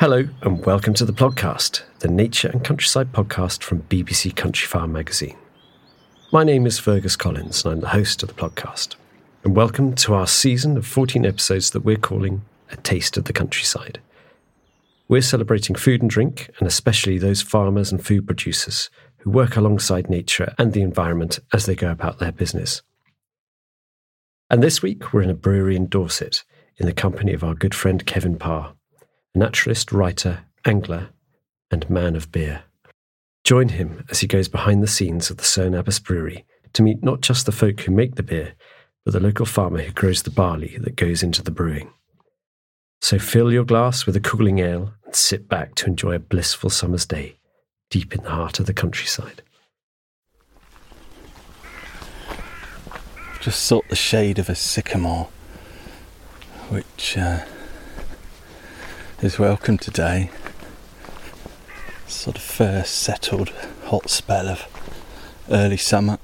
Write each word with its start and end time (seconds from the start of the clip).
Hello, 0.00 0.26
and 0.40 0.64
welcome 0.64 0.94
to 0.94 1.04
the 1.04 1.12
podcast, 1.12 1.82
the 1.98 2.08
Nature 2.08 2.48
and 2.48 2.64
Countryside 2.64 3.12
podcast 3.12 3.62
from 3.62 3.82
BBC 3.82 4.32
Countryfile 4.32 4.90
magazine. 4.90 5.36
My 6.32 6.42
name 6.42 6.64
is 6.64 6.78
Fergus 6.78 7.16
Collins, 7.16 7.62
and 7.62 7.74
I'm 7.74 7.80
the 7.80 7.88
host 7.88 8.22
of 8.22 8.30
the 8.30 8.34
podcast. 8.34 8.94
And 9.44 9.54
welcome 9.54 9.94
to 9.96 10.14
our 10.14 10.26
season 10.26 10.78
of 10.78 10.86
14 10.86 11.26
episodes 11.26 11.72
that 11.72 11.84
we're 11.84 11.98
calling 11.98 12.40
A 12.70 12.78
Taste 12.78 13.18
of 13.18 13.24
the 13.24 13.34
Countryside. 13.34 14.00
We're 15.06 15.20
celebrating 15.20 15.76
food 15.76 16.00
and 16.00 16.10
drink, 16.10 16.48
and 16.58 16.66
especially 16.66 17.18
those 17.18 17.42
farmers 17.42 17.92
and 17.92 18.02
food 18.02 18.24
producers 18.24 18.88
who 19.18 19.28
work 19.28 19.54
alongside 19.54 20.08
nature 20.08 20.54
and 20.56 20.72
the 20.72 20.80
environment 20.80 21.40
as 21.52 21.66
they 21.66 21.74
go 21.74 21.90
about 21.90 22.20
their 22.20 22.32
business. 22.32 22.80
And 24.48 24.62
this 24.62 24.80
week, 24.80 25.12
we're 25.12 25.20
in 25.20 25.28
a 25.28 25.34
brewery 25.34 25.76
in 25.76 25.88
Dorset 25.88 26.42
in 26.78 26.86
the 26.86 26.94
company 26.94 27.34
of 27.34 27.44
our 27.44 27.54
good 27.54 27.74
friend 27.74 28.06
Kevin 28.06 28.38
Parr 28.38 28.72
naturalist, 29.34 29.92
writer, 29.92 30.44
angler, 30.64 31.10
and 31.70 31.88
man 31.88 32.16
of 32.16 32.32
beer. 32.32 32.64
Join 33.44 33.70
him 33.70 34.04
as 34.10 34.20
he 34.20 34.26
goes 34.26 34.48
behind 34.48 34.82
the 34.82 34.88
scenes 34.88 35.30
of 35.30 35.38
the 35.38 35.44
Cerne 35.44 35.74
Abbas 35.74 35.98
Brewery 35.98 36.44
to 36.72 36.82
meet 36.82 37.02
not 37.02 37.20
just 37.20 37.46
the 37.46 37.52
folk 37.52 37.80
who 37.80 37.92
make 37.92 38.16
the 38.16 38.22
beer, 38.22 38.54
but 39.04 39.12
the 39.12 39.20
local 39.20 39.46
farmer 39.46 39.80
who 39.80 39.92
grows 39.92 40.22
the 40.22 40.30
barley 40.30 40.76
that 40.78 40.96
goes 40.96 41.22
into 41.22 41.42
the 41.42 41.50
brewing. 41.50 41.90
So 43.00 43.18
fill 43.18 43.50
your 43.50 43.64
glass 43.64 44.04
with 44.04 44.14
a 44.16 44.20
cooling 44.20 44.58
ale 44.58 44.92
and 45.04 45.14
sit 45.14 45.48
back 45.48 45.74
to 45.76 45.86
enjoy 45.86 46.14
a 46.14 46.18
blissful 46.18 46.70
summer's 46.70 47.06
day 47.06 47.38
deep 47.88 48.14
in 48.14 48.22
the 48.22 48.30
heart 48.30 48.60
of 48.60 48.66
the 48.66 48.74
countryside. 48.74 49.42
Just 53.40 53.62
sought 53.64 53.88
the 53.88 53.96
shade 53.96 54.38
of 54.38 54.48
a 54.50 54.54
sycamore, 54.54 55.28
which 56.68 57.16
uh, 57.16 57.44
is 59.22 59.38
welcome 59.38 59.76
today. 59.76 60.30
Sort 62.06 62.36
of 62.36 62.42
first 62.42 62.94
settled 62.94 63.50
hot 63.84 64.08
spell 64.08 64.48
of 64.48 64.66
early 65.50 65.76
summer. 65.76 66.18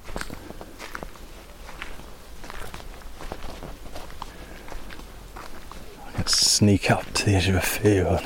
Let's 6.16 6.38
sneak 6.38 6.90
up 6.90 7.12
to 7.12 7.26
the 7.26 7.34
edge 7.34 7.48
of 7.48 7.56
a 7.56 7.60
field 7.60 8.22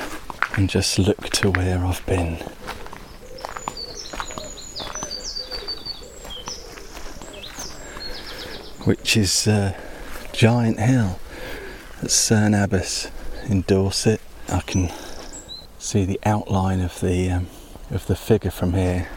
and 0.57 0.71
just 0.71 1.01
look 1.01 1.29
to 1.31 1.51
where 1.51 1.85
I've 1.85 2.07
been. 2.07 2.37
Which 8.85 9.17
is 9.17 9.49
uh, 9.49 9.77
Giant 10.33 10.79
Hill 10.79 11.19
at 12.03 12.11
Cerne 12.13 12.55
Abbas 12.55 13.11
in 13.49 13.63
Dorset. 13.63 14.21
I 14.51 14.61
can 14.61 14.91
see 15.79 16.05
the 16.05 16.19
outline 16.25 16.81
of 16.81 17.01
the 17.01 17.31
um, 17.31 17.47
of 17.91 18.07
the 18.07 18.17
figure 18.17 18.51
from 18.51 18.73
here. 18.73 19.09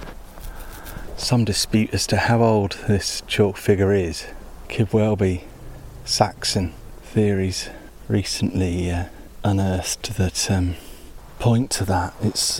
Some 1.18 1.44
dispute 1.44 1.94
as 1.94 2.06
to 2.08 2.18
how 2.18 2.44
old 2.44 2.74
this 2.88 3.24
chalk 3.26 3.58
figure 3.58 3.92
is. 3.92 4.28
Be 4.68 5.44
Saxon 6.06 6.74
theories 7.02 7.70
recently 8.08 8.92
uh, 8.92 9.06
unearthed 9.44 10.18
that 10.18 10.52
um, 10.52 10.76
point 11.40 11.72
to 11.72 11.86
that. 11.86 12.14
It's 12.22 12.60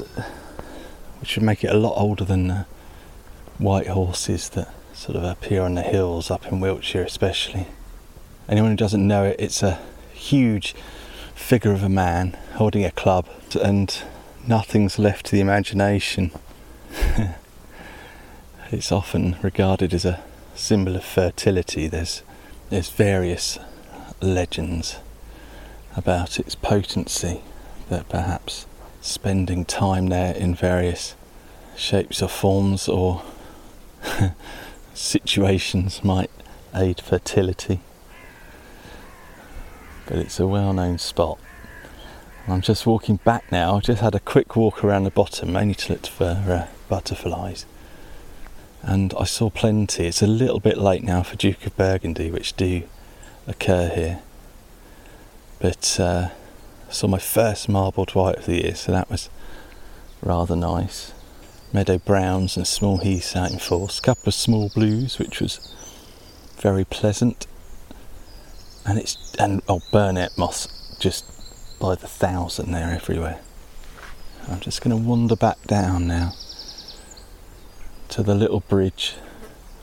which 1.20 1.36
would 1.36 1.44
make 1.46 1.64
it 1.64 1.72
a 1.72 1.78
lot 1.78 1.96
older 1.96 2.26
than 2.26 2.48
the 2.48 2.66
white 3.58 3.88
horses 3.88 4.50
that 4.50 4.74
sort 4.94 5.16
of 5.16 5.24
appear 5.24 5.62
on 5.62 5.76
the 5.76 5.82
hills 5.82 6.32
up 6.32 6.46
in 6.48 6.60
Wiltshire, 6.60 7.04
especially. 7.04 7.68
Anyone 8.50 8.72
who 8.72 8.78
doesn't 8.78 9.08
know 9.08 9.26
it, 9.26 9.36
it's 9.40 9.62
a 9.62 9.80
huge 10.12 10.76
figure 11.36 11.72
of 11.72 11.84
a 11.84 11.90
man 11.90 12.38
holding 12.56 12.84
a 12.84 12.92
club, 12.92 13.28
and 13.62 14.04
nothing's 14.48 15.00
left 15.00 15.28
to 15.28 15.32
the 15.34 15.42
imagination. 15.42 16.32
it's 18.72 18.92
often 18.92 19.38
regarded 19.42 19.94
as 19.94 20.06
a 20.06 20.24
symbol 20.56 20.96
of 20.96 21.04
fertility. 21.04 21.88
There's 21.88 22.24
there's 22.70 22.90
various 22.90 23.60
legends 24.22 24.98
about 25.96 26.40
its 26.40 26.56
potency 26.56 27.42
that 27.90 28.10
perhaps 28.10 28.66
spending 29.02 29.66
time 29.66 30.08
there 30.08 30.34
in 30.34 30.56
various 30.56 31.16
shapes 31.76 32.22
or 32.22 32.30
forms 32.30 32.88
or 32.88 33.22
situations 34.94 36.04
might 36.04 36.32
aid 36.74 37.00
fertility 37.00 37.80
but 40.06 40.18
it's 40.18 40.40
a 40.40 40.48
well 40.48 40.74
known 40.74 40.98
spot. 40.98 41.40
I'm 42.48 42.62
just 42.62 42.86
walking 42.86 43.18
back 43.18 43.50
now. 43.52 43.78
I've 43.78 43.84
just 43.84 44.02
had 44.02 44.16
a 44.16 44.20
quick 44.20 44.56
walk 44.56 44.84
around 44.84 45.06
the 45.06 45.12
bottom, 45.12 45.54
mainly 45.54 45.76
to 45.76 45.94
look 45.94 46.06
for 46.08 46.26
uh, 46.26 46.68
butterflies. 46.90 47.66
And 48.82 49.14
I 49.18 49.24
saw 49.24 49.50
plenty. 49.50 50.08
It's 50.08 50.22
a 50.22 50.28
little 50.28 50.60
bit 50.60 50.78
late 50.78 51.04
now 51.04 51.24
for 51.24 51.38
Duke 51.38 51.66
of 51.66 51.78
Burgundy, 51.78 52.30
which 52.32 52.54
do 52.58 52.84
occur 53.48 53.88
here. 53.88 54.20
But 55.60 55.98
uh, 56.02 56.30
I 56.90 56.92
saw 56.92 57.08
my 57.08 57.18
first 57.18 57.70
marbled 57.70 58.12
white 58.12 58.40
of 58.40 58.46
the 58.46 58.62
year, 58.62 58.76
so 58.76 58.92
that 58.92 59.10
was 59.10 59.30
rather 60.22 60.58
nice. 60.58 61.14
Meadow 61.72 61.98
browns 61.98 62.58
and 62.58 62.68
small 62.68 62.98
heaths 62.98 63.38
out 63.38 63.52
in 63.52 63.60
force. 63.60 64.00
A 64.00 64.02
couple 64.02 64.28
of 64.28 64.34
small 64.34 64.68
blues, 64.68 65.18
which 65.18 65.40
was 65.40 65.74
very 66.58 66.84
pleasant 66.84 67.48
and 68.86 69.00
it's 69.00 69.36
and 69.40 69.62
oh 69.68 69.82
burnet 69.92 70.38
moths 70.38 70.68
just 71.00 71.26
by 71.80 71.96
the 71.96 72.08
thousand 72.08 72.72
there 72.72 72.92
everywhere. 72.92 73.40
I'm 74.48 74.60
just 74.60 74.82
going 74.82 74.96
to 74.96 75.02
wander 75.02 75.36
back 75.36 75.62
down 75.68 76.08
now 76.08 76.34
to 78.10 78.22
the 78.22 78.36
little 78.36 78.60
bridge 78.60 79.16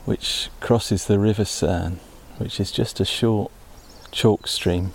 which 0.05 0.49
crosses 0.59 1.05
the 1.05 1.19
River 1.19 1.43
Cerne, 1.43 1.99
which 2.37 2.59
is 2.59 2.71
just 2.71 2.99
a 2.99 3.05
short 3.05 3.51
chalk 4.11 4.47
stream, 4.47 4.91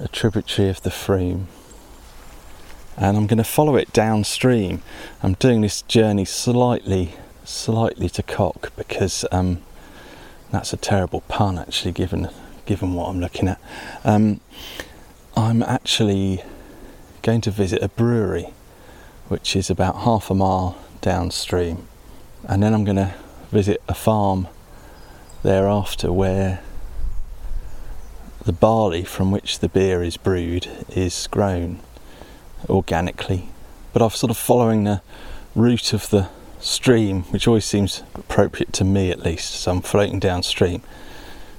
a 0.00 0.08
tributary 0.08 0.68
of 0.68 0.82
the 0.82 0.90
Frome. 0.90 1.46
And 2.96 3.16
I'm 3.16 3.26
going 3.26 3.38
to 3.38 3.44
follow 3.44 3.76
it 3.76 3.92
downstream. 3.92 4.82
I'm 5.22 5.34
doing 5.34 5.60
this 5.60 5.82
journey 5.82 6.24
slightly, 6.24 7.14
slightly 7.44 8.08
to 8.10 8.22
cock 8.22 8.72
because 8.76 9.24
um, 9.32 9.62
that's 10.50 10.72
a 10.72 10.76
terrible 10.76 11.22
pun 11.22 11.58
actually, 11.58 11.92
given 11.92 12.28
given 12.66 12.94
what 12.94 13.08
I'm 13.08 13.20
looking 13.20 13.48
at. 13.48 13.60
Um, 14.04 14.40
I'm 15.36 15.62
actually 15.62 16.42
going 17.22 17.40
to 17.42 17.50
visit 17.50 17.82
a 17.82 17.88
brewery, 17.88 18.50
which 19.28 19.56
is 19.56 19.70
about 19.70 20.00
half 20.00 20.30
a 20.30 20.34
mile 20.34 20.78
downstream, 21.00 21.86
and 22.48 22.62
then 22.62 22.74
I'm 22.74 22.84
going 22.84 22.96
to 22.96 23.14
visit 23.50 23.82
a 23.88 23.94
farm 23.94 24.48
thereafter 25.42 26.12
where 26.12 26.60
the 28.44 28.52
barley 28.52 29.04
from 29.04 29.30
which 29.30 29.60
the 29.60 29.68
beer 29.68 30.02
is 30.02 30.16
brewed 30.16 30.68
is 30.90 31.26
grown 31.28 31.80
organically. 32.68 33.48
But 33.92 34.02
I'm 34.02 34.10
sort 34.10 34.30
of 34.30 34.36
following 34.36 34.84
the 34.84 35.00
route 35.54 35.92
of 35.92 36.10
the 36.10 36.28
stream, 36.60 37.22
which 37.24 37.46
always 37.46 37.64
seems 37.64 38.02
appropriate 38.14 38.72
to 38.74 38.84
me 38.84 39.10
at 39.10 39.20
least. 39.20 39.52
So 39.52 39.72
I'm 39.72 39.82
floating 39.82 40.18
downstream 40.18 40.82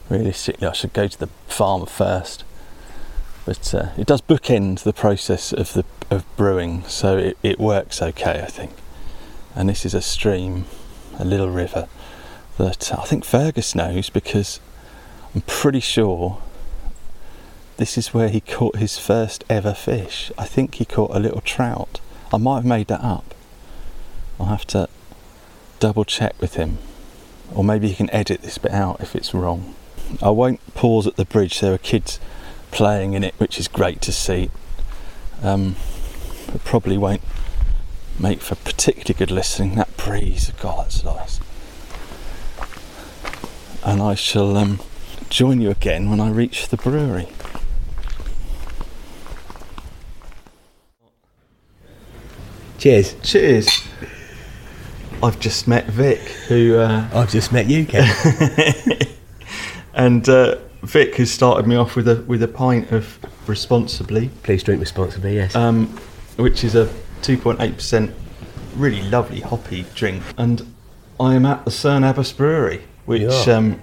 realistically 0.09 0.67
I 0.67 0.73
should 0.73 0.93
go 0.93 1.07
to 1.07 1.19
the 1.19 1.27
farm 1.47 1.85
first. 1.85 2.43
But 3.45 3.73
uh, 3.73 3.89
it 3.97 4.07
does 4.07 4.21
bookend 4.21 4.83
the 4.83 4.93
process 4.93 5.53
of 5.53 5.73
the 5.73 5.85
of 6.09 6.25
brewing, 6.35 6.83
so 6.83 7.17
it, 7.17 7.37
it 7.43 7.59
works 7.59 8.01
okay, 8.01 8.41
I 8.41 8.47
think. 8.47 8.71
And 9.55 9.69
this 9.69 9.85
is 9.85 9.93
a 9.93 10.01
stream, 10.01 10.65
a 11.19 11.25
little 11.25 11.49
river 11.49 11.87
that 12.57 12.91
I 12.93 13.03
think 13.05 13.25
Fergus 13.25 13.75
knows 13.75 14.09
because 14.09 14.59
I'm 15.33 15.41
pretty 15.41 15.79
sure 15.79 16.41
this 17.77 17.97
is 17.97 18.13
where 18.13 18.29
he 18.29 18.39
caught 18.39 18.77
his 18.77 18.97
first 18.97 19.43
ever 19.49 19.73
fish. 19.73 20.31
I 20.37 20.45
think 20.45 20.75
he 20.75 20.85
caught 20.85 21.15
a 21.15 21.19
little 21.19 21.41
trout. 21.41 21.99
I 22.33 22.37
might 22.37 22.57
have 22.57 22.65
made 22.65 22.87
that 22.87 23.03
up. 23.03 23.33
I'll 24.39 24.47
have 24.47 24.65
to 24.67 24.89
double 25.79 26.05
check 26.05 26.33
with 26.39 26.55
him. 26.55 26.77
Or 27.53 27.63
maybe 27.63 27.89
he 27.89 27.95
can 27.95 28.09
edit 28.11 28.41
this 28.41 28.57
bit 28.57 28.71
out 28.71 29.01
if 29.01 29.15
it's 29.15 29.33
wrong. 29.33 29.75
I 30.21 30.29
won't 30.29 30.59
pause 30.73 31.07
at 31.07 31.15
the 31.15 31.25
bridge, 31.25 31.59
there 31.59 31.73
are 31.73 31.77
kids 31.77 32.19
playing 32.71 33.13
in 33.13 33.23
it, 33.23 33.33
which 33.37 33.59
is 33.59 33.67
great 33.67 34.01
to 34.01 34.11
see. 34.11 34.49
Um, 35.41 35.75
but 36.51 36.63
probably 36.63 36.97
won't 36.97 37.21
make 38.19 38.41
for 38.41 38.55
particularly 38.55 39.13
good 39.13 39.31
listening. 39.31 39.75
That 39.75 39.95
breeze, 39.97 40.51
God, 40.61 40.85
that's 40.85 41.03
nice. 41.03 41.39
And 43.83 44.01
I 44.01 44.15
shall 44.15 44.57
um, 44.57 44.79
join 45.29 45.61
you 45.61 45.69
again 45.69 46.09
when 46.09 46.19
I 46.19 46.29
reach 46.29 46.69
the 46.69 46.77
brewery. 46.77 47.27
Cheers. 52.77 53.15
Cheers. 53.23 53.81
I've 55.23 55.39
just 55.39 55.67
met 55.67 55.85
Vic, 55.87 56.19
who 56.47 56.77
uh, 56.77 57.09
I've 57.13 57.31
just 57.31 57.51
met 57.51 57.67
you, 57.67 57.85
Ken. 57.85 58.05
and 59.95 60.27
uh, 60.29 60.57
Vic 60.83 61.15
has 61.15 61.31
started 61.31 61.67
me 61.67 61.75
off 61.75 61.95
with 61.95 62.07
a 62.07 62.21
with 62.23 62.43
a 62.43 62.47
pint 62.47 62.91
of 62.91 63.17
responsibly, 63.47 64.29
Please 64.43 64.61
drink 64.61 64.79
responsibly, 64.79 65.35
yes. 65.35 65.55
um, 65.55 65.87
which 66.37 66.63
is 66.63 66.75
a 66.75 66.85
2.8 67.21 67.75
percent, 67.75 68.13
really 68.75 69.01
lovely 69.03 69.39
hoppy 69.39 69.85
drink. 69.95 70.21
And 70.37 70.73
I 71.19 71.35
am 71.35 71.45
at 71.45 71.65
the 71.65 71.71
Cerne 71.71 72.03
Abbas 72.03 72.33
Brewery, 72.33 72.83
which 73.05 73.47
um, 73.47 73.81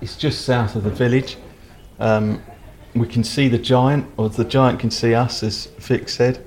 is 0.00 0.16
just 0.16 0.44
south 0.44 0.76
of 0.76 0.84
the 0.84 0.90
village. 0.90 1.36
Um, 1.98 2.42
we 2.94 3.08
can 3.08 3.24
see 3.24 3.48
the 3.48 3.58
giant, 3.58 4.06
or 4.18 4.28
the 4.28 4.44
giant 4.44 4.78
can 4.80 4.90
see 4.90 5.14
us, 5.14 5.42
as 5.42 5.66
Vic 5.78 6.10
said, 6.10 6.44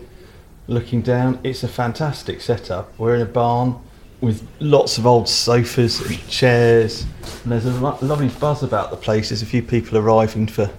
looking 0.67 1.01
down. 1.01 1.39
It's 1.43 1.63
a 1.63 1.67
fantastic 1.67 2.39
setup. 2.39 2.97
We're 2.99 3.15
in 3.15 3.21
a 3.21 3.25
barn 3.25 3.79
with 4.21 4.47
lots 4.59 4.97
of 4.97 5.05
old 5.05 5.27
sofas 5.27 6.01
and 6.01 6.27
chairs, 6.29 7.05
and 7.43 7.51
there's 7.51 7.65
a 7.65 7.71
lo- 7.71 7.97
lovely 8.01 8.29
buzz 8.29 8.63
about 8.63 8.91
the 8.91 8.97
place. 8.97 9.29
There's 9.29 9.41
a 9.41 9.45
few 9.45 9.61
people 9.61 9.97
arriving 9.97 10.47
for 10.47 10.69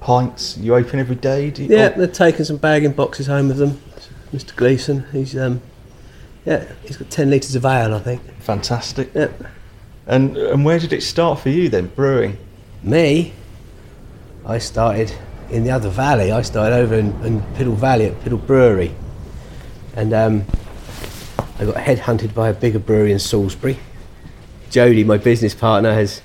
pints. 0.00 0.56
You 0.56 0.74
open 0.74 0.98
every 1.00 1.16
day? 1.16 1.50
Do 1.50 1.64
you, 1.64 1.76
yeah, 1.76 1.92
oh, 1.94 1.98
they're 1.98 2.06
taking 2.06 2.44
some 2.44 2.56
bagging 2.56 2.92
boxes 2.92 3.26
home 3.26 3.48
with 3.48 3.58
them. 3.58 3.80
Mr. 4.32 4.54
Gleeson, 4.56 5.04
he's 5.12 5.36
um, 5.36 5.60
yeah, 6.44 6.64
he's 6.82 6.96
got 6.96 7.10
ten 7.10 7.30
litres 7.30 7.54
of 7.54 7.64
ale, 7.64 7.94
I 7.94 7.98
think. 8.00 8.22
fantastic. 8.40 9.10
Yeah. 9.14 9.28
And 10.06 10.36
and 10.36 10.64
where 10.64 10.78
did 10.78 10.92
it 10.92 11.02
start 11.02 11.40
for 11.40 11.48
you 11.48 11.68
then, 11.68 11.86
brewing? 11.88 12.38
Me, 12.82 13.32
I 14.44 14.58
started 14.58 15.12
in 15.50 15.64
the 15.64 15.70
other 15.70 15.88
valley. 15.88 16.30
I 16.30 16.42
started 16.42 16.74
over 16.74 16.94
in, 16.94 17.08
in 17.24 17.40
Piddle 17.54 17.74
Valley 17.74 18.06
at 18.06 18.20
Piddle 18.20 18.44
Brewery, 18.44 18.94
and 19.96 20.12
um, 20.12 20.44
I 21.58 21.64
got 21.64 21.76
headhunted 21.76 22.34
by 22.34 22.48
a 22.48 22.52
bigger 22.52 22.78
brewery 22.78 23.12
in 23.12 23.18
Salisbury. 23.18 23.78
Jody, 24.70 25.04
my 25.04 25.16
business 25.16 25.54
partner, 25.54 25.92
has 25.94 26.20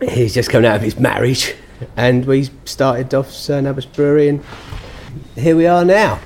he's 0.00 0.34
just 0.34 0.50
come 0.50 0.64
out 0.64 0.76
of 0.76 0.82
his 0.82 0.98
marriage, 0.98 1.54
and 1.96 2.26
we 2.26 2.50
started 2.64 3.14
off 3.14 3.28
Cerne 3.28 3.66
Abbas 3.70 3.86
Brewery, 3.86 4.28
and 4.28 4.44
here 5.34 5.56
we 5.56 5.66
are 5.66 5.84
now. 5.84 6.20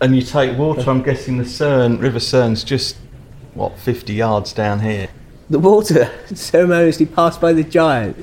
And 0.00 0.14
you 0.14 0.22
take 0.22 0.56
water. 0.58 0.88
I'm 0.88 1.02
guessing 1.02 1.38
the 1.38 1.44
Cerne 1.44 1.98
River 2.00 2.18
Cerne's 2.20 2.62
just 2.62 2.96
what 3.54 3.76
50 3.78 4.12
yards 4.12 4.52
down 4.52 4.80
here. 4.80 5.08
The 5.48 5.58
water 5.58 6.10
ceremoniously 6.34 7.06
passed 7.06 7.40
by 7.40 7.52
the 7.52 7.64
giant, 7.64 8.16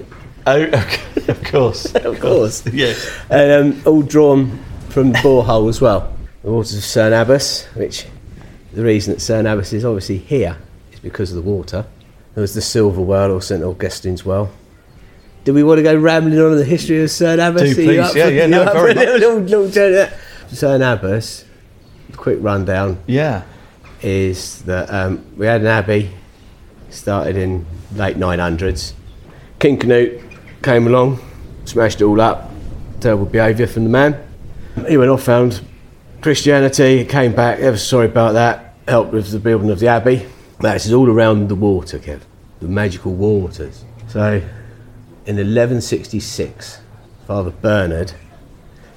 Oh, 0.45 0.61
okay, 0.61 1.27
of 1.29 1.43
course, 1.45 1.93
of 1.95 2.19
course. 2.19 2.65
yes. 2.67 3.09
and 3.29 3.73
um, 3.75 3.81
all 3.85 4.01
drawn 4.01 4.59
from 4.89 5.11
the 5.13 5.17
borehole 5.19 5.67
as 5.69 5.81
well. 5.81 6.13
The 6.43 6.51
waters 6.51 6.75
of 6.77 6.83
Cerne 6.83 7.13
Abbas, 7.21 7.65
which 7.75 8.05
the 8.73 8.83
reason 8.83 9.13
that 9.13 9.19
Cerne 9.21 9.45
Abbas 9.51 9.73
is 9.73 9.85
obviously 9.85 10.17
here 10.17 10.57
is 10.91 10.99
because 10.99 11.31
of 11.31 11.35
the 11.43 11.49
water. 11.49 11.85
There 12.35 12.41
was 12.41 12.53
the 12.53 12.61
Silver 12.61 13.01
Well 13.01 13.31
or 13.31 13.41
St 13.41 13.63
Augustine's 13.63 14.25
Well. 14.25 14.51
Do 15.43 15.53
we 15.53 15.63
want 15.63 15.77
to 15.79 15.83
go 15.83 15.95
rambling 15.95 16.39
on 16.39 16.53
in 16.53 16.57
the 16.57 16.65
history 16.65 17.03
of 17.03 17.09
Cerne 17.09 17.39
Abbas? 17.39 17.61
Do, 17.61 17.75
please. 17.75 17.99
up 17.99 18.15
Yeah, 18.15 18.25
for- 18.25 18.31
yeah, 18.31 18.47
no, 18.47 18.63
very 18.73 18.91
a 18.91 18.95
little, 18.95 19.13
little, 19.17 19.39
little 19.39 19.69
Abbas, 20.81 21.45
quick 22.15 22.37
rundown, 22.41 22.97
Yeah. 23.07 23.43
is 24.01 24.61
that 24.63 24.89
um, 24.93 25.23
we 25.37 25.45
had 25.45 25.61
an 25.61 25.67
abbey, 25.67 26.09
started 26.89 27.35
in 27.37 27.65
late 27.95 28.17
900s. 28.17 28.93
King 29.59 29.77
Canute 29.77 30.21
came 30.61 30.87
along, 30.87 31.19
smashed 31.65 32.01
it 32.01 32.05
all 32.05 32.19
up, 32.21 32.49
terrible 32.99 33.25
behaviour 33.25 33.67
from 33.67 33.83
the 33.83 33.89
man. 33.89 34.15
He 34.87 34.97
went 34.97 35.11
off, 35.11 35.23
found 35.23 35.61
Christianity, 36.23 37.03
came 37.03 37.35
back, 37.35 37.59
ever 37.59 37.75
sorry 37.75 38.05
about 38.05 38.31
that, 38.31 38.75
helped 38.87 39.11
with 39.11 39.29
the 39.31 39.39
building 39.39 39.69
of 39.69 39.79
the 39.79 39.87
abbey. 39.87 40.25
That 40.61 40.77
is 40.77 40.93
all 40.93 41.09
around 41.09 41.49
the 41.49 41.55
water, 41.55 41.99
Kev, 41.99 42.21
the 42.61 42.69
magical 42.69 43.13
waters. 43.13 43.83
So 44.07 44.35
in 45.25 45.35
1166, 45.35 46.79
Father 47.27 47.51
Bernard, 47.51 48.13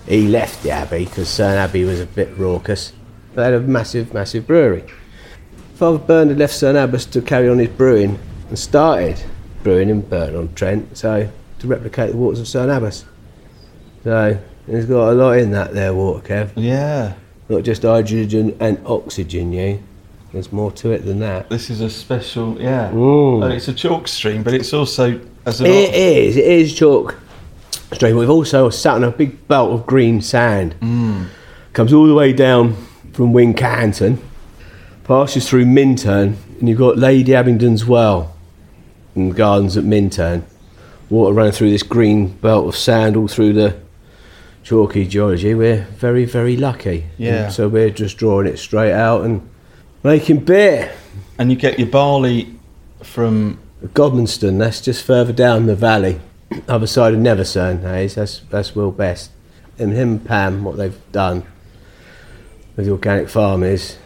he 0.06 0.28
left 0.28 0.62
the 0.62 0.70
abbey 0.70 1.04
because 1.04 1.26
Cerne 1.26 1.56
Abbey 1.56 1.82
was 1.82 1.98
a 1.98 2.06
bit 2.06 2.28
raucous. 2.38 2.92
They 3.34 3.42
had 3.42 3.54
a 3.54 3.60
massive, 3.60 4.14
massive 4.14 4.46
brewery. 4.46 4.84
Father 5.74 5.98
Bernard 5.98 6.38
left 6.38 6.54
Cerne 6.54 6.76
Abbas 6.76 7.06
to 7.06 7.20
carry 7.20 7.48
on 7.48 7.58
his 7.58 7.70
brewing 7.70 8.20
and 8.48 8.56
started 8.56 9.20
brewing 9.64 9.88
in 9.88 10.02
Burton 10.02 10.36
on 10.36 10.54
Trent, 10.54 10.96
so 10.96 11.28
to 11.58 11.66
replicate 11.66 12.12
the 12.12 12.16
waters 12.18 12.38
of 12.38 12.46
Cerne 12.46 12.70
Abbas. 12.70 13.04
So 14.04 14.38
there's 14.66 14.86
got 14.86 15.10
a 15.10 15.14
lot 15.14 15.38
in 15.38 15.50
that 15.52 15.74
there 15.74 15.94
water, 15.94 16.26
Kev. 16.26 16.50
Yeah. 16.56 17.14
Not 17.48 17.62
just 17.62 17.82
hydrogen 17.82 18.56
and 18.60 18.80
oxygen, 18.86 19.52
you. 19.52 19.82
There's 20.32 20.52
more 20.52 20.72
to 20.72 20.90
it 20.90 21.04
than 21.04 21.20
that. 21.20 21.48
This 21.48 21.70
is 21.70 21.80
a 21.80 21.88
special. 21.88 22.60
Yeah. 22.60 22.90
Mm. 22.90 23.44
And 23.44 23.52
it's 23.54 23.68
a 23.68 23.72
chalk 23.72 24.08
stream, 24.08 24.42
but 24.42 24.52
it's 24.54 24.72
also 24.72 25.20
as 25.46 25.60
a. 25.60 25.64
It 25.64 25.94
is, 25.94 26.36
it 26.36 26.44
is 26.44 26.74
chalk 26.74 27.16
stream. 27.92 28.16
We've 28.16 28.28
also 28.28 28.68
sat 28.70 28.94
on 28.96 29.04
a 29.04 29.10
big 29.10 29.46
belt 29.48 29.72
of 29.72 29.86
green 29.86 30.20
sand. 30.20 30.74
Comes 31.72 31.92
all 31.92 32.06
the 32.06 32.14
way 32.14 32.32
down 32.32 32.74
from 33.12 33.32
Wincanton, 33.32 34.18
passes 35.04 35.48
through 35.48 35.66
Minterne, 35.66 36.36
and 36.58 36.68
you've 36.68 36.78
got 36.78 36.98
Lady 36.98 37.34
Abingdon's 37.34 37.84
Well 37.84 38.34
and 39.14 39.30
the 39.30 39.36
gardens 39.36 39.76
at 39.76 39.84
Minterne. 39.84 40.42
Water 41.08 41.32
running 41.32 41.52
through 41.52 41.70
this 41.70 41.82
green 41.82 42.28
belt 42.28 42.66
of 42.66 42.76
sand 42.76 43.16
all 43.16 43.28
through 43.28 43.52
the 43.52 43.76
chalky 44.66 45.06
geology. 45.06 45.54
We're 45.54 45.84
very, 45.96 46.24
very 46.26 46.56
lucky. 46.56 47.06
Yeah. 47.16 47.44
And 47.44 47.52
so 47.52 47.68
we're 47.68 47.90
just 47.90 48.18
drawing 48.18 48.46
it 48.46 48.58
straight 48.58 48.92
out 48.92 49.24
and 49.24 49.48
making 50.02 50.44
beer. 50.44 50.92
And 51.38 51.50
you 51.50 51.56
get 51.56 51.78
your 51.78 51.88
barley 51.88 52.58
from. 53.02 53.60
Godmanstone, 53.84 54.58
that's 54.58 54.80
just 54.80 55.04
further 55.04 55.34
down 55.34 55.66
the 55.66 55.76
valley, 55.76 56.18
other 56.66 56.86
side 56.86 57.12
of 57.12 57.20
Nether 57.20 57.44
Cerne, 57.44 57.82
Hayes. 57.82 58.14
That's 58.14 58.40
that's 58.50 58.74
Will 58.74 58.90
Best. 58.90 59.30
And 59.78 59.92
him 59.92 60.12
and 60.12 60.24
Pam, 60.24 60.64
what 60.64 60.78
they've 60.78 60.98
done 61.12 61.44
with 62.74 62.86
the 62.86 62.92
organic 62.92 63.28
farm 63.28 63.62
is 63.62 63.98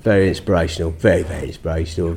very 0.00 0.26
inspirational, 0.26 0.90
very, 0.92 1.22
very 1.22 1.48
inspirational. 1.48 2.16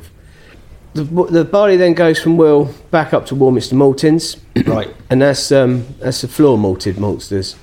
The, 0.94 1.04
the 1.04 1.44
barley 1.44 1.76
then 1.78 1.94
goes 1.94 2.20
from 2.20 2.36
Will 2.36 2.66
back 2.90 3.14
up 3.14 3.24
to 3.26 3.34
Warminster 3.34 3.74
Maltings, 3.74 4.38
Right. 4.66 4.94
and 5.08 5.22
that's 5.22 5.50
um, 5.50 5.86
that's 5.98 6.20
the 6.20 6.28
floor 6.28 6.58
malted 6.58 6.96
maltsters. 6.96 7.56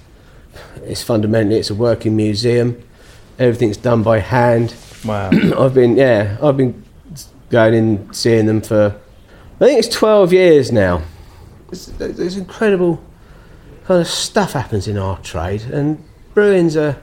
It's 0.84 1.04
fundamentally 1.04 1.60
it's 1.60 1.70
a 1.70 1.76
working 1.76 2.16
museum. 2.16 2.82
Everything's 3.38 3.78
done 3.78 4.02
by 4.02 4.20
hand. 4.20 4.74
Wow. 5.06 5.30
I've 5.60 5.76
been 5.76 5.96
yeah, 5.96 6.38
I've 6.42 6.58
been 6.58 6.84
going 7.52 7.74
in 7.76 8.14
seeing 8.14 8.48
them 8.48 8.62
for 8.62 9.00
I 9.62 9.66
think 9.66 9.78
it's 9.80 9.96
twelve 9.96 10.34
years 10.34 10.72
now. 10.72 11.04
There's, 11.70 11.86
there's 11.86 12.36
incredible 12.38 13.00
kind 13.86 14.02
of 14.02 14.08
stuff 14.08 14.54
happens 14.54 14.88
in 14.88 14.98
our 14.98 15.20
trade, 15.20 15.62
and 15.72 16.04
brewing's 16.34 16.76
a 16.76 17.00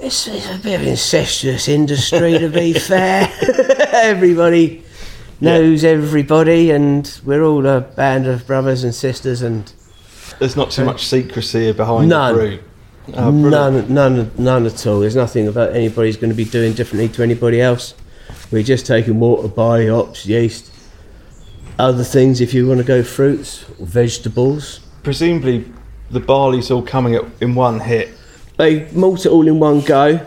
it's, 0.00 0.28
it's 0.28 0.48
a 0.48 0.58
bit 0.58 0.74
of 0.76 0.82
an 0.82 0.88
incestuous 0.88 1.66
industry 1.68 2.38
to 2.38 2.48
be 2.48 2.72
fair. 2.78 3.28
Everybody 3.92 4.84
knows 5.42 5.84
everybody, 5.84 6.70
and 6.70 7.20
we're 7.24 7.42
all 7.42 7.66
a 7.66 7.80
band 7.80 8.26
of 8.26 8.46
brothers 8.46 8.84
and 8.84 8.94
sisters, 8.94 9.42
and 9.42 9.72
There's 10.38 10.56
not 10.56 10.70
too 10.70 10.84
much 10.84 11.06
secrecy 11.06 11.72
behind 11.72 12.08
None. 12.08 12.34
the 12.34 12.40
brew. 12.40 12.58
Oh, 13.14 13.30
none, 13.32 13.92
none, 13.92 14.30
none 14.38 14.66
at 14.66 14.86
all. 14.86 15.00
There's 15.00 15.16
nothing 15.16 15.48
about 15.48 15.74
anybody's 15.74 16.16
going 16.16 16.30
to 16.30 16.36
be 16.36 16.44
doing 16.44 16.72
differently 16.72 17.08
to 17.08 17.22
anybody 17.24 17.60
else. 17.60 17.94
We're 18.52 18.62
just 18.62 18.86
taking 18.86 19.18
water, 19.18 19.48
barley, 19.48 19.88
hops, 19.88 20.24
yeast, 20.24 20.70
other 21.80 22.04
things. 22.04 22.40
If 22.40 22.54
you 22.54 22.68
want 22.68 22.78
to 22.78 22.84
go 22.86 23.02
fruits 23.02 23.64
or 23.80 23.86
vegetables, 23.86 24.80
Presumably, 25.02 25.64
the 26.12 26.20
barley's 26.20 26.70
all 26.70 26.82
coming 26.82 27.18
in 27.40 27.56
one 27.56 27.80
hit. 27.80 28.10
they 28.56 28.88
malt 28.92 29.26
it 29.26 29.30
all 29.32 29.48
in 29.48 29.58
one 29.58 29.80
go, 29.80 30.24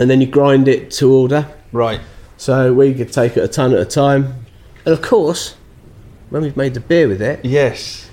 and 0.00 0.10
then 0.10 0.20
you 0.20 0.26
grind 0.26 0.66
it 0.66 0.90
to 0.92 1.12
order. 1.12 1.46
Right. 1.70 2.00
So 2.38 2.72
we 2.72 2.94
could 2.94 3.12
take 3.12 3.36
it 3.36 3.42
a 3.42 3.48
ton 3.48 3.74
at 3.74 3.80
a 3.80 3.84
time. 3.84 4.46
And 4.86 4.94
of 4.94 5.02
course, 5.02 5.56
when 6.30 6.42
we've 6.42 6.56
made 6.56 6.72
the 6.74 6.80
beer 6.80 7.08
with 7.08 7.20
it, 7.20 7.44
Yes. 7.44 8.08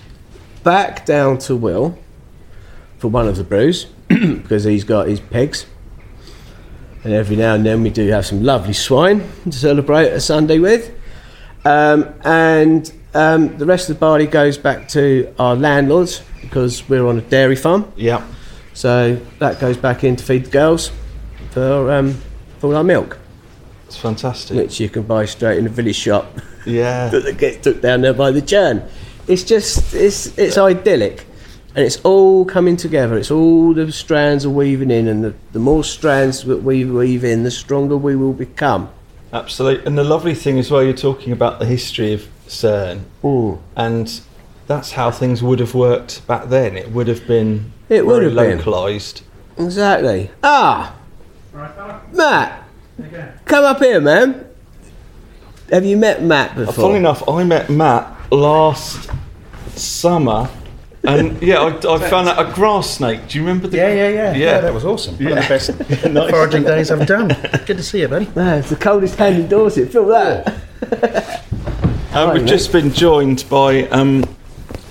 back 0.63 1.05
down 1.05 1.37
to 1.37 1.55
Will 1.55 1.97
for 2.97 3.07
one 3.07 3.27
of 3.27 3.37
the 3.37 3.43
brews 3.43 3.85
because 4.07 4.63
he's 4.63 4.83
got 4.83 5.07
his 5.07 5.19
pegs. 5.19 5.67
And 7.03 7.13
every 7.13 7.35
now 7.35 7.53
and 7.53 7.63
then 7.63 7.83
we 7.83 7.91
do 7.91 8.07
have 8.09 8.25
some 8.25 8.43
lovely 8.43 8.73
swine 8.73 9.29
to 9.43 9.51
celebrate 9.51 10.07
a 10.07 10.19
Sunday 10.19 10.57
with. 10.57 10.91
Um, 11.63 12.13
and 12.23 12.91
um, 13.13 13.55
the 13.57 13.65
rest 13.67 13.89
of 13.89 13.95
the 13.95 13.99
barley 13.99 14.25
goes 14.25 14.57
back 14.57 14.87
to 14.89 15.31
our 15.37 15.55
landlords 15.55 16.23
because 16.41 16.87
we're 16.89 17.05
on 17.05 17.19
a 17.19 17.21
dairy 17.21 17.55
farm. 17.55 17.91
Yeah. 17.95 18.25
So 18.73 19.19
that 19.37 19.59
goes 19.59 19.77
back 19.77 20.03
in 20.03 20.15
to 20.15 20.23
feed 20.23 20.45
the 20.45 20.49
girls 20.51 20.91
for, 21.51 21.91
um, 21.91 22.19
for 22.57 22.73
our 22.75 22.83
milk, 22.83 23.19
It's 23.87 23.97
fantastic. 23.97 24.57
which 24.57 24.79
you 24.79 24.89
can 24.89 25.03
buy 25.03 25.25
straight 25.25 25.57
in 25.57 25.63
the 25.65 25.69
village 25.69 25.95
shop 25.95 26.39
Yeah. 26.65 27.09
that 27.13 27.37
gets 27.37 27.63
took 27.63 27.81
down 27.81 28.01
there 28.01 28.13
by 28.13 28.31
the 28.31 28.41
churn. 28.41 28.83
It's 29.27 29.43
just 29.43 29.93
it's 29.93 30.37
it's 30.37 30.57
idyllic, 30.57 31.25
and 31.75 31.83
it's 31.85 31.99
all 32.01 32.45
coming 32.45 32.77
together. 32.77 33.17
It's 33.17 33.31
all 33.31 33.73
the 33.73 33.91
strands 33.91 34.45
are 34.45 34.49
weaving 34.51 34.91
in, 34.91 35.07
and 35.07 35.23
the, 35.23 35.33
the 35.51 35.59
more 35.59 35.83
strands 35.83 36.43
that 36.43 36.61
we 36.63 36.85
weave 36.85 37.23
in, 37.23 37.43
the 37.43 37.51
stronger 37.51 37.97
we 37.97 38.15
will 38.15 38.33
become. 38.33 38.89
Absolutely. 39.33 39.85
And 39.85 39.97
the 39.97 40.03
lovely 40.03 40.35
thing 40.35 40.59
as 40.59 40.69
well, 40.71 40.83
you're 40.83 40.93
talking 40.93 41.33
about 41.33 41.59
the 41.59 41.65
history 41.65 42.13
of 42.13 42.27
Cerne, 42.47 43.03
Ooh. 43.23 43.59
and 43.75 44.21
that's 44.67 44.91
how 44.91 45.09
things 45.11 45.41
would 45.41 45.59
have 45.59 45.73
worked 45.73 46.25
back 46.27 46.49
then. 46.49 46.77
It 46.77 46.91
would 46.91 47.07
have 47.07 47.25
been 47.27 47.71
It 47.89 48.05
would 48.05 48.21
very 48.21 48.25
have 48.25 48.35
been. 48.35 48.57
localized. 48.59 49.21
Exactly. 49.57 50.29
Ah, 50.43 50.95
Matt, 52.13 52.64
come 53.45 53.63
up 53.65 53.79
here, 53.79 53.99
man. 54.01 54.45
Have 55.71 55.85
you 55.85 55.97
met 55.97 56.21
Matt 56.21 56.55
before? 56.55 56.73
Funnily 56.73 56.99
enough, 56.99 57.27
I 57.27 57.43
met 57.43 57.69
Matt 57.69 58.31
last 58.31 59.09
summer, 59.69 60.49
and 61.03 61.41
yeah, 61.41 61.59
I, 61.61 61.69
I 61.69 62.09
found 62.09 62.29
out 62.29 62.39
a 62.49 62.53
grass 62.53 62.89
snake. 62.91 63.27
Do 63.27 63.37
you 63.37 63.43
remember 63.43 63.67
the? 63.67 63.77
Yeah, 63.77 63.87
yeah, 63.87 64.09
yeah. 64.09 64.31
Yeah. 64.31 64.37
Yeah, 64.37 64.61
that 64.61 64.73
was 64.73 64.85
awesome. 64.85 65.15
One 65.15 65.37
of 65.37 65.43
the 65.43 65.49
best 65.49 65.71
foraging 66.31 66.63
days 66.63 66.91
I've 66.91 67.07
done. 67.07 67.29
Good 67.65 67.77
to 67.77 67.83
see 67.83 68.01
you, 68.01 68.07
buddy. 68.07 68.27
Man, 68.35 68.59
it's 68.59 68.69
the 68.69 68.75
coldest 68.75 69.15
hand 69.15 69.35
in 69.37 69.47
Dorset. 69.47 69.91
Feel 69.91 70.05
that? 70.07 70.61
Um, 72.15 72.33
we've 72.33 72.43
mate. 72.43 72.49
just 72.49 72.71
been 72.71 72.93
joined 72.93 73.43
by 73.49 73.89
um, 73.89 74.21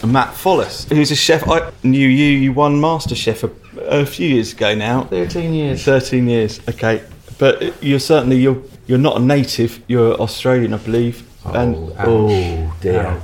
Matt 0.07 0.35
Follas, 0.35 0.87
who's 0.91 1.11
a 1.11 1.17
chef. 1.17 1.49
I 1.49 1.73
knew 1.83 2.07
you. 2.07 2.27
You 2.27 2.53
won 2.53 2.79
MasterChef 2.79 3.51
a, 3.51 3.81
a 3.81 4.05
few 4.05 4.29
years 4.29 4.53
ago 4.53 4.75
now. 4.75 5.05
13 5.05 5.55
years. 5.55 5.83
Thirteen 5.83 6.29
years. 6.29 6.61
Okay, 6.69 7.03
but 7.39 7.83
you're 7.83 7.99
certainly 8.01 8.37
you're 8.37 8.61
you're 8.87 8.99
not 8.99 9.17
a 9.17 9.21
native. 9.21 9.83
You're 9.89 10.15
Australian, 10.21 10.75
I 10.75 10.79
believe. 10.79 11.23
Oh, 11.47 11.53
and 11.55 11.93
Oh 11.99 12.77
dear. 12.81 13.21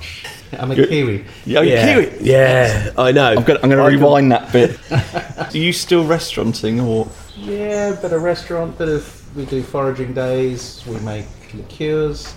I'm 0.59 0.73
a 0.73 0.75
Good. 0.75 0.89
Kiwi. 0.89 1.25
yeah, 1.47 1.61
Yeah, 1.63 1.95
Kiwi. 1.95 2.19
yeah, 2.23 2.91
I 2.99 3.13
know. 3.13 3.27
I'm 3.31 3.45
gonna, 3.45 3.61
I'm 3.63 3.71
gonna 3.71 3.85
I 3.85 3.91
can- 3.91 3.99
rewind 4.01 4.33
that 4.33 4.53
bit. 4.53 4.79
Are 5.39 5.57
you 5.57 5.73
still 5.73 6.05
restauranting 6.05 6.81
or? 6.85 7.09
Yeah, 7.37 7.95
bit 8.01 8.13
of 8.13 8.23
restaurant, 8.23 8.77
bit 8.77 8.89
of. 8.89 9.17
We 9.37 9.45
do 9.45 9.63
foraging 9.63 10.13
days, 10.13 10.83
we 10.89 10.99
make 11.01 11.27
liqueurs. 11.55 12.35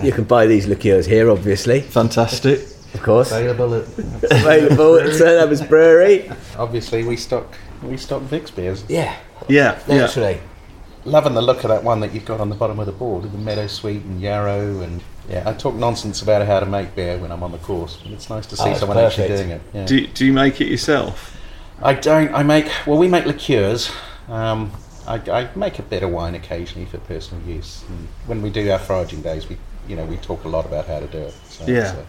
You 0.00 0.12
can 0.12 0.22
buy 0.24 0.46
these 0.46 0.66
liqueurs 0.68 1.06
here, 1.06 1.28
obviously, 1.28 1.80
Fantastic. 1.80 2.60
of 2.94 3.02
course. 3.02 3.32
Available 3.32 3.74
at. 3.74 3.84
Available 4.30 4.96
at 5.00 5.12
St 5.12 5.40
Albans 5.40 5.62
Brewery. 5.62 6.30
Obviously, 6.56 7.02
we 7.04 7.16
stock 7.16 7.56
we 7.82 7.96
stock 7.96 8.22
Vic's 8.22 8.52
beers. 8.52 8.84
Yeah, 8.88 9.16
Yeah, 9.48 9.76
yeah. 9.88 10.06
Naturally. 11.06 11.12
Loving 11.12 11.34
the 11.34 11.42
look 11.42 11.64
of 11.64 11.68
that 11.70 11.84
one 11.84 12.00
that 12.00 12.12
you've 12.12 12.24
got 12.24 12.40
on 12.40 12.48
the 12.48 12.54
bottom 12.54 12.78
of 12.78 12.86
the 12.86 12.92
board, 12.92 13.24
the 13.24 13.38
Meadow 13.38 13.66
Sweet 13.66 14.02
and 14.02 14.20
Yarrow, 14.20 14.80
and 14.80 15.02
yeah, 15.28 15.42
I 15.48 15.52
talk 15.52 15.74
nonsense 15.74 16.22
about 16.22 16.46
how 16.46 16.60
to 16.60 16.66
make 16.66 16.94
beer 16.94 17.18
when 17.18 17.32
I'm 17.32 17.42
on 17.42 17.52
the 17.52 17.58
course, 17.58 18.00
and 18.04 18.12
it's 18.14 18.30
nice 18.30 18.46
to 18.46 18.56
see 18.56 18.64
Oh, 18.64 18.70
it's 18.70 18.80
someone 18.80 18.98
actually 18.98 19.28
doing 19.28 19.50
it. 19.50 19.62
Yeah. 19.72 19.86
Do, 19.86 20.06
do 20.06 20.26
you 20.26 20.32
make 20.32 20.60
it 20.60 20.68
yourself? 20.68 21.36
I 21.82 21.94
don't. 21.94 22.32
I 22.34 22.42
make 22.42 22.70
well. 22.86 22.98
We 22.98 23.08
make 23.08 23.26
liqueurs. 23.26 23.90
Um, 24.28 24.72
I, 25.06 25.16
I 25.30 25.48
make 25.54 25.78
a 25.78 25.82
bit 25.82 26.02
of 26.02 26.10
wine 26.10 26.34
occasionally 26.34 26.86
for 26.86 26.98
personal 26.98 27.44
use. 27.46 27.84
And 27.88 28.08
when 28.26 28.42
we 28.42 28.50
do 28.50 28.70
our 28.70 28.78
foraging 28.78 29.22
days, 29.22 29.48
we 29.48 29.56
you 29.86 29.94
know 29.96 30.04
we 30.04 30.16
talk 30.16 30.44
a 30.44 30.48
lot 30.48 30.64
about 30.66 30.86
how 30.86 31.00
to 31.00 31.06
do 31.06 31.18
it. 31.18 31.34
So 31.48 31.66
Yeah. 31.66 31.94
uh, 31.98 32.04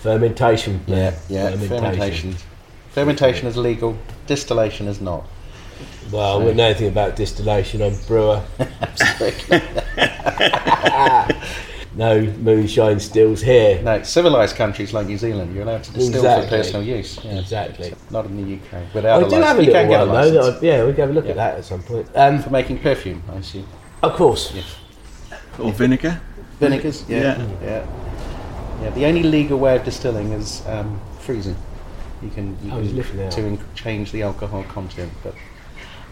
Fermentation. 0.00 0.80
yeah, 0.86 1.14
yeah. 1.28 1.50
Fermentation. 1.56 2.36
Fermentation 2.90 3.48
is 3.48 3.56
legal. 3.56 3.96
Distillation 4.26 4.86
is 4.86 5.00
not. 5.00 5.24
Well, 6.12 6.34
I 6.34 6.36
wouldn't 6.38 6.56
know 6.56 6.64
anything 6.64 6.88
about 6.88 7.16
distillation. 7.16 7.82
I'm 7.82 7.94
a 7.94 8.06
brewer. 8.06 8.42
no 11.96 12.20
moonshine 12.38 12.98
stills 13.00 13.40
here. 13.40 13.80
No, 13.82 14.02
civilized 14.02 14.56
countries 14.56 14.92
like 14.92 15.06
New 15.06 15.18
Zealand, 15.18 15.54
you're 15.54 15.62
allowed 15.64 15.84
to 15.84 15.92
distill 15.92 16.16
Exactly. 16.16 16.48
for 16.48 16.56
personal 16.56 16.82
use. 16.82 17.18
Yeah. 17.24 17.38
Exactly. 17.40 17.94
Not 18.10 18.26
in 18.26 18.36
the 18.36 18.54
UK. 18.56 18.94
Without 18.94 19.22
I 19.22 19.26
a 19.26 19.30
do 19.30 19.36
license. 19.36 19.44
have 19.46 19.58
a 19.58 19.64
you 19.64 19.72
little 19.72 19.82
can 19.82 19.90
get 19.90 20.02
a 20.02 20.06
one 20.06 20.14
though. 20.14 20.38
license. 20.40 20.60
That 20.60 20.66
yeah, 20.66 20.84
we 20.84 20.92
can 20.92 21.00
have 21.00 21.10
a 21.10 21.12
look 21.12 21.24
Yeah. 21.24 21.30
at 21.30 21.36
that 21.36 21.58
at 21.58 21.64
some 21.64 21.82
point. 21.82 22.08
Um, 22.14 22.42
for 22.42 22.50
making 22.50 22.78
perfume, 22.80 23.22
I 23.32 23.40
see. 23.40 23.64
of 24.02 24.12
course. 24.14 24.52
Yes. 24.54 24.76
Or 25.58 25.72
vinegar? 25.72 26.20
Vinegars. 26.58 27.04
Yeah. 27.08 27.18
Yeah. 27.38 27.46
Yeah. 27.62 27.86
Yeah. 28.82 28.90
The 28.90 29.06
only 29.06 29.22
legal 29.22 29.58
way 29.58 29.76
of 29.76 29.84
distilling 29.84 30.32
is 30.32 30.66
um, 30.66 31.00
freezing. 31.20 31.56
You 32.22 32.30
can, 32.30 32.56
you 32.64 32.72
I 32.72 33.02
can 33.02 33.30
to 33.30 33.40
in- 33.44 33.60
change 33.74 34.10
the 34.12 34.22
alcohol 34.22 34.64
content, 34.64 35.12
but 35.22 35.34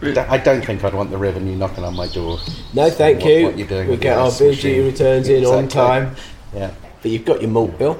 I 0.01 0.37
don't 0.37 0.65
think 0.65 0.83
I'd 0.83 0.93
want 0.93 1.11
the 1.11 1.17
revenue 1.17 1.55
knocking 1.55 1.83
on 1.83 1.95
my 1.95 2.07
door. 2.07 2.39
No, 2.73 2.89
thank 2.89 3.21
What- 3.21 3.29
you. 3.29 3.43
what 3.45 3.57
you're 3.57 3.67
doing 3.67 3.87
we 3.87 3.91
with 3.91 4.01
get 4.01 4.17
our 4.17 4.27
ice 4.27 4.39
beer 4.39 4.49
machine. 4.49 4.71
duty 4.75 4.85
returns 4.91 5.27
in 5.29 5.45
on 5.45 5.67
time. 5.67 6.15
Yeah. 6.55 6.71
But 7.01 7.11
you've 7.11 7.25
got 7.25 7.41
your 7.41 7.49
malt 7.51 7.77
bill 7.77 7.99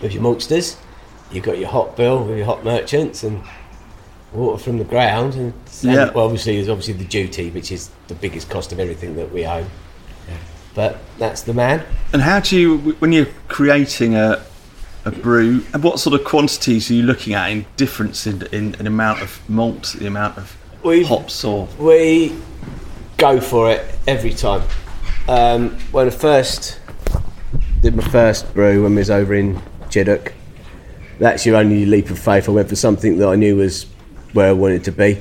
with 0.00 0.12
your 0.12 0.22
maltsters. 0.22 0.76
You've 1.32 1.44
got 1.44 1.58
your 1.58 1.68
hop 1.68 1.96
bill 1.96 2.24
with 2.24 2.36
your 2.36 2.46
hop 2.46 2.64
merchants 2.64 3.22
and 3.22 3.42
water 4.32 4.62
from 4.62 4.78
the 4.78 4.84
ground. 4.84 5.34
And, 5.34 5.52
and 5.82 5.92
Yeah. 5.92 6.10
well, 6.12 6.24
obviously, 6.24 6.56
there's 6.56 6.68
obviously 6.68 6.94
the 6.94 7.04
duty, 7.04 7.50
which 7.50 7.70
is 7.72 7.90
the 8.08 8.14
biggest 8.14 8.48
cost 8.48 8.72
of 8.72 8.78
everything 8.80 9.16
that 9.16 9.32
we 9.32 9.44
own. 9.46 9.66
But 10.72 10.98
that's 11.18 11.42
the 11.42 11.52
man. 11.52 11.82
And 12.12 12.22
how 12.22 12.38
do 12.38 12.56
you, 12.56 12.78
when 13.00 13.12
you're 13.12 13.26
creating 13.48 14.14
a, 14.14 14.40
a 15.04 15.10
brew, 15.10 15.64
and 15.74 15.82
what 15.82 15.98
sort 15.98 16.14
of 16.18 16.24
quantities 16.24 16.88
are 16.90 16.94
you 16.94 17.02
looking 17.02 17.34
at 17.34 17.50
in 17.50 17.66
difference 17.76 18.24
in, 18.26 18.42
in, 18.52 18.76
in 18.78 18.86
amount 18.86 19.20
of 19.20 19.40
malt, 19.48 19.96
the 19.98 20.06
amount 20.06 20.38
of 20.38 20.56
We've- 20.82 21.04
hops 21.04 21.44
or? 21.44 21.68
We 21.78 22.32
go 23.18 23.40
for 23.40 23.70
it 23.70 23.84
every 24.06 24.32
time. 24.32 24.62
Um, 25.28 25.76
when 25.92 26.06
I 26.06 26.10
first 26.10 26.78
did 27.82 27.94
my 27.96 28.02
first 28.08 28.52
brew 28.54 28.82
when 28.82 28.92
we 28.94 28.98
was 29.00 29.10
over 29.10 29.34
in 29.34 29.60
Chideock, 29.90 30.32
that's 31.18 31.44
your 31.44 31.56
only 31.56 31.84
leap 31.86 32.10
of 32.10 32.18
faith. 32.18 32.48
I 32.48 32.52
went 32.52 32.68
for 32.68 32.76
something 32.76 33.18
that 33.18 33.28
I 33.28 33.36
knew 33.36 33.56
was 33.56 33.86
where 34.32 34.48
I 34.48 34.52
wanted 34.52 34.84
to 34.84 34.92
be. 34.92 35.18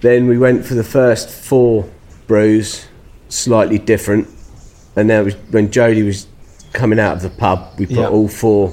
Then 0.00 0.26
we 0.26 0.38
went 0.38 0.64
for 0.64 0.74
the 0.74 0.84
first 0.84 1.28
four 1.30 1.88
brews, 2.26 2.86
slightly 3.28 3.78
different. 3.78 4.28
And 4.96 5.10
then 5.10 5.24
was 5.24 5.34
when 5.50 5.70
Jody 5.70 6.02
was 6.02 6.26
coming 6.72 6.98
out 6.98 7.16
of 7.16 7.22
the 7.22 7.30
pub, 7.30 7.74
we 7.78 7.86
put 7.86 7.96
Yeah. 7.96 8.08
all 8.08 8.28
four 8.28 8.72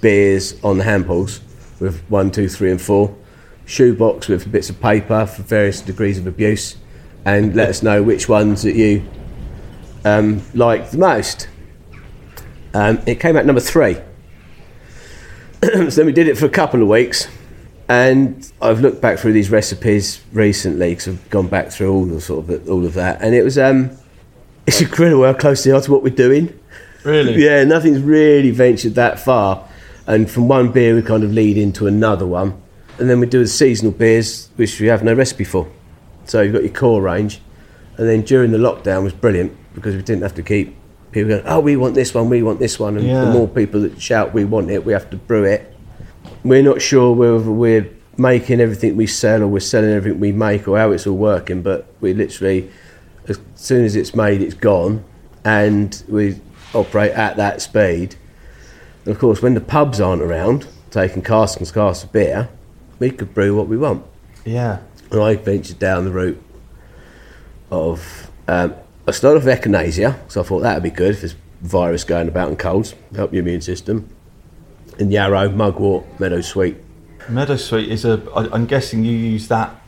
beers 0.00 0.54
on 0.62 0.78
the 0.78 0.84
handpulls 0.84 1.40
with 1.80 2.00
one, 2.08 2.30
two, 2.30 2.48
three, 2.48 2.70
and 2.70 2.80
four. 2.80 3.14
Shoebox 3.66 4.28
with 4.28 4.50
bits 4.50 4.70
of 4.70 4.80
paper 4.80 5.26
for 5.26 5.42
various 5.42 5.80
degrees 5.80 6.18
of 6.18 6.26
abuse, 6.26 6.76
and 7.24 7.54
let 7.54 7.68
us 7.68 7.82
know 7.82 8.02
which 8.02 8.28
ones 8.28 8.62
that 8.62 8.74
you 8.74 9.08
um, 10.04 10.42
liked 10.54 10.92
the 10.92 10.98
most. 10.98 11.48
Um, 12.74 13.00
it 13.06 13.20
came 13.20 13.36
out 13.36 13.46
number 13.46 13.60
three. 13.60 13.94
so 15.62 15.90
then 15.90 16.06
we 16.06 16.12
did 16.12 16.28
it 16.28 16.36
for 16.36 16.46
a 16.46 16.50
couple 16.50 16.82
of 16.82 16.88
weeks, 16.88 17.28
and 17.88 18.50
I've 18.60 18.80
looked 18.80 19.00
back 19.00 19.18
through 19.18 19.32
these 19.32 19.50
recipes 19.50 20.22
recently 20.32 20.90
because 20.90 21.08
I've 21.08 21.30
gone 21.30 21.48
back 21.48 21.70
through 21.70 21.92
all 21.92 22.04
the 22.04 22.20
sort 22.20 22.48
of 22.48 22.68
all 22.68 22.84
of 22.84 22.94
that, 22.94 23.22
and 23.22 23.34
it 23.34 23.42
was 23.42 23.58
um, 23.58 23.90
it's 24.66 24.80
incredible 24.80 25.24
how 25.24 25.34
close 25.34 25.64
they 25.64 25.70
are 25.70 25.80
to 25.80 25.90
what 25.90 26.02
we're 26.02 26.14
doing. 26.14 26.58
Really? 27.04 27.44
Yeah, 27.44 27.64
nothing's 27.64 28.00
really 28.00 28.50
ventured 28.50 28.94
that 28.94 29.18
far. 29.18 29.68
And 30.06 30.30
from 30.30 30.48
one 30.48 30.72
beer, 30.72 30.94
we 30.94 31.02
kind 31.02 31.24
of 31.24 31.32
lead 31.32 31.56
into 31.56 31.86
another 31.86 32.26
one. 32.26 32.61
And 33.02 33.10
then 33.10 33.18
we 33.18 33.26
do 33.26 33.40
the 33.40 33.48
seasonal 33.48 33.90
beers, 33.90 34.48
which 34.54 34.78
we 34.78 34.86
have 34.86 35.02
no 35.02 35.12
recipe 35.12 35.42
for. 35.42 35.68
So 36.24 36.40
you've 36.40 36.52
got 36.52 36.62
your 36.62 36.72
core 36.72 37.02
range. 37.02 37.40
And 37.96 38.08
then 38.08 38.22
during 38.22 38.52
the 38.52 38.58
lockdown 38.58 39.02
was 39.02 39.12
brilliant 39.12 39.56
because 39.74 39.96
we 39.96 40.02
didn't 40.02 40.22
have 40.22 40.36
to 40.36 40.42
keep 40.44 40.76
people 41.10 41.30
going, 41.30 41.42
oh, 41.44 41.58
we 41.58 41.74
want 41.74 41.96
this 41.96 42.14
one, 42.14 42.28
we 42.30 42.44
want 42.44 42.60
this 42.60 42.78
one. 42.78 42.96
And 42.96 43.04
Yeah. 43.04 43.24
the 43.24 43.32
more 43.32 43.48
people 43.48 43.80
that 43.80 44.00
shout, 44.00 44.32
we 44.32 44.44
want 44.44 44.70
it, 44.70 44.86
we 44.86 44.92
have 44.92 45.10
to 45.10 45.16
brew 45.16 45.42
it. 45.42 45.74
We're 46.44 46.62
not 46.62 46.80
sure 46.80 47.12
whether 47.12 47.38
we're 47.50 47.88
making 48.16 48.60
everything 48.60 48.94
we 48.94 49.08
sell 49.08 49.42
or 49.42 49.48
we're 49.48 49.58
selling 49.58 49.90
everything 49.90 50.20
we 50.20 50.30
make 50.30 50.68
or 50.68 50.78
how 50.78 50.92
it's 50.92 51.04
all 51.04 51.16
working, 51.16 51.60
but 51.60 51.92
we 52.00 52.14
literally, 52.14 52.70
as 53.26 53.40
soon 53.56 53.84
as 53.84 53.96
it's 53.96 54.14
made, 54.14 54.40
it's 54.42 54.54
gone. 54.54 55.02
And 55.44 56.00
we 56.06 56.36
operate 56.72 57.10
at 57.10 57.36
that 57.36 57.60
speed. 57.62 58.14
And 59.04 59.12
of 59.12 59.18
course, 59.18 59.42
when 59.42 59.54
the 59.54 59.60
pubs 59.60 60.00
aren't 60.00 60.22
around, 60.22 60.68
taking 60.92 61.20
casks 61.22 61.56
and 61.56 61.74
casks 61.74 62.04
of 62.04 62.12
beer, 62.12 62.48
we 63.02 63.10
could 63.10 63.34
brew 63.34 63.56
what 63.56 63.66
we 63.66 63.76
want. 63.76 64.04
Yeah. 64.44 64.78
And 65.10 65.20
I 65.20 65.34
ventured 65.34 65.80
down 65.80 66.04
the 66.04 66.12
route 66.12 66.40
of 67.70 68.30
um, 68.46 68.74
I 69.08 69.10
started 69.10 69.38
off 69.40 69.44
with 69.44 69.60
echinacea, 69.60 70.18
so 70.30 70.40
I 70.40 70.44
thought 70.44 70.60
that 70.60 70.74
would 70.74 70.82
be 70.84 70.90
good 70.90 71.10
if 71.10 71.20
there's 71.20 71.34
virus 71.60 72.04
going 72.04 72.28
about 72.28 72.48
and 72.48 72.58
colds, 72.58 72.94
help 73.16 73.32
your 73.32 73.42
immune 73.42 73.60
system. 73.60 74.08
And 75.00 75.12
yarrow, 75.12 75.48
mugwort, 75.48 76.04
meadow 76.20 76.40
sweet. 76.40 76.76
Meadow 77.28 77.56
Sweet 77.56 77.88
is 77.90 78.04
a. 78.04 78.20
I- 78.34 78.52
I'm 78.52 78.66
guessing 78.66 79.04
you 79.04 79.12
use 79.16 79.46
that. 79.48 79.80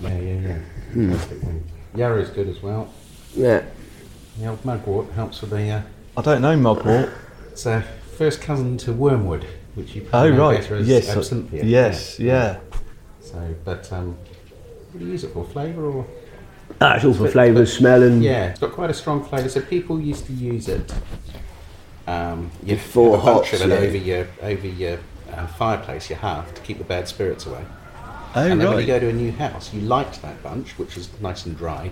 Yeah, 0.00 0.18
yeah, 0.18 0.34
yeah. 0.34 0.58
Fantastic 0.92 1.42
one. 1.42 1.64
Yarrow's 1.94 2.28
good 2.30 2.48
as 2.48 2.62
well. 2.62 2.92
Yeah. 3.34 3.62
The 4.38 4.46
old 4.48 4.62
mugwort 4.64 5.10
helps 5.12 5.40
with 5.40 5.50
the. 5.50 5.70
Uh, 5.70 5.82
I 6.16 6.22
don't 6.22 6.42
know 6.42 6.54
mugwort. 6.56 7.10
it's 7.50 7.64
a 7.66 7.82
first 8.16 8.40
cousin 8.42 8.76
to 8.78 8.92
wormwood, 8.92 9.46
which 9.76 9.94
you 9.94 10.02
Oh 10.06 10.08
probably 10.10 10.30
know 10.32 10.48
right. 10.50 10.60
better 10.60 10.76
as 10.76 10.88
Yes. 10.88 11.08
absinthe. 11.16 11.52
Yes. 11.52 12.18
Yeah. 12.18 12.58
So, 13.20 13.54
but 13.64 13.92
um, 13.92 14.16
what 14.90 14.98
do 14.98 15.04
you 15.04 15.12
use 15.12 15.22
it 15.24 15.32
for? 15.32 15.44
Flavour 15.44 15.84
or? 15.86 16.06
Ah, 16.80 16.96
it's 16.96 17.04
all 17.04 17.14
for 17.14 17.28
flavour, 17.28 17.60
but- 17.60 17.68
smell, 17.68 18.02
and 18.02 18.22
Yeah, 18.24 18.46
it's 18.48 18.58
got 18.60 18.72
quite 18.72 18.90
a 18.90 18.94
strong 18.94 19.22
flavour. 19.22 19.48
So 19.48 19.60
people 19.60 20.00
used 20.00 20.26
to 20.26 20.32
use 20.32 20.66
it. 20.68 20.92
Um, 22.08 22.50
you 22.64 22.74
Before 22.76 23.16
have 23.18 23.22
a 23.22 23.32
bunch 23.34 23.50
hops, 23.50 23.62
of 23.62 23.70
it 23.70 23.74
yeah. 23.74 23.86
over 23.88 23.96
your 23.96 24.26
over 24.42 24.66
your 24.66 24.98
uh, 25.32 25.46
fireplace. 25.46 26.08
You 26.10 26.16
have 26.16 26.52
to 26.54 26.60
keep 26.62 26.78
the 26.78 26.84
bad 26.84 27.06
spirits 27.08 27.46
away. 27.46 27.64
Oh 28.34 28.42
and 28.46 28.60
then 28.60 28.68
when 28.68 28.80
you 28.80 28.86
go 28.86 28.98
to 29.00 29.08
a 29.08 29.12
new 29.12 29.32
house, 29.32 29.72
you 29.74 29.80
light 29.80 30.12
that 30.22 30.42
bunch, 30.42 30.78
which 30.78 30.96
is 30.96 31.08
nice 31.20 31.46
and 31.46 31.56
dry, 31.56 31.90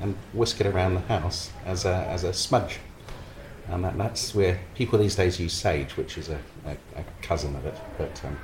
and 0.00 0.14
whisk 0.32 0.60
it 0.60 0.66
around 0.66 0.94
the 0.94 1.00
house 1.00 1.50
as 1.66 1.84
a 1.84 1.94
as 2.08 2.24
a 2.24 2.32
smudge. 2.32 2.78
And 3.70 3.84
that, 3.84 3.96
that's 3.96 4.34
where 4.34 4.58
people 4.74 4.98
these 4.98 5.14
days 5.16 5.38
use 5.38 5.52
sage, 5.52 5.96
which 5.96 6.18
is 6.18 6.28
a, 6.28 6.38
a, 6.66 6.72
a 7.00 7.04
cousin 7.22 7.54
of 7.56 7.64
it. 7.66 7.74
But 7.98 8.20
um, 8.24 8.36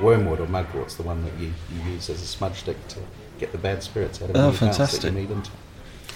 wormwood 0.00 0.40
or 0.40 0.46
mugwort's 0.46 0.96
the 0.96 1.02
one 1.04 1.24
that 1.24 1.32
you, 1.38 1.52
you 1.72 1.92
use 1.92 2.10
as 2.10 2.20
a 2.22 2.26
smudge 2.26 2.56
stick 2.60 2.88
to 2.88 2.98
get 3.38 3.52
the 3.52 3.58
bad 3.58 3.82
spirits 3.82 4.20
out 4.20 4.30
of 4.30 4.36
Oh, 4.36 4.38
the 4.38 4.44
house 4.44 4.58
that 4.60 4.66
fantastic. 4.76 5.04
you 5.04 5.20
move 5.20 5.30
into 5.30 5.50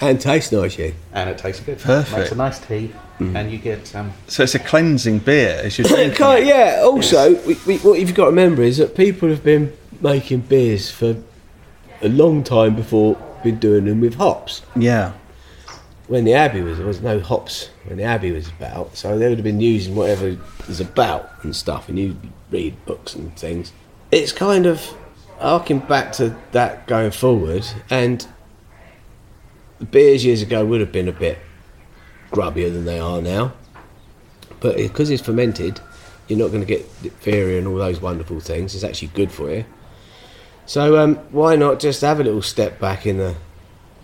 and 0.00 0.21
tastes 0.21 0.53
nice, 0.53 0.79
yeah. 0.79 0.91
and 1.12 1.29
it 1.29 1.38
tastes 1.38 1.61
good. 1.61 1.77
Perfect. 1.81 2.17
Makes 2.19 2.31
a 2.31 2.35
nice 2.37 2.59
tea, 2.65 2.93
and 3.19 3.50
you 3.50 3.59
get 3.59 3.97
um, 3.97 4.12
So 4.29 4.45
it's 4.45 4.55
a 4.55 4.61
cleansing 4.61 5.19
beer. 5.21 5.61
As 5.65 5.77
you're 5.77 5.88
Yeah, 5.88 5.95
drinking. 6.15 6.27
it. 6.27 6.47
yeah. 6.47 6.83
Also, 6.85 7.35
we, 7.45 7.57
we, 7.67 7.79
what 7.79 7.99
you've 7.99 8.15
got 8.15 8.27
to 8.27 8.31
remember 8.31 8.62
is 8.62 8.77
that 8.77 8.95
people 8.97 9.29
have 9.29 9.43
been 9.43 9.73
making 10.00 10.43
beers 10.43 10.88
for 10.88 11.17
a 12.00 12.09
long 12.09 12.45
time 12.45 12.77
before 12.77 13.17
been 13.43 13.59
doing 13.59 13.87
them 13.87 14.00
with 14.00 14.15
hops. 14.15 14.62
Yeah. 14.77 15.15
When 16.09 16.25
the 16.25 16.33
Abbey 16.33 16.62
was, 16.62 16.79
there 16.79 16.87
was 16.87 17.03
no 17.03 17.21
hops 17.21 17.69
when 17.85 17.99
the 17.99 18.05
Abbey 18.05 18.33
was 18.33 18.49
about, 18.49 18.97
so 18.97 19.19
they 19.19 19.29
would 19.29 19.38
have 19.38 19.45
been 19.45 19.61
using 19.61 19.95
whatever 19.95 20.37
was 20.67 20.81
about 20.81 21.31
and 21.45 21.55
stuff, 21.55 21.88
and 21.88 21.99
you 21.99 22.17
read 22.50 22.85
books 22.87 23.15
and 23.15 23.37
things. 23.37 23.73
It's 24.11 24.33
kind 24.33 24.67
of 24.67 24.83
harking 25.38 25.81
back 25.81 26.12
to 26.15 26.35
that 26.53 26.87
going 26.87 27.11
forward, 27.11 27.67
and 27.91 28.27
the 29.79 29.85
beers 29.85 30.25
years 30.25 30.43
ago 30.43 30.65
would 30.65 30.81
have 30.81 30.93
been 30.93 31.09
a 31.09 31.12
bit 31.12 31.38
grubbier 32.31 32.73
than 32.73 32.85
they 32.85 32.99
are 32.99 33.21
now. 33.21 33.53
But 34.61 34.77
because 34.77 35.11
it's 35.11 35.23
fermented, 35.23 35.81
you're 36.27 36.38
not 36.38 36.49
going 36.49 36.61
to 36.61 36.67
get 36.67 37.03
diphtheria 37.03 37.59
and 37.59 37.67
all 37.67 37.77
those 37.77 38.00
wonderful 38.00 38.41
things. 38.41 38.75
It's 38.75 38.85
actually 38.85 39.09
good 39.09 39.31
for 39.31 39.50
you. 39.50 39.65
So 40.67 40.99
um, 40.99 41.17
why 41.31 41.57
not 41.57 41.81
just 41.81 42.03
have 42.03 42.21
a 42.21 42.25
little 42.25 42.43
step 42.43 42.79
back 42.79 43.07
in 43.07 43.19
the 43.19 43.37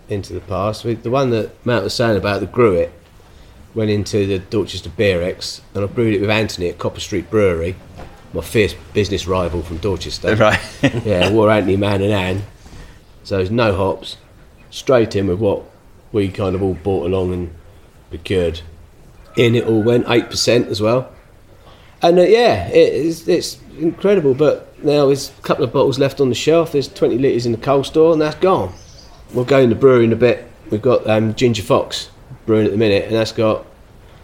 into 0.09 0.33
the 0.33 0.39
past? 0.41 0.83
With 0.83 1.03
the 1.03 1.09
one 1.09 1.29
that 1.31 1.65
Matt 1.65 1.83
was 1.83 1.93
saying 1.93 2.17
about 2.17 2.39
the 2.41 2.47
Gruit 2.47 2.91
went 3.73 3.89
into 3.89 4.25
the 4.25 4.39
Dorchester 4.39 4.89
Beer 4.89 5.21
X, 5.21 5.61
and 5.73 5.83
I 5.83 5.87
brewed 5.87 6.13
it 6.13 6.21
with 6.21 6.29
Anthony 6.29 6.69
at 6.69 6.77
Copper 6.79 6.99
Street 6.99 7.29
Brewery, 7.29 7.75
my 8.33 8.41
fierce 8.41 8.75
business 8.93 9.27
rival 9.27 9.61
from 9.61 9.77
Dorchester. 9.77 10.35
Right. 10.39 10.59
yeah, 11.05 11.29
wore 11.31 11.49
Anthony 11.51 11.77
man 11.77 12.01
and 12.01 12.13
Anne. 12.13 12.43
So 13.23 13.37
there's 13.37 13.51
no 13.51 13.75
hops, 13.75 14.17
straight 14.69 15.15
in 15.15 15.27
with 15.27 15.39
what 15.39 15.63
we 16.11 16.29
kind 16.29 16.55
of 16.55 16.61
all 16.61 16.75
bought 16.75 17.05
along 17.05 17.33
and 17.33 17.53
procured. 18.09 18.61
In 19.35 19.55
it 19.55 19.65
all 19.65 19.83
went 19.83 20.05
eight 20.07 20.29
percent 20.29 20.69
as 20.69 20.81
well, 20.81 21.11
and 22.01 22.17
uh, 22.17 22.21
yeah, 22.21 22.67
it 22.67 22.93
is, 22.93 23.27
it's 23.27 23.59
incredible. 23.77 24.33
But 24.33 24.81
now 24.83 25.07
there's 25.07 25.29
a 25.37 25.41
couple 25.41 25.65
of 25.65 25.73
bottles 25.73 25.99
left 25.99 26.21
on 26.21 26.29
the 26.29 26.35
shelf. 26.35 26.71
There's 26.71 26.87
20 26.87 27.17
litres 27.17 27.45
in 27.45 27.51
the 27.51 27.57
coal 27.57 27.83
store, 27.83 28.13
and 28.13 28.21
that's 28.21 28.37
gone. 28.37 28.73
We'll 29.33 29.45
go 29.45 29.59
in 29.59 29.69
the 29.69 29.75
brewery 29.75 30.05
in 30.05 30.13
a 30.13 30.17
bit. 30.17 30.49
We've 30.69 30.81
got 30.81 31.07
um, 31.09 31.35
Ginger 31.35 31.63
Fox 31.63 32.09
brewing 32.45 32.65
at 32.65 32.71
the 32.71 32.77
minute, 32.77 33.05
and 33.05 33.13
that's 33.13 33.31
got 33.31 33.65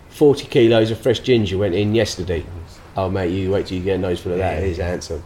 40 0.09 0.45
kilos 0.47 0.91
of 0.91 0.99
fresh 0.99 1.19
ginger 1.19 1.57
went 1.57 1.75
in 1.75 1.93
yesterday. 1.95 2.45
Oh 2.95 3.09
mate, 3.09 3.31
you 3.31 3.51
wait 3.51 3.67
till 3.67 3.77
you 3.77 3.83
get 3.83 3.95
a 3.95 3.97
nose 3.97 4.19
full 4.21 4.33
of 4.33 4.37
that. 4.39 4.61
It 4.61 4.69
is 4.69 4.77
handsome 4.77 5.23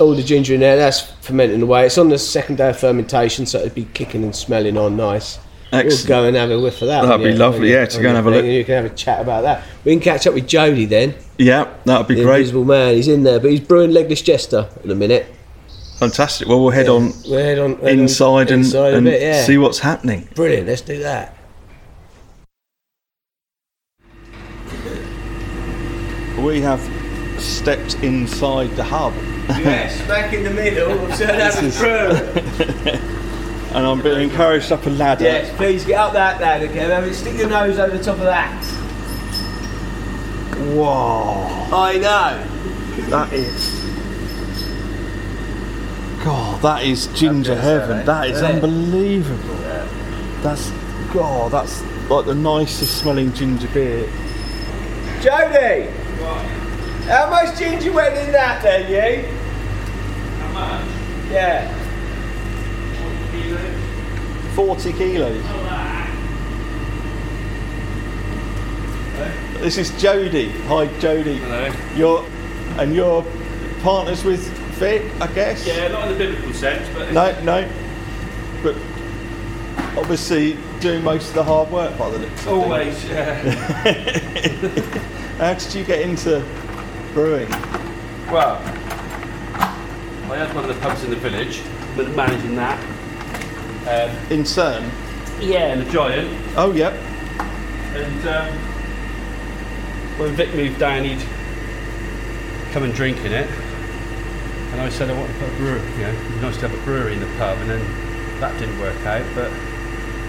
all 0.00 0.14
the 0.14 0.22
ginger 0.22 0.54
in 0.54 0.60
there, 0.60 0.76
that's 0.76 1.02
fermenting 1.20 1.62
away. 1.62 1.86
It's 1.86 1.98
on 1.98 2.08
the 2.08 2.18
second 2.18 2.56
day 2.56 2.70
of 2.70 2.78
fermentation, 2.78 3.46
so 3.46 3.58
it'd 3.58 3.74
be 3.74 3.84
kicking 3.86 4.24
and 4.24 4.34
smelling 4.34 4.76
on 4.76 4.96
nice. 4.96 5.38
Excellent. 5.72 6.08
We'll 6.08 6.08
go 6.08 6.24
and 6.28 6.36
have 6.36 6.50
a 6.50 6.60
whiff 6.60 6.82
of 6.82 6.88
that. 6.88 7.02
That'd 7.02 7.24
be 7.24 7.30
your- 7.30 7.38
lovely, 7.38 7.72
yeah, 7.72 7.84
to 7.86 8.02
go 8.02 8.08
and 8.08 8.16
have 8.16 8.26
a 8.26 8.30
look. 8.30 8.44
You 8.44 8.64
can 8.64 8.74
have 8.84 8.92
a 8.92 8.94
chat 8.94 9.20
about 9.20 9.42
that. 9.42 9.64
We 9.84 9.92
can 9.92 10.00
catch 10.00 10.26
up 10.26 10.34
with 10.34 10.46
Jody 10.46 10.84
then, 10.84 11.14
Yeah, 11.38 11.68
that'd 11.84 12.06
be 12.06 12.16
the 12.16 12.22
great. 12.22 12.40
Invisible 12.40 12.64
Man. 12.64 12.94
He's 12.94 13.08
in 13.08 13.22
there, 13.24 13.40
but 13.40 13.50
he's 13.50 13.60
brewing 13.60 13.92
Legless 13.92 14.22
Jester 14.22 14.68
in 14.84 14.90
a 14.90 14.94
minute. 14.94 15.26
Fantastic. 15.98 16.48
Well, 16.48 16.60
we'll 16.60 16.70
head 16.70 16.88
on 16.88 17.12
We'll 17.26 17.38
head 17.38 17.58
on 17.58 17.76
head 17.76 17.82
on 17.92 17.98
inside 18.00 18.50
and, 18.50 18.64
inside 18.64 18.94
a 18.94 18.96
and 18.98 19.06
bit, 19.06 19.22
yeah. 19.22 19.42
see 19.44 19.58
what's 19.58 19.78
happening. 19.78 20.28
Brilliant, 20.34 20.66
let's 20.66 20.80
do 20.82 20.98
that. 21.00 21.36
We 26.38 26.60
have 26.60 26.80
stepped 27.40 27.94
inside 28.02 28.70
the 28.76 28.84
hub, 28.84 29.14
Yes, 29.48 30.00
back 30.08 30.32
in 30.34 30.42
the 30.44 30.50
middle 30.50 30.90
of 31.04 31.14
Sir 31.14 31.26
This 31.60 31.80
David 31.80 32.94
is- 32.94 33.00
and 33.72 33.86
I'm 33.86 34.02
being 34.02 34.28
encouraged 34.30 34.72
up 34.72 34.84
a 34.86 34.90
ladder. 34.90 35.24
Yes, 35.24 35.56
please 35.56 35.84
get 35.84 35.98
up 35.98 36.12
that 36.12 36.40
ladder, 36.40 36.68
Kev. 36.68 37.12
Stick 37.14 37.38
your 37.38 37.48
nose 37.48 37.78
over 37.78 37.96
the 37.96 38.02
top 38.02 38.16
of 38.18 38.24
that. 38.24 38.62
Whoa, 40.74 41.68
I 41.76 41.98
know. 41.98 43.10
that 43.10 43.32
is. 43.32 43.83
God, 46.24 46.62
that 46.62 46.84
is 46.84 47.06
ginger 47.08 47.54
heaven. 47.54 47.98
Eh? 47.98 48.02
That 48.04 48.28
is 48.28 48.40
Yeah. 48.40 48.48
unbelievable. 48.48 49.56
That's 50.42 50.72
God. 51.12 51.52
That's 51.52 51.82
like 52.08 52.24
the 52.24 52.34
nicest 52.34 52.98
smelling 52.98 53.32
ginger 53.34 53.68
beer. 53.68 54.06
Jody! 55.20 55.88
How 57.06 57.28
much 57.28 57.58
ginger 57.58 57.92
went 57.92 58.16
in 58.16 58.32
that 58.32 58.62
then, 58.62 58.90
you? 58.90 59.28
How 60.40 60.52
much? 60.52 60.84
Yeah. 61.30 61.68
40 64.54 64.92
kilos. 64.92 65.42
This 69.60 69.78
is 69.78 69.90
Jody. 70.00 70.50
Hi, 70.68 70.86
Jody. 71.00 71.36
Hello. 71.38 71.72
You're 71.96 72.24
and 72.78 72.94
you're 72.94 73.24
partners 73.82 74.24
with 74.24 74.42
Vic, 74.74 75.02
I 75.20 75.26
guess. 75.28 75.66
Yeah, 75.66 75.88
not 75.88 76.10
in 76.10 76.18
the 76.18 76.24
biblical 76.26 76.52
sense, 76.52 76.88
but 76.96 77.12
No, 77.12 77.40
no. 77.42 77.68
But 78.62 78.76
obviously 79.98 80.56
doing 80.80 81.02
most 81.04 81.28
of 81.28 81.34
the 81.34 81.44
hard 81.44 81.70
work 81.70 81.96
by 81.98 82.10
the 82.10 82.18
looks. 82.18 82.32
of 82.32 82.38
things. 82.40 82.48
always, 82.48 83.04
yeah. 83.08 83.34
How 85.38 85.54
did 85.54 85.74
you 85.74 85.84
get 85.84 86.00
into 86.02 86.44
brewing? 87.12 87.48
well, 88.30 88.56
I 89.56 90.36
had 90.38 90.54
one 90.54 90.68
of 90.68 90.74
the 90.74 90.80
pubs 90.80 91.04
in 91.04 91.10
the 91.10 91.16
village, 91.16 91.60
but 91.96 92.08
managing 92.16 92.56
that. 92.56 92.78
Um, 93.86 94.10
In 94.32 94.44
Cerne? 94.44 94.90
yeah, 95.40 95.72
and 95.72 95.86
the 95.86 95.92
Giant. 95.92 96.28
Oh, 96.56 96.72
yep. 96.72 96.94
And 97.94 98.28
um, 98.28 98.48
when 100.18 100.32
Vic 100.34 100.54
moved 100.54 100.78
down, 100.80 101.04
he'd 101.04 101.20
come 102.72 102.82
and 102.82 102.94
drink 102.94 103.18
in 103.18 103.32
it. 103.32 103.48
And 104.74 104.82
I 104.82 104.88
said 104.88 105.08
I 105.08 105.16
want 105.16 105.32
to 105.32 105.38
put 105.38 105.48
a 105.48 105.56
brewery, 105.56 105.80
you 105.92 105.98
know, 106.02 106.08
it'd 106.10 106.28
be 106.34 106.40
nice 106.40 106.56
to 106.58 106.68
have 106.68 106.76
a 106.76 106.82
brewery 106.84 107.12
in 107.14 107.20
the 107.20 107.30
pub. 107.38 107.56
And 107.58 107.70
then 107.70 108.40
that 108.40 108.58
didn't 108.58 108.76
work 108.80 108.98
out, 109.06 109.24
but 109.34 109.52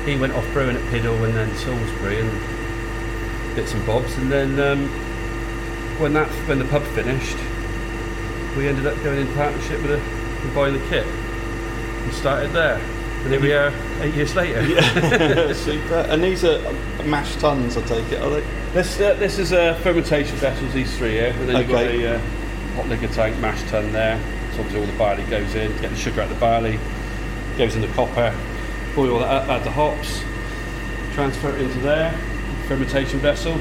he 0.07 0.15
went 0.17 0.33
off 0.33 0.45
brewing 0.53 0.75
at 0.75 0.83
Piddle 0.83 1.25
and 1.25 1.33
then 1.33 1.49
Salisbury 1.55 2.21
and 2.21 3.55
bits 3.55 3.73
and 3.73 3.83
bobs. 3.87 4.15
And 4.17 4.31
then 4.31 4.59
um, 4.59 4.87
when 5.99 6.13
that 6.13 6.29
when 6.47 6.59
the 6.59 6.65
pub 6.65 6.83
finished, 6.93 7.37
we 8.55 8.67
ended 8.67 8.85
up 8.85 8.95
going 9.03 9.19
in 9.19 9.33
partnership 9.33 9.81
with 9.81 9.91
a, 9.91 9.99
and 9.99 10.53
buying 10.53 10.73
the 10.73 10.89
kit 10.89 11.07
and 11.07 12.13
started 12.13 12.51
there. 12.51 12.77
And 12.77 13.33
here 13.33 13.41
we 13.41 13.51
are 13.53 13.73
eight 14.01 14.13
years 14.13 14.35
later. 14.35 14.61
Yeah. 14.61 15.53
Super. 15.53 16.05
And 16.07 16.23
these 16.23 16.43
are 16.45 16.61
mash 17.05 17.35
tuns, 17.37 17.77
I 17.77 17.81
take 17.81 18.11
it, 18.11 18.21
are 18.21 18.29
they? 18.29 18.41
This 18.73 18.99
uh, 18.99 19.15
this 19.15 19.39
is 19.39 19.53
a 19.53 19.73
fermentation 19.81 20.35
vessels. 20.37 20.71
These 20.71 20.95
three 20.99 21.13
here, 21.13 21.33
and 21.39 21.49
then 21.49 21.57
you've 21.61 21.69
got 21.69 21.83
Okay. 21.85 22.03
a 22.03 22.17
uh, 22.17 22.19
hot 22.75 22.87
liquor 22.89 23.07
tank, 23.07 23.39
mash 23.39 23.63
tun 23.71 23.91
there. 23.91 24.19
So 24.55 24.61
obviously 24.61 24.79
all 24.79 24.85
the 24.87 24.97
barley 24.97 25.23
goes 25.23 25.53
in. 25.55 25.69
Get 25.81 25.89
the 25.91 25.97
sugar 25.97 26.21
out 26.21 26.31
of 26.31 26.35
the 26.35 26.39
barley, 26.39 26.79
goes 27.57 27.75
in 27.75 27.81
the 27.81 27.89
copper. 27.89 28.33
Boil 28.95 29.19
that 29.19 29.27
up, 29.27 29.49
add 29.49 29.65
the 29.65 29.71
hops, 29.71 30.23
transfer 31.13 31.49
it 31.53 31.61
into 31.61 31.79
there. 31.79 32.17
Fermentation 32.69 33.19
vessel. 33.19 33.59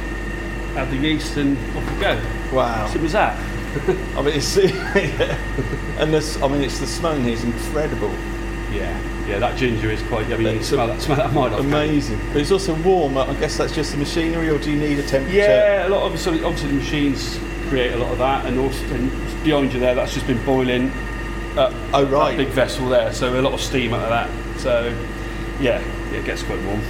Add 0.77 0.91
the 0.91 0.97
yeast, 0.97 1.37
and 1.37 1.59
off 1.77 1.93
we 1.93 2.01
go. 2.01 2.21
Wow. 2.53 2.87
Simple 2.87 3.07
as 3.07 3.13
that. 3.13 3.37
I 4.17 4.23
mean, 4.23 4.35
it's 4.37 4.57
and 6.01 6.15
this. 6.15 6.41
I 6.41 6.47
mean, 6.47 6.63
it's 6.63 6.79
the 6.79 6.87
smelling 6.87 7.25
here 7.25 7.35
is 7.35 7.43
incredible. 7.43 8.11
Yeah. 8.73 8.97
yeah, 9.27 9.39
that 9.41 9.57
ginger 9.57 9.91
is 9.91 10.03
quite. 10.03 10.27
I 10.33 10.37
mean, 10.37 10.47
It's 10.59 10.69
smell 10.69 10.87
that. 10.87 11.03
Smell 11.03 11.17
that 11.17 11.33
mile 11.33 11.47
off. 11.47 11.61
can't 11.61 11.65
you? 11.65 11.75
Amazing. 11.75 12.21
But 12.33 12.37
it's 12.43 12.53
also 12.53 12.75
warm. 12.83 13.19
I 13.19 13.35
guess 13.35 13.57
that's 13.57 13.75
just 13.75 13.91
the 13.93 13.99
machinery, 13.99 14.49
or 14.49 14.59
do 14.59 14.71
you 14.71 14.79
need 14.79 15.01
a 15.01 15.03
temperature? 15.03 15.37
Yeah, 15.37 15.87
a 15.87 15.91
lot 15.91 16.03
of 16.05 16.13
obviously 16.13 16.69
the 16.69 16.75
machines 16.75 17.39
create 17.75 17.93
a 17.93 17.97
lot 17.97 18.13
of 18.13 18.19
that, 18.19 18.47
and 18.47 18.57
also 18.57 18.85
and 18.95 19.11
behind 19.43 19.73
you 19.73 19.81
there, 19.81 19.97
that's 19.97 20.15
just 20.15 20.29
been 20.29 20.41
boiling. 20.47 20.93
Up 21.59 21.73
Oh, 21.93 22.07
right. 22.07 22.37
Big 22.37 22.47
vessel 22.51 22.89
there, 22.89 23.13
so 23.13 23.37
a 23.37 23.43
lot 23.43 23.53
of 23.53 23.61
steam 23.61 23.93
out 23.93 24.03
of 24.03 24.11
that. 24.11 24.61
So, 24.61 24.97
yeah, 25.61 25.83
yeah 26.13 26.19
it 26.21 26.25
gets 26.25 26.45
quite 26.45 26.63
warm. 26.63 26.81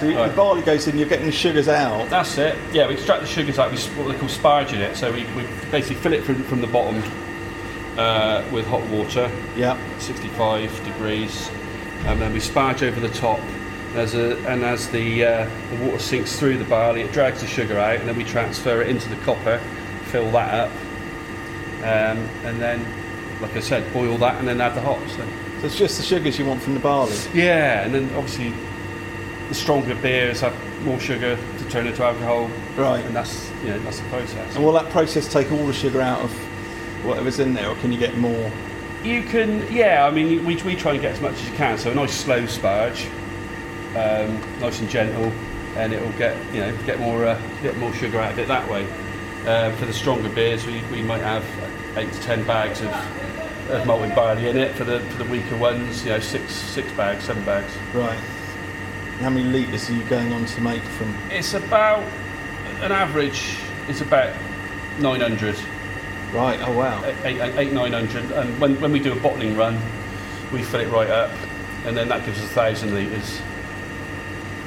So 0.00 0.06
you- 0.06 0.16
Right. 0.18 0.28
the 0.28 0.36
barley 0.36 0.62
goes 0.62 0.88
in, 0.88 0.98
you're 0.98 1.08
getting 1.08 1.26
the 1.26 1.30
sugars 1.30 1.68
out. 1.68 2.10
That's 2.10 2.36
it. 2.36 2.56
Yeah, 2.72 2.88
we 2.88 2.94
extract 2.94 3.20
the 3.22 3.28
sugars 3.28 3.60
out. 3.60 3.70
We 3.70 3.78
what 3.78 4.10
they 4.12 4.18
call 4.18 4.28
sparging 4.28 4.80
it. 4.80 4.96
So 4.96 5.12
we, 5.12 5.24
we 5.36 5.44
basically 5.70 5.96
fill 6.02 6.14
it 6.14 6.24
from, 6.24 6.42
from 6.42 6.60
the 6.60 6.66
bottom 6.66 7.00
uh, 7.96 8.42
with 8.50 8.66
hot 8.66 8.82
water, 8.88 9.30
Yeah. 9.56 9.76
65 10.00 10.84
degrees, 10.84 11.48
and 12.06 12.20
then 12.20 12.32
we 12.32 12.40
sparge 12.40 12.82
over 12.82 12.98
the 12.98 13.14
top. 13.14 13.38
As 13.94 14.14
a, 14.14 14.36
and 14.48 14.64
as 14.64 14.88
the, 14.88 15.24
uh, 15.24 15.48
the 15.70 15.84
water 15.86 16.00
sinks 16.00 16.36
through 16.38 16.58
the 16.58 16.64
barley, 16.64 17.02
it 17.02 17.12
drags 17.12 17.40
the 17.40 17.46
sugar 17.46 17.78
out, 17.78 18.00
and 18.00 18.06
then 18.08 18.16
we 18.16 18.24
transfer 18.24 18.82
it 18.82 18.88
into 18.88 19.08
the 19.08 19.16
copper, 19.24 19.58
fill 20.06 20.30
that 20.32 20.54
up, 20.68 20.70
um, 21.82 22.18
and 22.44 22.60
then, 22.60 22.84
like 23.40 23.56
I 23.56 23.60
said, 23.60 23.92
boil 23.92 24.16
that, 24.18 24.38
and 24.38 24.48
then 24.48 24.60
add 24.60 24.74
the 24.74 24.80
hops. 24.80 25.12
So. 25.16 25.26
So 25.60 25.66
it's 25.66 25.78
just 25.78 25.96
the 25.96 26.02
sugars 26.04 26.38
you 26.38 26.44
want 26.44 26.60
from 26.62 26.74
the 26.74 26.80
barley. 26.80 27.14
Yeah, 27.32 27.82
and 27.82 27.94
then 27.94 28.04
obviously 28.14 28.52
the 29.48 29.54
stronger 29.54 29.94
beers 29.94 30.40
have 30.40 30.54
more 30.84 31.00
sugar 31.00 31.36
to 31.58 31.64
turn 31.70 31.86
into 31.86 32.04
alcohol, 32.04 32.50
Right. 32.76 33.02
and 33.04 33.16
that's 33.16 33.50
you 33.62 33.68
know 33.70 33.78
that's 33.80 34.00
the 34.00 34.08
process. 34.10 34.54
And 34.54 34.64
will 34.64 34.72
that 34.74 34.90
process 34.90 35.32
take 35.32 35.50
all 35.50 35.66
the 35.66 35.72
sugar 35.72 36.00
out 36.02 36.20
of 36.20 36.30
whatever's 37.06 37.38
in 37.38 37.54
there, 37.54 37.68
or 37.70 37.74
can 37.76 37.90
you 37.90 37.98
get 37.98 38.16
more? 38.18 38.52
You 39.02 39.22
can, 39.22 39.66
yeah. 39.72 40.04
I 40.06 40.10
mean, 40.10 40.44
we, 40.44 40.56
we 40.62 40.74
try 40.76 40.92
and 40.92 41.00
get 41.00 41.12
as 41.12 41.20
much 41.22 41.34
as 41.34 41.48
you 41.48 41.54
can. 41.56 41.78
So 41.78 41.90
a 41.90 41.94
nice 41.94 42.12
slow 42.14 42.42
sparge, 42.42 43.06
um, 43.96 44.38
nice 44.60 44.80
and 44.80 44.90
gentle, 44.90 45.32
and 45.76 45.92
it 45.92 46.02
will 46.02 46.12
get 46.18 46.36
you 46.52 46.60
know 46.60 46.76
get 46.84 46.98
more 47.00 47.24
uh, 47.24 47.40
get 47.62 47.76
more 47.78 47.92
sugar 47.94 48.20
out 48.20 48.32
of 48.32 48.38
it 48.38 48.48
that 48.48 48.68
way. 48.70 48.86
Uh, 49.46 49.70
for 49.76 49.86
the 49.86 49.92
stronger 49.92 50.28
beers, 50.28 50.66
we, 50.66 50.82
we 50.90 51.02
might 51.02 51.20
have 51.20 51.44
eight 51.96 52.12
to 52.12 52.20
ten 52.22 52.44
bags 52.44 52.80
of, 52.80 52.90
of 53.70 53.86
malted 53.86 54.12
barley 54.14 54.48
in 54.48 54.56
it. 54.56 54.74
For 54.74 54.82
the 54.82 54.98
for 54.98 55.22
the 55.22 55.30
weaker 55.30 55.56
ones, 55.56 56.04
you 56.04 56.10
know, 56.10 56.18
six 56.18 56.52
six 56.52 56.90
bags, 56.92 57.24
seven 57.24 57.44
bags. 57.44 57.72
Right. 57.94 58.18
How 59.20 59.30
many 59.30 59.44
litres 59.44 59.88
are 59.88 59.92
you 59.94 60.02
going 60.04 60.32
on 60.32 60.46
to 60.46 60.60
make 60.60 60.82
from? 60.82 61.16
It's 61.30 61.54
about 61.54 62.02
an 62.82 62.90
average. 62.90 63.56
It's 63.88 64.00
about 64.00 64.34
nine 64.98 65.20
hundred. 65.20 65.56
Right. 66.32 66.60
Oh 66.60 66.72
wow. 66.76 67.04
eight, 67.04 67.40
eight, 67.40 67.56
eight, 67.56 67.72
nine 67.72 67.92
hundred. 67.92 68.30
And 68.32 68.60
when, 68.60 68.80
when 68.80 68.90
we 68.90 68.98
do 68.98 69.12
a 69.12 69.20
bottling 69.20 69.56
run, 69.56 69.80
we 70.52 70.64
fill 70.64 70.80
it 70.80 70.90
right 70.90 71.08
up, 71.08 71.30
and 71.84 71.96
then 71.96 72.08
that 72.08 72.26
gives 72.26 72.38
us 72.38 72.44
a 72.44 72.48
thousand 72.48 72.92
litres. 72.94 73.40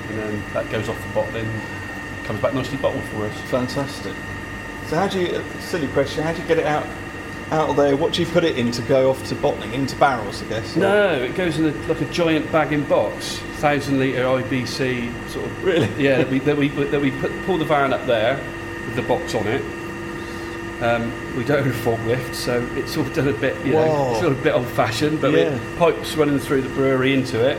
And 0.08 0.20
then 0.20 0.44
that 0.54 0.70
goes 0.72 0.88
off 0.88 0.98
the 1.06 1.14
bottling, 1.14 1.48
comes 2.24 2.42
back 2.42 2.54
nicely 2.54 2.78
bottled 2.78 3.04
for 3.10 3.26
us. 3.26 3.38
Fantastic. 3.52 4.16
So 4.90 4.96
how 4.96 5.08
do 5.08 5.20
you? 5.20 5.44
Silly 5.60 5.88
question. 5.90 6.24
How 6.24 6.34
do 6.34 6.42
you 6.42 6.48
get 6.48 6.58
it 6.58 6.66
out? 6.66 6.86
Out 7.52 7.70
of 7.70 7.76
there. 7.78 7.96
What 7.96 8.14
do 8.14 8.22
you 8.22 8.28
put 8.28 8.44
it 8.44 8.58
in 8.58 8.72
to 8.72 8.82
go 8.84 9.10
off 9.10 9.24
to 9.30 9.36
bottling? 9.36 9.74
Into 9.74 9.96
barrels, 9.96 10.42
I 10.44 10.46
guess. 10.46 10.76
or- 10.78 10.82
No, 10.82 11.14
it 11.14 11.36
goes 11.36 11.58
in 11.58 11.66
a, 11.66 11.72
like 11.88 12.02
a 12.02 12.06
giant 12.06 12.52
bagging 12.52 12.84
box, 12.84 13.38
thousand 13.60 14.00
litre 14.00 14.24
IBC 14.24 15.30
sort 15.30 15.46
of. 15.46 15.64
Really? 15.64 15.88
Yeah, 16.04 16.18
that 16.18 16.30
we 16.30 16.40
that 16.40 16.58
we 16.58 16.68
that 16.70 17.02
we 17.02 17.12
put, 17.12 17.32
pull 17.46 17.58
the 17.58 17.66
van 17.66 17.92
up 17.94 18.06
there 18.06 18.36
with 18.86 18.96
the 18.96 19.02
box 19.04 19.34
on 19.36 19.48
it. 19.48 19.62
Um, 20.84 21.12
we 21.36 21.44
don't 21.44 21.66
have 21.66 21.76
a 21.76 21.90
forklift, 21.92 22.34
so 22.34 22.66
it's 22.76 22.96
all 22.96 23.04
done 23.10 23.28
a 23.28 23.34
bit, 23.34 23.54
you 23.66 23.74
know, 23.74 24.14
it's 24.14 24.24
all 24.24 24.32
a 24.32 24.36
bit 24.36 24.54
old-fashioned. 24.54 25.20
But 25.20 25.34
Yeah. 25.34 25.50
with 25.50 25.78
pipes 25.78 26.16
running 26.16 26.40
through 26.40 26.62
the 26.62 26.70
brewery 26.70 27.14
into 27.14 27.38
it, 27.46 27.58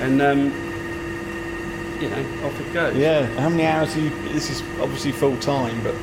and 0.00 0.22
um, 0.22 0.52
you 2.00 2.08
know, 2.08 2.46
off 2.46 2.60
it 2.60 2.72
goes. 2.72 2.94
Yeah. 2.96 3.26
How 3.40 3.48
many 3.48 3.66
hours 3.66 3.96
are 3.96 4.00
you? 4.00 4.10
This 4.32 4.48
is 4.50 4.62
obviously 4.80 5.10
full 5.10 5.36
time, 5.38 5.82
but 5.82 5.94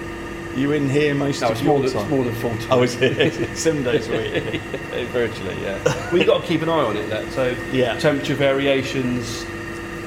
you 0.56 0.72
in 0.72 0.90
here 0.90 1.14
most 1.16 1.42
No, 1.42 1.48
of 1.48 1.54
it's 1.54 1.62
your 1.62 1.74
more 1.74 1.82
than 1.84 1.92
time. 1.94 2.02
it's 2.04 2.10
more 2.12 2.24
than 2.24 2.36
full 2.36 2.56
time. 2.58 2.68
Oh, 2.72 2.84
is 2.84 2.96
it? 3.02 3.58
Seven 3.58 3.84
days 3.84 4.08
a 4.08 4.12
week. 4.12 4.62
Virtually, 5.12 5.62
yeah. 5.62 6.12
you've 6.14 6.28
got 6.28 6.42
to 6.42 6.48
keep 6.48 6.62
an 6.62 6.70
eye 6.70 6.84
on 6.84 6.96
it. 6.98 7.10
That 7.10 7.32
so 7.32 7.56
Yeah. 7.72 7.98
temperature 8.00 8.36
variations, 8.36 9.46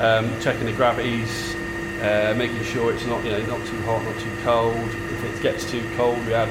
um, 0.00 0.30
checking 0.40 0.66
the 0.66 0.72
gravities, 0.72 1.54
uh, 2.02 2.35
making 2.37 2.62
sure 2.64 2.92
it's 2.92 3.04
not 3.06 3.24
you 3.24 3.30
know 3.32 3.40
not 3.46 3.66
too 3.66 3.80
hot, 3.82 4.02
not 4.04 4.18
too 4.20 4.30
cold. 4.44 4.76
If 4.76 5.24
it 5.24 5.42
gets 5.42 5.70
too 5.70 5.82
cold, 5.96 6.24
we 6.26 6.35
add 6.35 6.48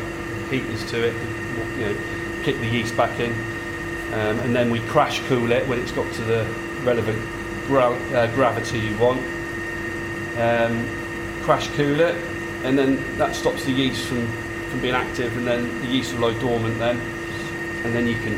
heaters 0.52 0.84
to 0.92 1.04
it, 1.08 1.12
to, 1.14 1.80
you 1.80 1.86
know, 1.88 2.44
kick 2.44 2.58
the 2.60 2.68
yeast 2.68 2.96
back 2.98 3.20
in, 3.20 3.32
um, 4.14 4.40
and 4.40 4.56
then 4.56 4.70
we 4.72 4.80
crash 4.82 5.20
cool 5.28 5.52
it 5.52 5.68
when 5.68 5.80
it's 5.80 5.92
got 5.92 6.12
to 6.16 6.22
the 6.24 6.44
relevant 6.84 7.20
gra- 7.68 7.96
uh, 8.14 8.28
gravity 8.36 8.80
you 8.80 8.98
want. 8.98 9.20
Um, 10.38 10.86
crash 11.44 11.68
cool 11.70 12.00
it, 12.02 12.16
and 12.66 12.78
then 12.78 13.18
that 13.18 13.36
stops 13.36 13.64
the 13.66 13.72
yeast 13.72 14.06
from, 14.08 14.26
from 14.70 14.82
being 14.82 14.96
active, 14.96 15.36
and 15.38 15.46
then 15.48 15.82
the 15.82 15.88
yeast 15.88 16.14
will 16.14 16.32
lie 16.32 16.40
dormant 16.40 16.78
then, 16.80 17.00
and 17.86 17.94
then 17.94 18.08
you 18.08 18.16
can 18.16 18.38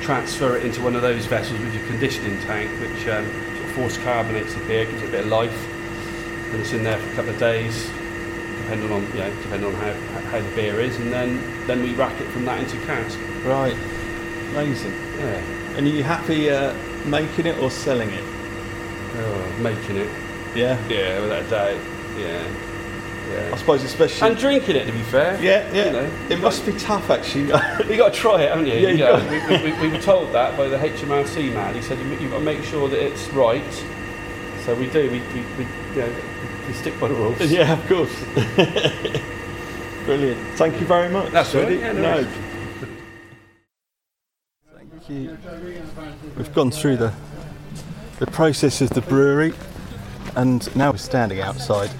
transfer 0.00 0.56
it 0.56 0.64
into 0.64 0.80
one 0.82 0.94
of 0.94 1.02
those 1.02 1.26
vessels 1.26 1.58
with 1.60 1.74
your 1.74 1.84
conditioning 1.86 2.38
tank, 2.42 2.70
which 2.80 3.08
um, 3.08 3.26
sort 3.26 3.64
of 3.64 3.72
force 3.72 3.98
carbonates 3.98 4.54
the 4.54 4.60
beer, 4.66 4.84
gives 4.86 5.02
it 5.02 5.08
a 5.08 5.10
bit 5.10 5.20
of 5.24 5.26
life, 5.26 5.68
and 6.52 6.60
it's 6.60 6.72
in 6.72 6.84
there 6.84 6.98
for 6.98 7.10
a 7.12 7.14
couple 7.16 7.30
of 7.32 7.38
days, 7.40 7.90
depending 8.62 8.92
on 8.92 9.02
you 9.12 9.18
know 9.18 9.30
depending 9.42 9.74
on 9.74 9.74
how, 9.74 9.92
how 10.30 10.40
the 10.40 10.54
beer 10.54 10.80
is, 10.80 10.96
and 10.98 11.12
then 11.12 11.40
then 11.66 11.82
we 11.82 11.92
rack 11.94 12.18
it 12.20 12.28
from 12.30 12.44
that 12.44 12.60
into 12.60 12.76
cask. 12.86 13.18
Right. 13.44 13.76
Amazing. 14.52 14.92
Yeah, 15.18 15.76
And 15.76 15.86
are 15.86 15.90
you 15.90 16.02
happy 16.04 16.48
uh, 16.50 16.72
making 17.04 17.46
it 17.46 17.58
or 17.58 17.70
selling 17.70 18.10
it? 18.10 18.24
oh, 18.24 19.56
making 19.60 19.96
it. 19.96 20.08
Yeah. 20.54 20.78
Yeah, 20.88 21.20
without 21.20 21.42
a 21.44 21.50
doubt. 21.50 21.80
Yeah, 22.18 22.42
I 23.26 23.48
yeah. 23.50 23.56
suppose 23.56 23.82
especially. 23.82 24.28
And 24.28 24.38
drinking 24.38 24.76
it, 24.76 24.86
to 24.86 24.92
be 24.92 25.02
fair. 25.02 25.40
yeah, 25.42 25.72
yeah. 25.72 25.86
You 25.86 25.92
know, 25.92 26.10
it 26.30 26.40
must 26.40 26.64
be 26.64 26.72
tough 26.72 27.10
actually. 27.10 27.42
You 27.88 27.96
got 27.96 28.12
to 28.12 28.18
try 28.18 28.42
it, 28.42 28.50
haven't 28.50 28.66
you? 28.66 28.74
Yeah, 28.74 28.88
you 28.90 28.98
know, 28.98 29.60
we, 29.60 29.70
we, 29.72 29.80
we 29.80 29.88
were 29.88 30.00
told 30.00 30.32
that 30.32 30.56
by 30.56 30.68
the 30.68 30.76
HMRC 30.76 31.52
man. 31.52 31.74
He 31.74 31.82
said 31.82 31.98
you, 31.98 32.08
you've 32.18 32.30
got 32.30 32.38
to 32.38 32.44
make 32.44 32.62
sure 32.62 32.88
that 32.88 33.02
it's 33.02 33.28
right. 33.28 33.72
So 34.64 34.74
we 34.74 34.88
do. 34.90 35.10
We, 35.10 35.20
we, 35.20 35.44
we, 35.58 35.64
you 35.94 36.02
know, 36.02 36.14
we 36.66 36.72
stick 36.74 36.98
by 37.00 37.08
the 37.08 37.14
rules. 37.14 37.40
yeah, 37.50 37.72
of 37.72 37.86
course. 37.88 38.14
Brilliant. 40.04 40.40
Thank 40.56 40.80
you 40.80 40.86
very 40.86 41.08
much. 41.08 41.32
That's 41.32 41.54
right, 41.54 41.78
yeah, 41.78 41.92
no 41.92 42.22
no. 42.22 42.28
Thank 44.76 45.08
you. 45.08 45.36
We've 46.36 46.54
gone 46.54 46.70
through 46.70 46.96
the 46.96 47.12
the 48.18 48.26
process 48.26 48.80
of 48.80 48.90
the 48.90 49.02
brewery, 49.02 49.52
and 50.36 50.74
now 50.76 50.92
we're 50.92 50.96
standing 50.98 51.40
outside 51.40 51.90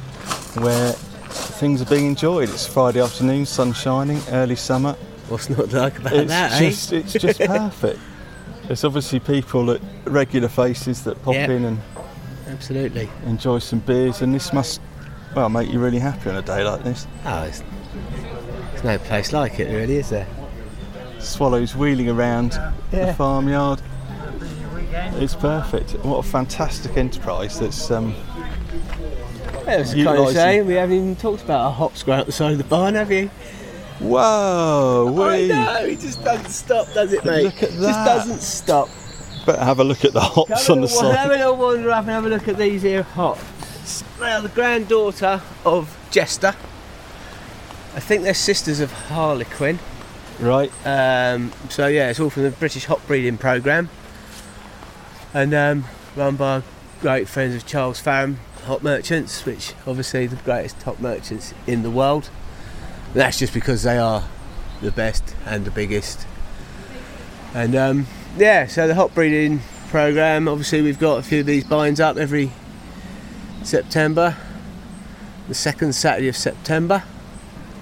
where 0.59 0.95
things 1.29 1.81
are 1.83 1.87
being 1.87 2.07
enjoyed. 2.07 2.49
It's 2.49 2.67
Friday 2.67 3.01
afternoon, 3.01 3.47
sun 3.47 3.73
shining, 3.73 4.21
early 4.31 4.57
summer. 4.57 4.93
What's 5.29 5.51
not 5.51 5.71
to 5.71 5.79
like 5.81 5.99
about 5.99 6.13
it's 6.13 6.29
that, 6.29 6.59
just 6.61 6.93
eh? 6.93 6.97
it's 6.99 7.13
just 7.15 7.41
perfect. 7.47 7.99
There's 8.67 8.85
obviously 8.85 9.21
people 9.21 9.67
that 9.67 9.81
regular 10.05 10.49
faces 10.49 11.05
that 11.05 11.21
pop 11.23 11.35
Yeah. 11.35 11.51
in 11.51 11.65
and 11.65 11.79
Absolutely. 12.49 13.09
enjoy 13.27 13.59
some 13.59 13.81
beers, 13.81 14.23
and 14.23 14.35
this 14.35 14.53
must 14.53 14.81
well 15.35 15.49
make 15.49 15.71
you 15.71 15.79
really 15.81 15.99
happy 15.99 16.31
on 16.31 16.37
a 16.37 16.43
day 16.43 16.63
like 16.65 16.83
this. 16.85 17.07
Oh, 17.25 17.43
it's, 17.45 17.63
there's 18.73 18.85
no 18.85 18.99
place 18.99 19.33
like 19.33 19.59
it, 19.59 19.73
really, 19.73 19.97
is 19.97 20.11
there? 20.11 20.27
Swallows 21.19 21.75
wheeling 21.75 22.09
around 22.09 22.59
the 22.93 23.13
farmyard. 23.15 23.81
It's 25.19 25.35
perfect. 25.35 25.93
What 26.05 26.19
a 26.19 26.23
fantastic 26.29 26.97
enterprise 26.97 27.59
that's 27.59 27.91
um, 27.91 28.15
Yeah, 29.67 29.81
it's 29.81 29.95
kind 29.95 30.61
of 30.61 30.67
we 30.67 30.75
haven't 30.75 30.97
even 30.97 31.17
talked 31.17 31.43
about 31.43 31.67
a 31.67 31.71
hops 31.73 32.05
growing 32.05 32.21
at 32.21 32.27
the 32.27 32.33
side 32.33 32.53
of 32.53 32.59
the 32.59 32.65
barn, 32.65 32.95
have 32.95 33.11
you? 33.11 33.29
Whoa! 33.99 35.13
I 35.19 35.37
wee. 35.39 35.49
know, 35.49 35.85
it 35.87 35.99
just 35.99 36.23
doesn't 36.23 36.51
stop, 36.51 36.87
does 36.93 37.13
it, 37.13 37.25
mate? 37.25 37.45
Look 37.45 37.63
at 37.65 37.71
that. 37.71 37.81
just 37.81 38.05
doesn't 38.05 38.43
stop. 38.43 38.89
Better 39.45 39.65
have 39.65 39.81
a 39.81 39.85
look 39.85 40.05
at 40.05 40.13
the 40.13 40.21
hops 40.21 40.71
on 40.71 40.83
the 40.83 40.89
side. 40.89 41.17
have 41.17 41.31
a 41.31 41.35
little 41.35 41.57
wander 41.57 41.91
up 41.91 42.03
and 42.03 42.11
have 42.11 42.27
a 42.27 42.29
look 42.29 42.47
at 42.47 42.59
these 42.59 42.83
here 42.83 43.03
hops. 43.03 44.03
They 44.21 44.31
are 44.31 44.41
the 44.41 44.51
granddaughter 44.51 45.43
of 45.65 45.97
Jester. 46.13 46.55
I 47.95 48.01
think 48.01 48.23
they're 48.23 48.35
sisters 48.35 48.79
of 48.79 48.93
Harlequin. 48.93 49.81
Right. 50.39 50.71
Um, 50.85 51.53
so 51.71 51.89
yeah, 51.89 52.11
it's 52.11 52.21
all 52.21 52.31
from 52.31 52.45
the 52.45 52.51
British 52.51 52.85
hop 52.85 53.05
breeding 53.09 53.39
program, 53.39 53.89
and 55.35 55.53
um, 55.55 55.85
run 56.15 56.37
by 56.37 56.63
great 57.01 57.29
friends 57.29 57.57
of 57.57 57.67
Charles 57.67 58.01
Faram 58.01 58.37
Hop 58.67 58.83
Merchants, 58.83 59.47
which 59.47 59.75
obviously 59.87 60.27
the 60.27 60.37
greatest 60.37 60.83
hop 60.83 61.01
merchants 61.01 61.55
in 61.67 61.83
the 61.83 61.91
world. 61.91 62.29
And 63.13 63.17
that's 63.17 63.39
just 63.39 63.55
because 63.55 63.85
they 63.85 63.97
are 63.97 64.25
the 64.83 64.91
best 64.91 65.35
and 65.47 65.65
the 65.65 65.71
biggest. 65.71 66.27
And 67.55 67.75
um, 67.75 68.07
yeah, 68.37 68.67
so 68.67 68.87
the 68.87 68.95
hop 68.95 69.15
breeding 69.15 69.61
program. 69.89 70.49
Obviously, 70.49 70.83
we've 70.83 70.99
got 70.99 71.19
a 71.19 71.23
few 71.23 71.41
of 71.41 71.47
these 71.47 71.65
bines 71.65 72.01
up 72.01 72.17
every 72.17 72.51
September, 73.63 74.37
the 75.49 75.55
second 75.55 75.95
Saturday 75.95 76.29
of 76.29 76.37
September. 76.37 77.03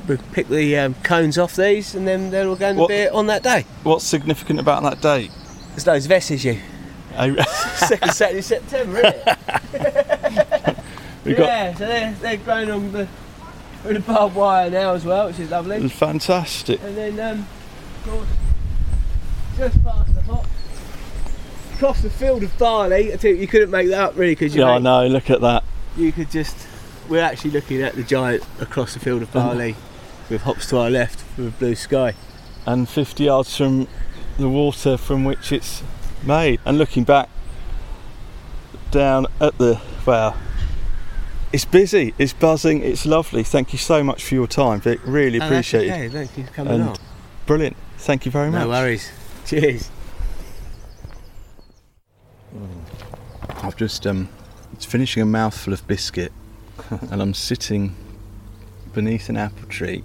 We 0.06 0.18
pick 0.32 0.48
the 0.48 0.76
um, 0.76 0.94
cones 1.02 1.38
off 1.38 1.56
these, 1.56 1.94
and 1.94 2.06
then 2.06 2.30
they're 2.30 2.46
all 2.46 2.56
going 2.56 2.76
to 2.76 2.86
beer 2.86 3.10
on 3.12 3.26
that 3.28 3.42
day. 3.42 3.64
What's 3.84 4.04
significant 4.04 4.60
about 4.60 4.82
that 4.82 5.00
date? 5.00 5.30
It's 5.74 5.84
those 5.84 6.06
Vesses 6.06 6.44
you. 6.44 6.60
Second 7.76 8.12
Saturday 8.12 8.40
of 8.40 8.44
September, 8.44 9.00
We've 11.24 11.36
got 11.36 11.46
yeah, 11.46 11.74
so 11.74 11.86
they're, 11.86 12.12
they're 12.20 12.36
growing 12.36 12.70
on 12.70 12.92
the, 12.92 13.08
with 13.84 13.94
the 13.94 14.00
barbed 14.00 14.34
wire 14.34 14.70
now 14.70 14.92
as 14.94 15.04
well, 15.04 15.26
which 15.28 15.38
is 15.40 15.50
lovely. 15.50 15.88
fantastic. 15.88 16.80
And 16.82 16.96
then, 16.96 17.18
um, 17.20 17.46
of 18.04 18.10
course, 18.10 18.28
just 19.56 19.84
past 19.84 20.14
the 20.14 20.22
hop, 20.22 20.46
across 21.74 22.02
the 22.02 22.10
field 22.10 22.42
of 22.42 22.56
barley. 22.58 23.12
I 23.12 23.16
think 23.16 23.40
you 23.40 23.46
couldn't 23.46 23.70
make 23.70 23.88
that 23.88 24.00
up 24.10 24.16
really 24.16 24.32
because 24.34 24.54
you, 24.54 24.62
Yeah, 24.62 24.72
I 24.72 24.78
know. 24.78 25.06
Look 25.06 25.30
at 25.30 25.40
that. 25.40 25.64
you 25.96 26.12
could 26.12 26.30
just. 26.30 26.56
We're 27.08 27.22
actually 27.22 27.50
looking 27.50 27.82
at 27.82 27.94
the 27.94 28.02
giant 28.02 28.42
across 28.60 28.94
the 28.94 29.00
field 29.00 29.20
of 29.22 29.30
barley 29.32 29.76
with 30.30 30.42
hops 30.42 30.66
to 30.70 30.78
our 30.78 30.88
left 30.90 31.22
with 31.36 31.58
blue 31.58 31.74
sky. 31.74 32.14
and 32.66 32.88
50 32.88 33.24
yards 33.24 33.54
from 33.56 33.88
the 34.38 34.48
water 34.48 34.96
from 34.96 35.22
which 35.24 35.52
it's 35.52 35.82
made. 36.22 36.60
And 36.64 36.78
looking 36.78 37.04
back 37.04 37.28
down 38.90 39.26
at 39.40 39.56
the 39.58 39.80
wow, 40.06 40.34
it's 41.54 41.64
busy, 41.64 42.12
it's 42.18 42.32
buzzing, 42.32 42.82
it's 42.82 43.06
lovely. 43.06 43.44
Thank 43.44 43.72
you 43.72 43.78
so 43.78 44.02
much 44.02 44.24
for 44.24 44.34
your 44.34 44.48
time, 44.48 44.80
Vic. 44.80 44.98
Really 45.04 45.40
Oh, 45.40 45.44
appreciate 45.46 45.86
that's 45.86 46.00
it. 46.02 46.06
okay. 46.06 46.08
Thank 46.26 46.36
you 46.38 46.44
for 46.46 46.52
coming 46.52 46.72
And 46.74 46.82
on. 46.90 46.96
brilliant. 47.46 47.76
Thank 47.98 48.26
you 48.26 48.32
very 48.32 48.50
much. 48.50 48.60
No 48.62 48.68
worries. 48.70 49.08
Cheers. 49.46 49.88
I've 53.62 53.76
just 53.76 54.04
um, 54.04 54.28
it's 54.72 54.84
finishing 54.84 55.22
a 55.22 55.26
mouthful 55.26 55.72
of 55.72 55.86
biscuit, 55.86 56.32
and 56.90 57.22
I'm 57.22 57.34
sitting 57.34 57.94
beneath 58.92 59.28
an 59.28 59.36
apple 59.36 59.68
tree 59.68 60.02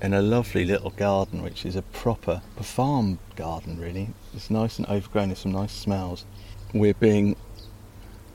in 0.00 0.14
a 0.14 0.22
lovely 0.22 0.64
little 0.64 0.90
garden, 0.90 1.42
which 1.42 1.66
is 1.66 1.74
a 1.74 1.82
proper 1.82 2.42
a 2.58 2.62
farm 2.62 3.18
garden. 3.34 3.80
Really, 3.80 4.10
it's 4.34 4.50
nice 4.50 4.78
and 4.78 4.86
overgrown. 4.88 5.28
There's 5.30 5.40
some 5.40 5.52
nice 5.52 5.72
smells. 5.72 6.24
We're 6.72 6.94
being 6.94 7.34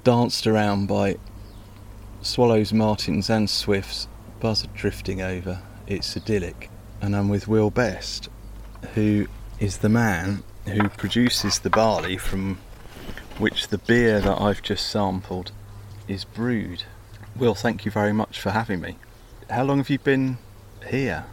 danced 0.03 0.45
around 0.45 0.87
by 0.87 1.15
swallows, 2.21 2.73
martins, 2.73 3.29
and 3.29 3.49
swifts. 3.49 4.07
Buzzard 4.39 4.73
drifting 4.73 5.21
over. 5.21 5.61
It's 5.87 6.15
idyllic, 6.15 6.69
and 7.01 7.15
I'm 7.15 7.29
with 7.29 7.47
Will 7.47 7.69
Best, 7.69 8.29
who 8.93 9.27
is 9.59 9.79
the 9.79 9.89
man 9.89 10.43
who 10.65 10.89
produces 10.89 11.59
the 11.59 11.69
barley 11.69 12.17
from 12.17 12.59
which 13.37 13.69
the 13.69 13.77
beer 13.77 14.19
that 14.19 14.41
I've 14.41 14.61
just 14.61 14.89
sampled 14.89 15.51
is 16.07 16.23
brewed. 16.23 16.83
Will, 17.35 17.55
thank 17.55 17.85
you 17.85 17.91
very 17.91 18.13
much 18.13 18.39
for 18.39 18.51
having 18.51 18.81
me. 18.81 18.97
How 19.49 19.63
long 19.63 19.77
have 19.77 19.89
you 19.89 19.99
been 19.99 20.37
here? 20.89 21.25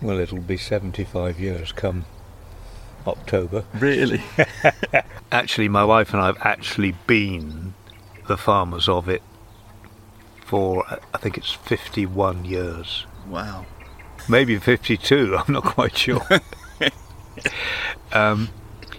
Well, 0.00 0.18
it'll 0.18 0.40
be 0.40 0.56
75 0.56 1.40
years 1.40 1.72
come 1.72 2.04
October. 3.06 3.64
Really? 3.74 4.22
Actually, 5.32 5.68
my 5.68 5.84
wife 5.84 6.12
and 6.12 6.22
I 6.22 6.26
have 6.26 6.38
actually 6.40 6.94
been 7.06 7.74
the 8.26 8.36
farmers 8.36 8.88
of 8.88 9.08
it 9.08 9.22
for, 10.52 10.84
I 11.14 11.16
think 11.16 11.38
it's 11.38 11.50
51 11.50 12.44
years. 12.44 13.06
wow. 13.26 13.64
Maybe 14.28 14.58
52, 14.58 15.34
I'm 15.38 15.54
not 15.54 15.64
quite 15.64 15.96
sure. 15.96 16.20
um, 18.12 18.50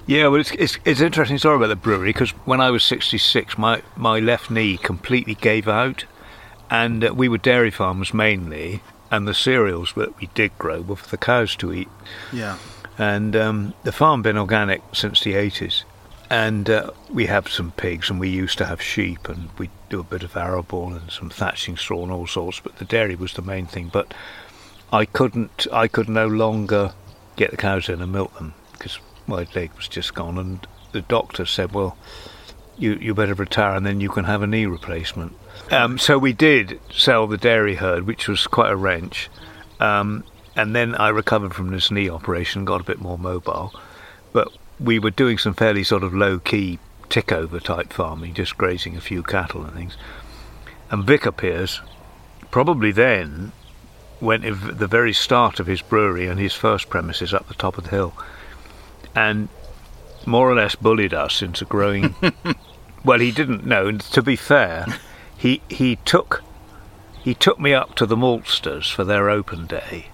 yeah, 0.08 0.26
well, 0.30 0.42
it's, 0.42 0.50
it's, 0.54 0.80
it's 0.84 1.00
an 1.00 1.06
interesting 1.06 1.38
story 1.38 1.58
about 1.58 1.68
the 1.68 1.76
brewery 1.76 2.10
because 2.10 2.32
when 2.46 2.60
I 2.60 2.72
was 2.72 2.84
66, 2.84 3.56
my, 3.60 3.84
my 3.96 4.20
left 4.20 4.50
knee 4.50 4.78
completely 4.78 5.36
gave 5.36 5.68
out, 5.68 6.06
and 6.72 7.06
uh, 7.06 7.14
we 7.14 7.30
were 7.30 7.38
dairy 7.38 7.70
farmers 7.70 8.16
mainly, 8.16 8.82
and 9.12 9.28
the 9.28 9.36
cereals 9.36 9.94
that 9.96 10.20
we 10.20 10.30
did 10.34 10.58
grow 10.58 10.82
were 10.82 10.96
for 10.96 11.10
the 11.12 11.18
cows 11.18 11.56
to 11.58 11.72
eat. 11.72 11.90
Yeah. 12.32 12.58
and 12.98 13.36
um, 13.36 13.76
the 13.84 13.92
farm 13.92 14.24
been 14.24 14.40
organic 14.40 14.82
since 14.92 15.22
the 15.22 15.34
80s 15.34 15.84
and 16.34 16.68
uh, 16.68 16.90
we 17.12 17.28
have 17.28 17.48
some 17.48 17.72
pigs 17.74 18.10
and 18.10 18.20
we 18.20 18.28
used 18.28 18.58
to 18.58 18.66
have 18.66 18.82
sheep 18.82 19.30
and 19.30 19.50
we 19.60 19.70
do 19.90 20.00
a 20.00 20.04
bit 20.04 20.24
of 20.24 20.36
arable 20.36 20.92
and 20.92 21.12
some 21.12 21.30
thatching 21.30 21.78
straw 21.78 22.02
and 22.02 22.12
all 22.12 22.26
sorts 22.26 22.60
but 22.60 22.76
the 22.78 22.86
dairy 22.86 23.14
was 23.14 23.34
the 23.34 23.44
main 23.44 23.68
thing. 23.68 23.92
But 23.94 24.16
i 24.92 25.06
couldn't 25.06 25.68
i 25.72 25.88
could 25.88 26.10
no 26.10 26.28
longer 26.28 26.94
get 27.36 27.52
the 27.52 27.58
cows 27.58 27.88
in 27.88 28.02
and 28.02 28.12
milk 28.12 28.34
them 28.36 28.56
because 28.72 29.00
my 29.28 29.46
leg 29.54 29.72
was 29.76 29.88
just 29.88 30.16
gone. 30.16 30.40
And 30.40 30.66
the 30.92 31.02
doctor 31.02 31.46
said 31.46 31.72
well 31.72 31.96
you 32.80 32.96
you 32.96 33.14
better 33.14 33.36
retire 33.36 33.76
and 33.76 33.86
then 33.86 34.02
you 34.02 34.10
can 34.10 34.24
have 34.24 34.42
a 34.42 34.48
knee 34.48 34.66
replacement. 34.66 35.34
Um, 35.70 36.00
so 36.00 36.18
we 36.18 36.34
did 36.34 36.80
sell 36.92 37.28
the 37.28 37.38
dairy 37.38 37.76
herd 37.76 38.08
which 38.08 38.28
was 38.28 38.48
quite 38.48 38.72
a 38.72 38.76
wrench. 38.76 39.30
Um, 39.80 40.24
and 40.56 40.76
then 40.76 40.96
I 40.96 41.10
recovered 41.10 41.54
from 41.54 41.70
this 41.70 41.92
knee 41.92 42.10
operation, 42.10 42.66
got 42.66 42.82
a 42.82 42.84
bit 42.84 43.00
more 43.00 43.20
mobile. 43.20 43.72
But 44.32 44.52
we 44.80 45.00
were 45.00 45.12
doing 45.12 45.38
some 45.38 45.54
fairly 45.54 45.84
sort 45.84 46.04
of 46.04 46.14
low 46.14 46.40
key 46.40 46.80
tick 47.10 47.32
over 47.32 47.60
type 47.60 47.94
farming, 47.94 48.34
just 48.34 48.58
grazing 48.58 48.96
a 48.96 49.02
few 49.02 49.24
cattle 49.24 49.64
and 49.64 49.74
things. 49.74 49.98
And 50.90 51.04
Vic 51.04 51.26
appears, 51.26 51.82
probably 52.52 52.92
then, 52.92 53.52
went 54.20 54.46
at 54.46 54.80
the 54.80 54.88
very 54.88 55.14
start 55.14 55.60
of 55.60 55.68
his 55.68 55.82
brewery 55.82 56.28
and 56.28 56.40
his 56.40 56.54
first 56.54 56.90
premises 56.90 57.34
up 57.34 57.48
the 57.48 57.54
top 57.54 57.78
of 57.78 57.86
the 57.86 57.90
hill, 57.92 58.14
and 59.16 59.50
more 60.26 60.50
or 60.50 60.56
less 60.56 60.76
bullied 60.76 61.14
us 61.14 61.42
into 61.42 61.66
growing. 61.66 62.16
well, 63.06 63.20
he 63.20 63.32
didn't 63.32 63.66
know. 63.66 63.88
And 63.88 64.02
to 64.02 64.22
be 64.22 64.36
fair, 64.36 64.86
he 65.38 65.62
he 65.70 65.98
took 65.98 66.44
he 67.22 67.34
took 67.34 67.60
me 67.60 67.74
up 67.74 67.96
to 67.96 68.06
the 68.06 68.16
maltsters 68.16 68.92
for 68.92 69.04
their 69.04 69.30
open 69.30 69.68
day 69.68 70.08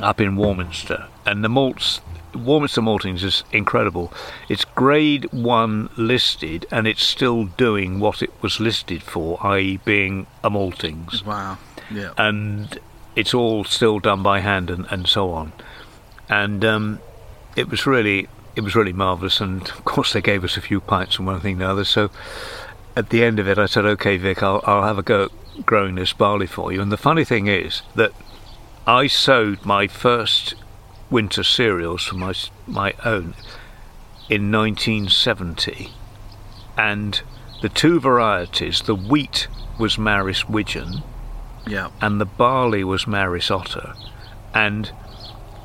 up 0.00 0.20
in 0.20 0.36
Warminster, 0.36 1.06
and 1.26 1.44
the 1.44 1.48
malts. 1.48 2.00
Warminster 2.34 2.82
Maltings 2.82 3.24
is 3.24 3.42
incredible. 3.52 4.12
It's 4.50 4.64
grade 4.66 5.24
one 5.32 5.88
listed, 5.96 6.66
and 6.70 6.86
it's 6.86 7.02
still 7.02 7.44
doing 7.44 8.00
what 8.00 8.22
it 8.22 8.30
was 8.42 8.60
listed 8.60 9.02
for, 9.02 9.38
i.e., 9.46 9.78
being 9.84 10.26
a 10.44 10.50
maltings 10.50 11.24
Wow. 11.24 11.56
Yeah. 11.90 12.12
and 12.18 12.78
it's 13.16 13.32
all 13.32 13.64
still 13.64 13.98
done 13.98 14.22
by 14.22 14.40
hand 14.40 14.68
and, 14.68 14.86
and 14.90 15.08
so 15.08 15.30
on. 15.32 15.52
And 16.28 16.64
um, 16.66 16.98
it 17.56 17.70
was 17.70 17.86
really 17.86 18.28
it 18.54 18.60
was 18.60 18.74
really 18.76 18.92
marvellous. 18.92 19.40
And 19.40 19.62
of 19.62 19.84
course, 19.86 20.12
they 20.12 20.20
gave 20.20 20.44
us 20.44 20.56
a 20.58 20.60
few 20.60 20.80
pints 20.80 21.16
and 21.16 21.26
one 21.26 21.40
thing 21.40 21.54
and 21.54 21.62
the 21.62 21.68
other. 21.68 21.84
So 21.84 22.10
at 22.94 23.08
the 23.08 23.24
end 23.24 23.38
of 23.38 23.48
it, 23.48 23.56
I 23.58 23.64
said, 23.66 23.86
"Okay, 23.86 24.18
Vic, 24.18 24.42
I'll, 24.42 24.62
I'll 24.66 24.82
have 24.84 24.98
a 24.98 25.02
go 25.02 25.24
at 25.24 25.66
growing 25.66 25.94
this 25.94 26.12
barley 26.12 26.46
for 26.46 26.72
you." 26.72 26.82
And 26.82 26.92
the 26.92 26.98
funny 26.98 27.24
thing 27.24 27.46
is 27.46 27.80
that 27.94 28.12
I 28.88 29.06
sowed 29.06 29.66
my 29.66 29.86
first 29.86 30.54
winter 31.10 31.42
cereals 31.44 32.04
for 32.04 32.14
my 32.16 32.32
my 32.66 32.94
own 33.04 33.34
in 34.30 34.50
1970, 34.50 35.90
and 36.78 37.20
the 37.60 37.68
two 37.68 38.00
varieties, 38.00 38.80
the 38.80 38.94
wheat 38.94 39.46
was 39.78 39.98
Maris 39.98 40.48
Widgeon 40.48 41.02
Yeah. 41.66 41.90
and 42.00 42.18
the 42.18 42.24
barley 42.24 42.82
was 42.82 43.06
Maris 43.06 43.50
Otter. 43.50 43.92
And 44.54 44.90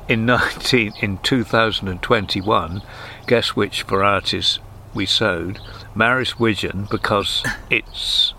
in 0.06 0.26
19 0.26 0.92
in 1.00 1.16
2021, 1.18 2.82
guess 3.26 3.56
which 3.56 3.84
varieties 3.84 4.58
we 4.92 5.06
sowed? 5.06 5.60
Maris 5.94 6.38
Widgeon 6.38 6.88
because 6.90 7.42
it's 7.70 8.33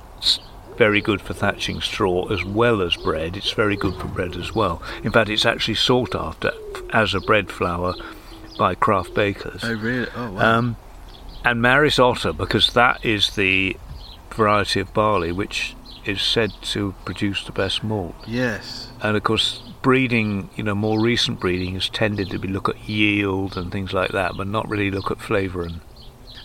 very 0.78 1.02
good 1.02 1.22
for 1.22 1.34
thatching 1.34 1.82
straw 1.82 2.28
as 2.32 2.44
well 2.44 2.82
as 2.82 2.96
bread. 2.96 3.38
It's 3.38 3.52
very 3.52 3.76
good 3.76 3.96
for 3.96 4.08
bread 4.08 4.36
as 4.36 4.54
well. 4.54 4.82
In 5.04 5.12
fact, 5.12 5.30
it's 5.30 5.46
actually 5.46 5.76
sought 5.76 6.16
after 6.16 6.52
as 6.92 7.14
a 7.14 7.20
bread 7.20 7.52
flour 7.52 7.94
by 8.58 8.76
craft 8.76 9.14
bakers. 9.14 9.62
Oh 9.64 9.74
really? 9.74 10.08
Oh 10.16 10.32
wow. 10.32 10.58
Um, 10.58 10.78
and 11.44 11.62
Maris 11.62 12.00
Otter, 12.00 12.34
because 12.34 12.74
that 12.74 13.06
is 13.06 13.36
the 13.36 13.78
variety 14.32 14.80
of 14.80 14.94
barley 14.94 15.32
which 15.32 15.76
is 16.06 16.22
said 16.22 16.52
to 16.62 16.94
produce 17.06 17.46
the 17.46 17.52
best 17.52 17.84
malt. 17.84 18.16
yes. 18.28 18.90
And 19.02 19.18
of 19.18 19.24
course, 19.24 19.62
breeding, 19.82 20.50
you 20.56 20.64
know, 20.64 20.76
more 20.76 21.00
recent 21.00 21.40
breeding 21.40 21.74
has 21.76 21.90
tended 21.90 22.30
to 22.32 22.40
be 22.40 22.48
look 22.48 22.70
at 22.70 22.88
yield 22.88 23.58
and 23.58 23.72
things 23.72 23.94
like 23.94 24.12
that, 24.12 24.34
but 24.38 24.48
not 24.48 24.68
really 24.70 24.92
look 24.92 25.10
at 25.12 25.20
flavour 25.20 25.64
and 25.64 25.82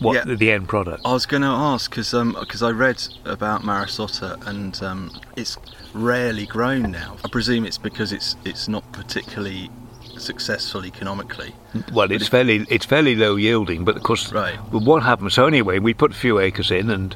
what 0.01 0.15
Yeah. 0.15 0.35
the, 0.35 0.51
end 0.51 0.67
product. 0.67 1.01
I 1.05 1.13
was 1.13 1.25
going 1.25 1.43
to 1.43 1.47
ask 1.47 1.89
because 1.91 2.11
because 2.11 2.63
I 2.63 2.71
read 2.71 3.01
about 3.25 3.63
Maris 3.63 3.99
Otter 3.99 4.35
and 4.45 4.81
um, 4.83 5.11
it's 5.35 5.57
rarely 5.93 6.45
grown 6.45 6.91
now. 6.91 7.17
I 7.23 7.29
presume 7.29 7.65
it's 7.65 7.77
because 7.77 8.11
it's 8.11 8.35
it's 8.43 8.67
not 8.67 8.89
particularly 8.91 9.69
successful 10.17 10.85
economically. 10.85 11.53
Well, 11.93 12.11
it's 12.11 12.27
fairly 12.27 12.65
it's 12.69 12.85
fairly 12.85 13.15
low 13.15 13.35
yielding, 13.35 13.85
but 13.85 13.95
of 13.95 14.03
course, 14.03 14.31
Right. 14.31 14.57
But 14.71 14.83
what 14.83 15.03
happened? 15.03 15.31
So 15.33 15.45
anyway, 15.45 15.79
we 15.79 15.93
put 15.93 16.11
a 16.11 16.15
few 16.15 16.39
acres 16.39 16.71
in, 16.71 16.89
and 16.89 17.15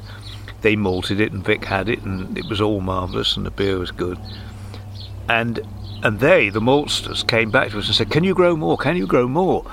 they 0.62 0.76
malted 0.76 1.20
it, 1.20 1.32
and 1.32 1.44
Vic 1.44 1.64
had 1.64 1.88
it, 1.88 2.02
and 2.02 2.36
it 2.38 2.44
was 2.48 2.60
all 2.60 2.80
marvellous, 2.80 3.36
and 3.36 3.44
the 3.44 3.50
beer 3.50 3.78
was 3.78 3.90
good. 3.90 4.18
And 5.28 5.60
and 6.02 6.20
they, 6.20 6.50
the 6.50 6.60
maltsters, 6.60 7.26
came 7.26 7.50
back 7.50 7.70
to 7.70 7.78
us 7.78 7.86
and 7.86 7.94
said, 7.96 8.10
"Can 8.10 8.22
you 8.24 8.34
grow 8.34 8.56
more? 8.56 8.76
Can 8.76 8.96
you 8.96 9.06
grow 9.06 9.26
more?" 9.26 9.64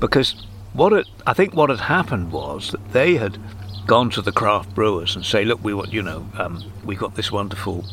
Because 0.00 0.34
what 0.78 0.92
it, 0.92 1.06
I 1.26 1.34
think 1.34 1.54
what 1.54 1.70
had 1.70 1.80
happened 1.80 2.32
was 2.32 2.70
that 2.70 2.92
they 2.92 3.16
had 3.16 3.38
gone 3.86 4.10
to 4.10 4.22
the 4.22 4.32
craft 4.32 4.74
brewers 4.74 5.14
and 5.14 5.24
say, 5.24 5.44
"Look, 5.44 5.62
we 5.62 5.74
want 5.74 5.92
you 5.92 6.02
know, 6.02 6.26
um, 6.38 6.64
we 6.84 6.96
got 6.96 7.14
this 7.14 7.30
wonderful 7.30 7.84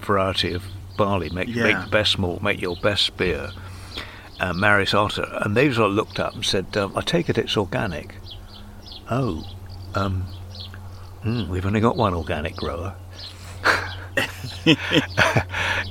variety 0.00 0.52
of 0.52 0.64
barley. 0.96 1.30
Make 1.30 1.48
make 1.48 1.80
the 1.80 1.90
best 1.90 2.18
malt, 2.18 2.42
make 2.42 2.60
your 2.60 2.76
best 2.76 3.16
beer." 3.16 3.50
uh, 4.42 4.52
Maris 4.52 4.92
Otter, 4.92 5.26
and 5.42 5.56
they 5.56 5.72
sort 5.72 5.90
of 5.90 5.92
looked 5.94 6.18
up 6.18 6.34
and 6.34 6.44
said, 6.44 6.76
um, 6.76 6.92
"I 6.96 7.00
take 7.00 7.28
it 7.28 7.38
it's 7.38 7.56
organic." 7.56 8.16
Oh, 9.08 9.44
um, 9.94 10.26
hmm, 11.22 11.48
we've 11.48 11.64
only 11.64 11.80
got 11.80 11.96
one 11.96 12.12
organic 12.12 12.56
grower. 12.56 12.94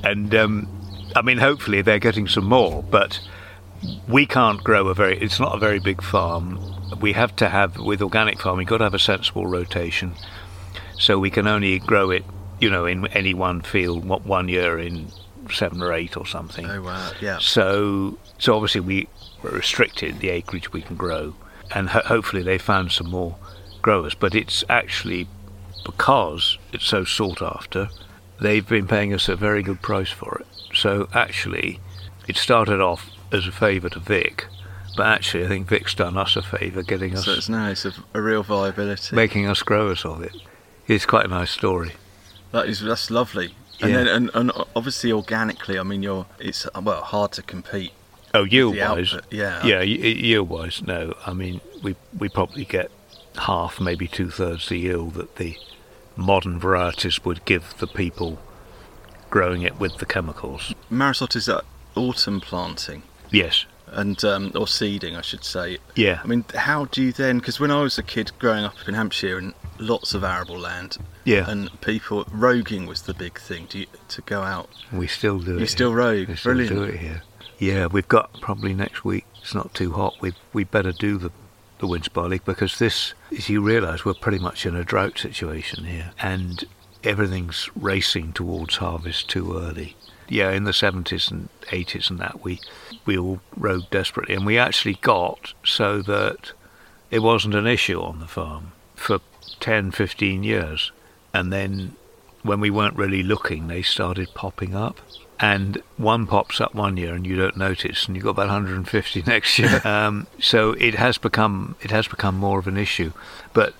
and 0.04 0.34
um, 0.34 0.68
I 1.16 1.22
mean, 1.22 1.38
hopefully 1.38 1.80
they're 1.80 1.98
getting 1.98 2.28
some 2.28 2.44
more, 2.44 2.82
but 2.82 3.20
we 4.08 4.26
can't 4.26 4.62
grow 4.62 4.88
a 4.88 4.94
very, 4.94 5.18
it's 5.18 5.40
not 5.40 5.54
a 5.54 5.58
very 5.58 5.78
big 5.78 6.02
farm. 6.02 6.58
We 7.00 7.12
have 7.12 7.34
to 7.36 7.48
have, 7.48 7.78
with 7.78 8.02
organic 8.02 8.40
farming, 8.40 8.62
you've 8.62 8.70
got 8.70 8.78
to 8.78 8.84
have 8.84 8.94
a 8.94 8.98
sensible 8.98 9.46
rotation. 9.46 10.14
So 10.98 11.18
we 11.18 11.30
can 11.30 11.46
only 11.46 11.78
grow 11.78 12.10
it, 12.10 12.24
you 12.60 12.70
know, 12.70 12.86
in 12.86 13.06
any 13.08 13.34
one 13.34 13.62
field, 13.62 14.04
what 14.04 14.24
one 14.24 14.48
year 14.48 14.78
in 14.78 15.08
seven 15.50 15.82
or 15.82 15.92
eight 15.92 16.16
or 16.16 16.26
something. 16.26 16.66
Oh 16.66 16.82
wow, 16.82 17.10
yeah. 17.20 17.38
So, 17.38 18.18
so 18.38 18.54
obviously 18.54 18.80
we 18.80 19.08
we're 19.42 19.50
restricted 19.50 20.20
the 20.20 20.28
acreage 20.28 20.72
we 20.72 20.82
can 20.82 20.96
grow, 20.96 21.34
and 21.74 21.88
ho- 21.90 22.02
hopefully 22.04 22.42
they 22.42 22.58
found 22.58 22.92
some 22.92 23.10
more 23.10 23.36
growers. 23.80 24.14
But 24.14 24.34
it's 24.34 24.62
actually 24.68 25.26
because 25.84 26.58
it's 26.72 26.84
so 26.84 27.04
sought 27.04 27.42
after, 27.42 27.88
they've 28.40 28.68
been 28.68 28.86
paying 28.86 29.12
us 29.12 29.28
a 29.28 29.34
very 29.34 29.62
good 29.62 29.82
price 29.82 30.10
for 30.10 30.40
it. 30.40 30.46
So 30.76 31.08
actually, 31.12 31.80
it 32.28 32.36
started 32.36 32.80
off 32.80 33.10
as 33.32 33.46
a 33.46 33.52
favour 33.52 33.88
to 33.90 33.98
Vic, 33.98 34.46
but 34.96 35.06
actually 35.06 35.44
I 35.44 35.48
think 35.48 35.68
Vic's 35.68 35.94
done 35.94 36.16
us 36.16 36.36
a 36.36 36.42
favour 36.42 36.82
getting 36.82 37.16
us 37.16 37.24
So 37.24 37.32
it's 37.32 37.48
nice, 37.48 37.84
a, 37.84 37.92
a 38.14 38.20
real 38.20 38.42
viability. 38.42 39.16
making 39.16 39.46
us 39.48 39.62
growers 39.62 40.04
of 40.04 40.22
it. 40.22 40.34
It's 40.86 41.06
quite 41.06 41.24
a 41.24 41.28
nice 41.28 41.50
story. 41.50 41.92
That 42.52 42.66
is 42.68 42.80
that's 42.80 43.10
lovely. 43.10 43.54
And 43.80 43.90
Yeah. 43.90 43.96
then 43.98 44.06
and, 44.08 44.30
and 44.34 44.52
obviously 44.76 45.10
organically, 45.12 45.78
I 45.78 45.82
mean, 45.82 46.02
you're 46.02 46.26
it's 46.38 46.66
well 46.80 47.02
hard 47.02 47.32
to 47.32 47.42
compete. 47.42 47.92
Oh, 48.34 48.44
yield 48.44 48.76
wise, 48.78 49.12
output, 49.14 49.32
yeah. 49.32 49.64
yeah, 49.66 49.80
yield 49.82 50.48
wise, 50.48 50.80
no. 50.82 51.14
I 51.26 51.32
mean, 51.34 51.60
we 51.82 51.96
we 52.18 52.28
probably 52.28 52.64
get 52.64 52.90
half, 53.36 53.80
maybe 53.80 54.06
two 54.08 54.30
thirds 54.30 54.68
the 54.68 54.76
yield 54.78 55.14
that 55.14 55.36
the 55.36 55.56
modern 56.16 56.58
varieties 56.58 57.24
would 57.24 57.44
give 57.44 57.74
the 57.78 57.86
people 57.86 58.38
growing 59.30 59.62
it 59.62 59.78
with 59.78 59.96
the 59.98 60.06
chemicals. 60.06 60.74
Maris 60.90 61.22
Otter 61.22 61.38
is 61.38 61.46
that 61.46 61.64
autumn 61.94 62.40
planting 62.40 63.02
Yes, 63.32 63.66
and 63.88 64.22
um, 64.24 64.52
or 64.54 64.66
seeding, 64.66 65.16
I 65.16 65.22
should 65.22 65.44
say. 65.44 65.78
yeah, 65.96 66.20
I 66.22 66.26
mean, 66.26 66.44
how 66.54 66.86
do 66.86 67.02
you 67.02 67.12
then? 67.12 67.38
Because 67.38 67.58
when 67.58 67.70
I 67.70 67.82
was 67.82 67.98
a 67.98 68.02
kid 68.02 68.32
growing 68.38 68.64
up 68.64 68.74
in 68.86 68.94
Hampshire 68.94 69.38
and 69.38 69.54
lots 69.78 70.14
of 70.14 70.24
arable 70.24 70.58
land, 70.58 70.98
yeah. 71.24 71.48
and 71.48 71.80
people 71.80 72.24
roguing 72.24 72.86
was 72.86 73.02
the 73.02 73.14
big 73.14 73.38
thing. 73.38 73.66
Do 73.68 73.80
you, 73.80 73.86
to 74.08 74.22
go 74.22 74.42
out? 74.42 74.68
we 74.92 75.06
still 75.06 75.38
do 75.38 75.56
it. 75.56 75.60
You 75.60 75.66
still 75.66 75.94
rogue? 75.94 76.28
We 76.28 76.36
still 76.36 76.54
Brilliant. 76.54 76.76
do 76.76 76.82
it 76.84 76.98
here. 76.98 77.22
Yeah, 77.58 77.86
we've 77.86 78.08
got 78.08 78.40
probably 78.40 78.74
next 78.74 79.04
week. 79.04 79.24
It's 79.40 79.54
not 79.54 79.74
too 79.74 79.92
hot. 79.92 80.14
We 80.20 80.32
we 80.52 80.64
better 80.64 80.92
do 80.92 81.18
the 81.18 81.30
the 81.78 81.86
winter 81.86 82.10
barley 82.10 82.40
because 82.44 82.78
this, 82.78 83.12
as 83.36 83.48
you 83.48 83.60
realise, 83.60 84.04
we're 84.04 84.14
pretty 84.14 84.38
much 84.38 84.64
in 84.64 84.76
a 84.76 84.84
drought 84.84 85.18
situation 85.18 85.84
here, 85.84 86.12
and 86.20 86.64
everything's 87.04 87.68
racing 87.74 88.32
towards 88.32 88.76
harvest 88.76 89.28
too 89.28 89.58
early. 89.58 89.96
Yeah, 90.32 90.50
in 90.50 90.64
the 90.64 90.70
70s 90.70 91.30
and 91.30 91.50
80s 91.64 92.08
and 92.08 92.18
that 92.18 92.42
we 92.42 92.58
we 93.04 93.18
all 93.18 93.40
rode 93.54 93.90
desperately, 93.90 94.34
and 94.34 94.46
we 94.46 94.56
actually 94.56 94.94
got 94.94 95.52
so 95.62 96.00
that 96.00 96.52
it 97.10 97.18
wasn't 97.18 97.54
an 97.54 97.66
issue 97.66 98.00
on 98.00 98.18
the 98.18 98.26
farm 98.26 98.72
for 98.94 99.20
10, 99.60 99.90
15 99.90 100.42
years, 100.42 100.90
and 101.34 101.52
then 101.52 101.96
when 102.42 102.60
we 102.60 102.70
weren't 102.70 102.96
really 102.96 103.22
looking, 103.22 103.66
they 103.66 103.82
started 103.82 104.32
popping 104.32 104.74
up. 104.74 105.02
And 105.38 105.82
one 105.98 106.26
pops 106.26 106.62
up 106.62 106.74
one 106.74 106.96
year 106.96 107.12
and 107.12 107.26
you 107.26 107.36
don't 107.36 107.58
notice, 107.58 108.06
and 108.06 108.16
you've 108.16 108.24
got 108.24 108.30
about 108.30 108.46
150 108.46 109.22
next 109.26 109.58
year. 109.58 109.82
um, 109.86 110.28
so 110.40 110.70
it 110.72 110.94
has 110.94 111.18
become 111.18 111.76
it 111.82 111.90
has 111.90 112.08
become 112.08 112.36
more 112.36 112.58
of 112.58 112.66
an 112.66 112.78
issue. 112.78 113.12
But 113.52 113.74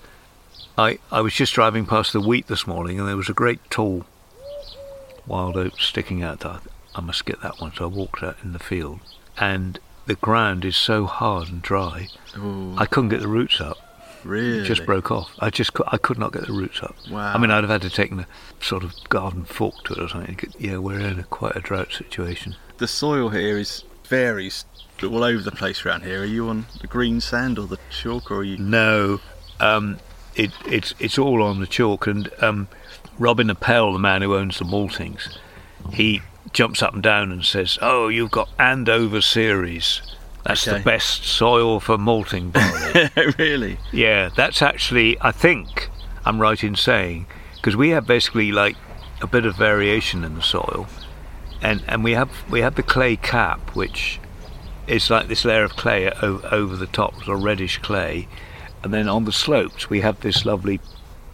I 0.77 0.99
I 1.11 1.21
was 1.21 1.33
just 1.33 1.53
driving 1.53 1.87
past 1.87 2.13
the 2.13 2.21
wheat 2.21 2.45
this 2.45 2.67
morning, 2.67 2.99
and 2.99 3.09
there 3.09 3.17
was 3.17 3.29
a 3.29 3.33
great 3.33 3.71
tall 3.71 4.05
wild 5.27 5.57
oat 5.57 5.73
sticking 5.79 6.23
out. 6.23 6.45
I, 6.45 6.59
I 6.95 7.01
must 7.01 7.25
get 7.25 7.41
that 7.41 7.59
one. 7.59 7.73
So 7.75 7.85
I 7.85 7.87
walked 7.87 8.23
out 8.23 8.37
in 8.43 8.53
the 8.53 8.59
field, 8.59 8.99
and 9.37 9.79
the 10.05 10.15
ground 10.15 10.65
is 10.65 10.75
so 10.77 11.05
hard 11.05 11.47
and 11.49 11.61
dry, 11.61 12.07
Ooh, 12.37 12.75
I 12.77 12.85
couldn't 12.85 13.09
get 13.09 13.21
the 13.21 13.27
roots 13.27 13.61
up. 13.61 13.77
really? 14.23 14.59
It 14.59 14.65
just 14.65 14.85
broke 14.85 15.11
off. 15.11 15.31
I 15.39 15.49
just 15.49 15.71
I 15.87 15.97
could 15.97 16.17
not 16.19 16.33
get 16.33 16.47
the 16.47 16.53
roots 16.53 16.81
up. 16.83 16.95
Wow. 17.09 17.33
I 17.33 17.37
mean, 17.37 17.51
I'd 17.51 17.63
have 17.63 17.69
had 17.69 17.81
to 17.83 17.89
take 17.89 18.11
a 18.11 18.27
sort 18.61 18.83
of 18.83 18.93
garden 19.09 19.45
fork 19.45 19.75
to 19.85 19.93
it 19.93 19.99
or 19.99 20.09
something. 20.09 20.37
Yeah, 20.59 20.77
we're 20.77 20.99
in 20.99 21.19
a, 21.19 21.23
quite 21.23 21.55
a 21.55 21.61
drought 21.61 21.93
situation. 21.93 22.55
the 22.77 22.87
soil 22.87 23.29
here 23.29 23.57
is 23.57 23.83
varies 24.05 24.65
all 25.01 25.23
over 25.23 25.41
the 25.41 25.51
place 25.51 25.85
around 25.85 26.03
here. 26.03 26.21
Are 26.21 26.25
you 26.25 26.47
on 26.49 26.65
the 26.79 26.87
green 26.87 27.19
sand 27.19 27.57
or 27.59 27.65
the 27.67 27.79
chalk, 27.89 28.29
or 28.31 28.37
are 28.37 28.43
you? 28.43 28.57
No, 28.57 29.19
um, 29.59 29.99
it, 30.35 30.51
it's 30.65 30.93
it's 30.99 31.17
all 31.17 31.41
on 31.43 31.59
the 31.59 31.67
chalk. 31.67 32.07
And 32.07 32.29
um, 32.41 32.67
Robin 33.19 33.49
Appel, 33.49 33.93
the 33.93 33.99
man 33.99 34.21
who 34.21 34.35
owns 34.35 34.57
the 34.59 34.65
maltings, 34.65 35.37
he 35.91 36.21
jumps 36.51 36.81
up 36.81 36.93
and 36.93 37.03
down 37.03 37.31
and 37.31 37.43
says, 37.45 37.77
"Oh, 37.81 38.07
you've 38.07 38.31
got 38.31 38.49
Andover 38.59 39.21
series. 39.21 40.01
That's 40.45 40.67
Okay. 40.67 40.77
the 40.77 40.83
best 40.83 41.23
soil 41.23 41.79
for 41.79 41.97
malting 41.97 42.51
barley." 42.51 43.09
really? 43.37 43.77
Yeah, 43.91 44.29
that's 44.35 44.61
actually, 44.61 45.17
I 45.21 45.31
think, 45.31 45.89
I'm 46.25 46.39
right 46.39 46.61
in 46.63 46.75
saying, 46.75 47.25
because 47.55 47.75
we 47.75 47.89
have 47.89 48.05
basically 48.07 48.51
like 48.51 48.75
a 49.21 49.27
bit 49.27 49.45
of 49.45 49.55
variation 49.55 50.23
in 50.23 50.35
the 50.35 50.41
soil, 50.41 50.87
and 51.61 51.83
and 51.87 52.03
we 52.03 52.11
have 52.13 52.29
we 52.49 52.61
have 52.61 52.75
the 52.75 52.83
clay 52.83 53.15
cap, 53.15 53.75
which 53.75 54.19
is 54.87 55.09
like 55.09 55.27
this 55.27 55.45
layer 55.45 55.63
of 55.63 55.75
clay 55.77 56.09
o- 56.21 56.41
over 56.51 56.75
the 56.75 56.87
top, 56.87 57.25
of 57.27 57.41
reddish 57.43 57.77
clay, 57.77 58.27
and 58.83 58.93
then 58.93 59.07
on 59.07 59.23
the 59.25 59.31
slopes 59.31 59.89
we 59.89 60.01
have 60.01 60.19
this 60.21 60.45
lovely 60.45 60.79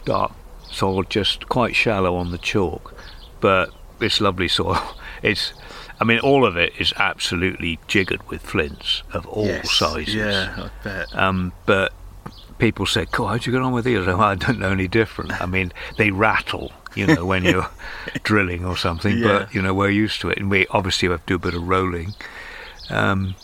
dark 0.06 0.32
soil, 0.72 1.04
just 1.04 1.50
quite 1.50 1.76
shallow 1.76 2.16
on 2.16 2.32
the 2.32 2.38
chalk, 2.38 2.94
but 3.40 3.72
this 4.00 4.22
lovely 4.22 4.48
soil. 4.48 4.82
It's, 5.22 5.52
I 6.00 6.06
mean, 6.06 6.20
all 6.20 6.46
of 6.46 6.56
it 6.56 6.72
is 6.80 6.94
absolutely 6.96 7.78
jiggered 7.88 8.26
with 8.30 8.42
flints 8.42 9.04
of 9.12 9.28
all 9.28 9.48
yes. 9.48 9.70
sizes. 9.70 10.16
Yeah, 10.16 10.54
I 10.56 10.70
bet. 10.82 11.14
Um, 11.14 11.52
but 11.66 11.92
people 12.58 12.86
say, 12.86 13.06
"Cool, 13.06 13.28
how'd 13.28 13.46
you 13.46 13.52
get 13.52 13.62
on 13.62 13.74
with 13.74 13.84
these?" 13.84 14.08
I, 14.08 14.14
I 14.32 14.36
don't 14.36 14.60
know 14.60 14.72
any 14.72 14.88
different. 14.88 15.42
I 15.42 15.46
mean, 15.46 15.74
they 15.98 16.12
rattle, 16.12 16.72
you 16.96 17.06
know, 17.06 17.26
when 17.26 17.44
you're 17.44 17.70
drilling 18.24 18.64
or 18.64 18.78
something. 18.78 19.18
Yeah. 19.18 19.28
But 19.28 19.54
you 19.54 19.62
know, 19.62 19.74
we're 19.74 19.90
used 19.90 20.22
to 20.22 20.30
it, 20.30 20.38
and 20.38 20.50
we 20.50 20.68
obviously 20.68 21.10
have 21.10 21.26
to 21.26 21.26
do 21.26 21.36
a 21.36 21.40
bit 21.40 21.54
of 21.54 21.68
rolling. 21.68 22.14
Um, 22.90 23.36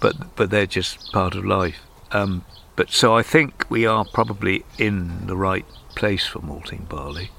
but 0.00 0.34
but 0.34 0.48
they're 0.48 0.66
just 0.66 1.12
part 1.12 1.34
of 1.34 1.44
life. 1.44 1.80
Um, 2.10 2.44
but 2.74 2.90
so 2.90 3.14
I 3.14 3.22
think 3.22 3.66
we 3.68 3.86
are 3.86 4.04
probably 4.04 4.64
in 4.78 5.26
the 5.26 5.36
right 5.36 5.66
place 5.94 6.26
for 6.26 6.40
malting 6.40 6.86
barley, 6.88 7.30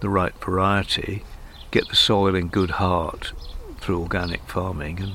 the 0.00 0.08
right 0.08 0.34
variety. 0.44 1.24
Get 1.70 1.88
the 1.88 1.96
soil 1.96 2.34
in 2.34 2.48
good 2.48 2.72
heart 2.72 3.32
through 3.78 4.00
organic 4.00 4.42
farming, 4.42 5.00
and 5.00 5.12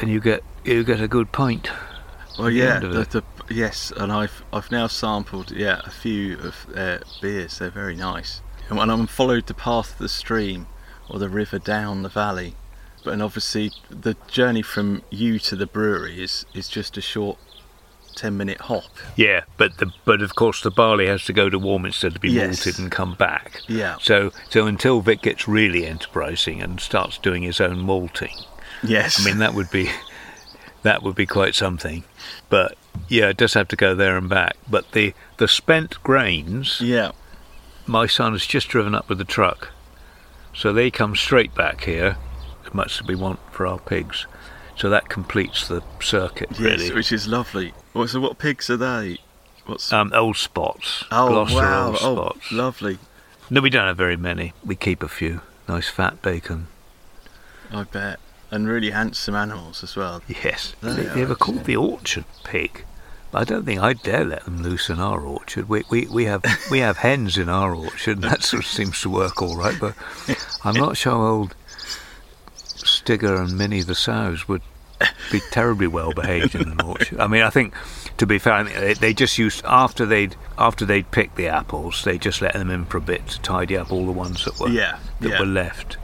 and 0.00 0.10
you 0.10 0.20
get 0.20 0.42
you 0.64 0.84
get 0.84 1.00
a 1.00 1.08
good 1.08 1.32
pint. 1.32 1.70
Well, 2.38 2.50
yeah, 2.50 2.80
the, 2.80 2.88
the, 2.88 3.54
yes, 3.54 3.92
and 3.96 4.12
I've 4.12 4.42
I've 4.52 4.70
now 4.70 4.86
sampled 4.86 5.52
yeah 5.52 5.80
a 5.84 5.90
few 5.90 6.38
of 6.38 6.66
their 6.68 7.02
beers. 7.20 7.58
They're 7.58 7.70
very 7.70 7.96
nice, 7.96 8.42
and 8.68 8.78
when 8.78 8.90
I'm 8.90 9.06
followed 9.06 9.46
the 9.46 9.54
path 9.54 9.92
of 9.92 9.98
the 9.98 10.08
stream 10.08 10.66
or 11.08 11.18
the 11.18 11.28
river 11.28 11.58
down 11.58 12.02
the 12.02 12.08
valley, 12.08 12.56
but 13.04 13.12
and 13.12 13.22
obviously 13.22 13.70
the 13.88 14.16
journey 14.26 14.62
from 14.62 15.02
you 15.10 15.38
to 15.40 15.56
the 15.56 15.66
brewery 15.66 16.22
is 16.22 16.44
is 16.54 16.68
just 16.68 16.96
a 16.96 17.00
short 17.00 17.38
ten 18.14 18.36
minute 18.36 18.60
hop. 18.62 18.84
Yeah, 19.16 19.42
but 19.56 19.78
the 19.78 19.92
but 20.04 20.22
of 20.22 20.34
course 20.34 20.62
the 20.62 20.70
barley 20.70 21.06
has 21.06 21.24
to 21.26 21.32
go 21.32 21.48
to 21.50 21.58
Warminster 21.58 22.10
to 22.10 22.18
be 22.20 22.30
Yes. 22.30 22.64
malted 22.64 22.78
and 22.80 22.90
come 22.90 23.14
back. 23.14 23.60
Yeah. 23.68 23.96
So 24.00 24.32
so 24.50 24.66
until 24.66 25.00
Vic 25.00 25.22
gets 25.22 25.46
really 25.48 25.86
enterprising 25.86 26.62
and 26.62 26.80
starts 26.80 27.18
doing 27.18 27.42
his 27.42 27.60
own 27.60 27.78
malting, 27.80 28.36
Yes. 28.82 29.20
I 29.20 29.24
mean 29.24 29.38
that 29.38 29.54
would 29.54 29.70
be 29.70 29.90
that 30.82 31.02
would 31.02 31.14
be 31.14 31.26
quite 31.26 31.54
something. 31.54 32.04
But 32.48 32.76
yeah, 33.08 33.28
it 33.28 33.36
does 33.36 33.54
have 33.54 33.68
to 33.68 33.76
go 33.76 33.94
there 33.94 34.16
and 34.16 34.28
back. 34.28 34.56
But 34.70 34.92
the 34.92 35.14
the 35.38 35.48
spent 35.48 36.02
grains, 36.02 36.80
yeah. 36.80 37.12
my 37.86 38.06
son 38.06 38.32
has 38.32 38.46
just 38.46 38.68
driven 38.68 38.94
up 38.94 39.08
with 39.08 39.18
the 39.18 39.24
truck, 39.24 39.70
so 40.54 40.72
they 40.72 40.90
come 40.90 41.16
straight 41.16 41.54
back 41.54 41.84
here, 41.84 42.16
as 42.66 42.72
much 42.72 43.00
as 43.00 43.06
we 43.06 43.14
want 43.14 43.40
for 43.50 43.66
our 43.66 43.78
pigs. 43.78 44.26
So 44.76 44.90
that 44.90 45.08
completes 45.08 45.68
the 45.68 45.82
circuit 46.00 46.50
Yes, 46.52 46.60
really. 46.60 46.92
which 46.94 47.12
is 47.12 47.28
lovely. 47.28 47.72
What, 47.92 48.10
so 48.10 48.20
what 48.20 48.38
pigs 48.38 48.68
are 48.70 48.76
they? 48.76 49.18
What's 49.66 49.92
Um, 49.92 50.12
old 50.14 50.36
spots, 50.36 51.04
oh 51.10 51.44
wow! 51.54 51.86
old 51.86 51.98
Oh, 52.02 52.16
spots. 52.32 52.52
lovely. 52.52 52.98
No, 53.50 53.60
we 53.60 53.70
don't 53.70 53.86
have 53.86 53.96
very 53.96 54.16
many. 54.16 54.52
We 54.64 54.74
keep 54.76 55.02
a 55.02 55.08
few. 55.08 55.40
Nice 55.68 55.88
fat 55.88 56.20
bacon. 56.22 56.66
I 57.72 57.84
bet, 57.84 58.18
and 58.50 58.68
really 58.68 58.90
handsome 58.90 59.34
animals 59.34 59.82
as 59.82 59.96
well. 59.96 60.22
Yes. 60.28 60.74
They 60.82 60.92
They, 60.92 61.02
they 61.04 61.24
were 61.24 61.34
called 61.34 61.64
the 61.64 61.76
orchard 61.76 62.24
pig. 62.42 62.84
I 63.32 63.42
don't 63.44 63.64
think 63.64 63.80
I'd 63.80 64.02
dare 64.02 64.24
let 64.24 64.44
them 64.44 64.62
loose 64.62 64.88
in 64.90 65.00
our 65.00 65.20
orchard. 65.22 65.68
We, 65.68 65.82
we, 65.90 66.06
we 66.06 66.24
have 66.26 66.42
we 66.70 66.80
have 66.80 66.98
hens 66.98 67.36
in 67.38 67.48
our 67.48 67.74
orchard, 67.74 68.16
and 68.18 68.24
that 68.24 68.42
sort 68.42 68.64
of 68.64 68.68
seems 68.70 69.00
to 69.02 69.10
work 69.10 69.40
all 69.42 69.56
right. 69.56 69.76
But 69.80 69.94
I'm 70.62 70.74
not 70.76 70.96
sure 70.96 71.14
old 71.14 71.54
Stigger 73.04 73.40
and 73.40 73.56
Minnie 73.58 73.82
the 73.82 73.94
sows 73.94 74.48
would 74.48 74.62
be 75.30 75.40
terribly 75.50 75.86
well 75.86 76.12
behaved 76.12 76.54
in 76.54 76.68
an 76.68 76.80
orchard. 76.80 77.20
I 77.20 77.26
mean, 77.26 77.42
I 77.42 77.50
think 77.50 77.74
to 78.18 78.26
be 78.26 78.38
fair, 78.38 78.64
they, 78.64 78.94
they 78.94 79.14
just 79.14 79.38
used 79.38 79.64
after 79.64 80.06
they'd 80.06 80.36
after 80.56 80.84
they'd 80.84 81.10
picked 81.10 81.36
the 81.36 81.48
apples, 81.48 82.04
they 82.04 82.18
just 82.18 82.40
let 82.40 82.54
them 82.54 82.70
in 82.70 82.84
for 82.86 82.98
a 82.98 83.02
bit 83.02 83.26
to 83.28 83.40
tidy 83.40 83.76
up 83.76 83.92
all 83.92 84.06
the 84.06 84.12
ones 84.12 84.44
that 84.44 84.58
were 84.58 84.68
Yeah, 84.68 84.98
that 85.20 85.30
yeah. 85.30 85.40
were 85.40 85.46
left. 85.46 85.96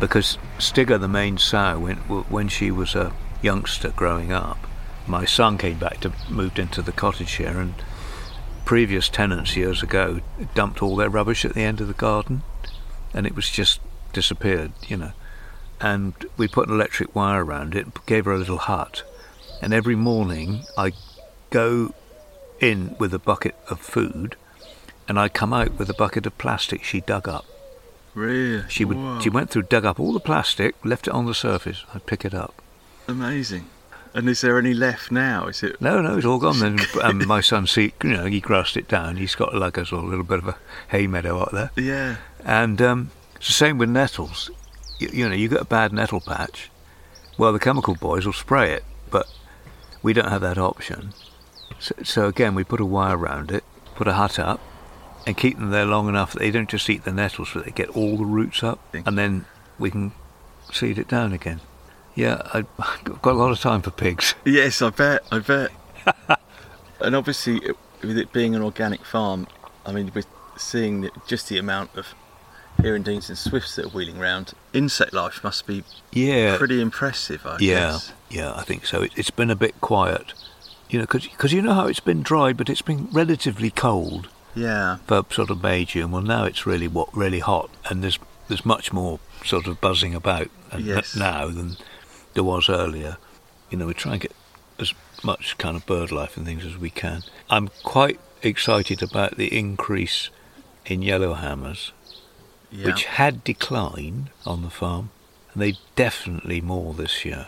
Because 0.00 0.38
Stigger, 0.58 1.00
the 1.00 1.08
main 1.08 1.38
sow, 1.38 1.78
when 1.78 1.96
when 1.96 2.48
she 2.48 2.70
was 2.70 2.94
a 2.94 3.12
youngster 3.40 3.90
growing 3.90 4.32
up, 4.32 4.58
my 5.06 5.24
son 5.24 5.56
came 5.58 5.78
back 5.78 6.00
to 6.00 6.12
moved 6.28 6.58
into 6.58 6.82
the 6.82 6.92
cottage 6.92 7.32
here, 7.34 7.58
and 7.58 7.74
previous 8.64 9.08
tenants 9.08 9.56
years 9.56 9.82
ago 9.82 10.20
dumped 10.54 10.82
all 10.82 10.96
their 10.96 11.08
rubbish 11.08 11.44
at 11.44 11.54
the 11.54 11.62
end 11.62 11.80
of 11.80 11.88
the 11.88 11.94
garden, 11.94 12.42
and 13.14 13.26
it 13.26 13.34
was 13.34 13.48
just 13.48 13.80
disappeared, 14.12 14.72
you 14.86 14.96
know. 14.96 15.12
And 15.80 16.14
we 16.36 16.48
put 16.48 16.68
an 16.68 16.74
electric 16.74 17.14
wire 17.14 17.44
around 17.44 17.74
it, 17.76 17.86
gave 18.06 18.24
her 18.24 18.32
a 18.32 18.38
little 18.38 18.58
hut, 18.58 19.02
and 19.62 19.72
every 19.72 19.94
morning 19.94 20.64
I 20.76 20.92
go 21.50 21.94
in 22.60 22.96
with 22.98 23.14
a 23.14 23.18
bucket 23.20 23.54
of 23.70 23.80
food, 23.80 24.34
and 25.06 25.18
I 25.18 25.28
come 25.28 25.52
out 25.52 25.78
with 25.78 25.88
a 25.88 25.94
bucket 25.94 26.26
of 26.26 26.36
plastic 26.38 26.82
she 26.82 27.00
dug 27.00 27.28
up. 27.28 27.44
Really? 28.14 28.64
She 28.68 28.84
would. 28.84 29.22
She 29.22 29.30
went 29.30 29.50
through, 29.50 29.62
dug 29.62 29.84
up 29.84 30.00
all 30.00 30.12
the 30.12 30.18
plastic, 30.20 30.74
left 30.84 31.06
it 31.06 31.14
on 31.14 31.26
the 31.26 31.34
surface. 31.34 31.84
I'd 31.94 32.06
pick 32.06 32.24
it 32.24 32.34
up. 32.34 32.60
amazing. 33.06 33.66
And 34.14 34.28
is 34.28 34.40
there 34.40 34.58
any 34.58 34.72
left 34.74 35.12
now? 35.12 35.46
Is 35.46 35.62
it? 35.62 35.80
No, 35.80 36.00
no, 36.00 36.16
it's 36.16 36.26
all 36.26 36.38
gone. 36.38 36.58
Then 36.58 36.78
um, 37.02 37.24
my 37.28 37.40
son, 37.42 37.66
see, 37.68 37.92
you 38.02 38.10
know, 38.10 38.24
he 38.24 38.40
grassed 38.40 38.76
it 38.76 38.88
down. 38.88 39.16
He's 39.16 39.34
got 39.36 39.54
like 39.54 39.76
a 39.76 39.84
sort 39.86 40.02
of 40.04 40.08
little 40.10 40.24
bit 40.24 40.38
of 40.38 40.48
a 40.48 40.56
hay 40.88 41.06
meadow 41.06 41.38
out 41.40 41.52
there, 41.52 41.70
Yeah. 41.76 42.16
and 42.44 42.80
um, 42.82 43.10
it's 43.36 43.46
the 43.48 43.52
same 43.52 43.78
with 43.78 43.90
nettles. 43.90 44.50
You, 44.98 45.08
you 45.12 45.28
know, 45.28 45.34
you 45.34 45.48
get 45.48 45.60
a 45.60 45.64
bad 45.64 45.92
nettle 45.92 46.20
patch. 46.20 46.70
Well, 47.36 47.52
the 47.52 47.58
chemical 47.58 47.94
boys 47.94 48.26
will 48.26 48.32
spray 48.32 48.72
it, 48.72 48.84
but 49.10 49.26
we 50.02 50.12
don't 50.12 50.28
have 50.28 50.40
that 50.42 50.58
option. 50.58 51.12
So, 51.78 51.94
so 52.02 52.26
again, 52.26 52.54
we 52.54 52.64
put 52.64 52.80
a 52.80 52.84
wire 52.84 53.16
around 53.16 53.50
it, 53.52 53.62
put 53.94 54.08
a 54.08 54.14
hut 54.14 54.38
up, 54.38 54.60
and 55.26 55.36
keep 55.36 55.58
them 55.58 55.70
there 55.70 55.84
long 55.84 56.08
enough 56.08 56.32
that 56.32 56.40
they 56.40 56.50
don't 56.50 56.68
just 56.68 56.88
eat 56.90 57.04
the 57.04 57.12
nettles, 57.12 57.50
but 57.54 57.64
they 57.64 57.70
get 57.70 57.90
all 57.90 58.16
the 58.16 58.24
roots 58.24 58.62
up, 58.64 58.80
and 59.06 59.16
then 59.18 59.44
we 59.78 59.90
can 59.90 60.12
seed 60.72 60.98
it 60.98 61.06
down 61.08 61.32
again. 61.32 61.60
Yeah, 62.14 62.42
I- 62.52 62.64
I've 62.78 63.22
got 63.22 63.32
a 63.34 63.38
lot 63.38 63.52
of 63.52 63.60
time 63.60 63.82
for 63.82 63.90
pigs. 63.90 64.34
Yes, 64.44 64.82
I 64.82 64.90
bet. 64.90 65.22
I 65.30 65.38
bet. 65.38 65.70
and 67.00 67.14
obviously, 67.14 67.60
with 68.02 68.18
it 68.18 68.32
being 68.32 68.56
an 68.56 68.62
organic 68.62 69.04
farm, 69.04 69.46
I 69.86 69.92
mean, 69.92 70.10
we're 70.12 70.24
seeing 70.56 71.10
just 71.28 71.48
the 71.48 71.58
amount 71.58 71.96
of 71.96 72.06
hirundines 72.78 73.28
and 73.28 73.36
swifts 73.38 73.76
that 73.76 73.86
are 73.86 73.88
wheeling 73.88 74.18
around. 74.18 74.52
Insect 74.72 75.12
life 75.12 75.42
must 75.42 75.66
be 75.66 75.84
Yeah, 76.12 76.56
pretty 76.56 76.80
impressive, 76.80 77.44
I 77.46 77.58
yeah, 77.60 77.74
guess. 77.92 78.12
yeah. 78.30 78.52
I 78.54 78.62
think 78.62 78.86
so. 78.86 79.02
It, 79.02 79.12
it's 79.16 79.30
been 79.30 79.50
a 79.50 79.56
bit 79.56 79.80
quiet, 79.80 80.32
you 80.88 80.98
know, 80.98 81.06
because 81.10 81.52
you 81.52 81.62
know 81.62 81.74
how 81.74 81.86
it's 81.86 82.00
been 82.00 82.22
dry, 82.22 82.52
but 82.52 82.70
it's 82.70 82.82
been 82.82 83.08
relatively 83.12 83.70
cold 83.70 84.28
Yeah. 84.54 84.98
for 85.06 85.24
sort 85.30 85.50
of 85.50 85.62
May 85.62 85.84
June. 85.84 86.10
Well, 86.12 86.22
now 86.22 86.44
it's 86.44 86.66
really 86.66 86.88
what 86.88 87.14
really 87.16 87.40
hot, 87.40 87.70
and 87.90 88.02
there's 88.02 88.18
there's 88.48 88.64
much 88.64 88.92
more 88.94 89.20
sort 89.44 89.66
of 89.66 89.78
buzzing 89.80 90.14
about 90.14 90.48
and 90.72 90.84
Yes. 90.84 91.14
now 91.28 91.48
than 91.48 91.76
there 92.34 92.44
was 92.44 92.68
earlier. 92.70 93.18
You 93.70 93.76
know, 93.78 93.86
we 93.86 93.94
try 93.94 94.12
and 94.12 94.20
get 94.22 94.32
as 94.78 94.94
much 95.22 95.58
kind 95.58 95.76
of 95.76 95.84
bird 95.84 96.10
life 96.12 96.36
and 96.36 96.46
things 96.46 96.64
as 96.64 96.78
we 96.78 96.88
can. 96.90 97.24
I'm 97.50 97.68
quite 97.82 98.18
excited 98.42 99.02
about 99.02 99.36
the 99.36 99.54
increase 99.58 100.30
in 100.86 101.00
yellowhammers, 101.02 101.90
Yeah. 102.70 102.86
which 102.86 103.04
had 103.04 103.44
declined 103.44 104.30
on 104.44 104.62
the 104.62 104.70
farm, 104.70 105.10
and 105.52 105.62
they 105.62 105.74
definitely 105.96 106.60
more 106.60 106.92
this 106.94 107.24
year. 107.24 107.46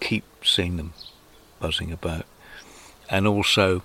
Keep 0.00 0.24
seeing 0.44 0.76
them 0.76 0.92
buzzing 1.58 1.92
about, 1.92 2.24
and 3.08 3.26
also 3.26 3.82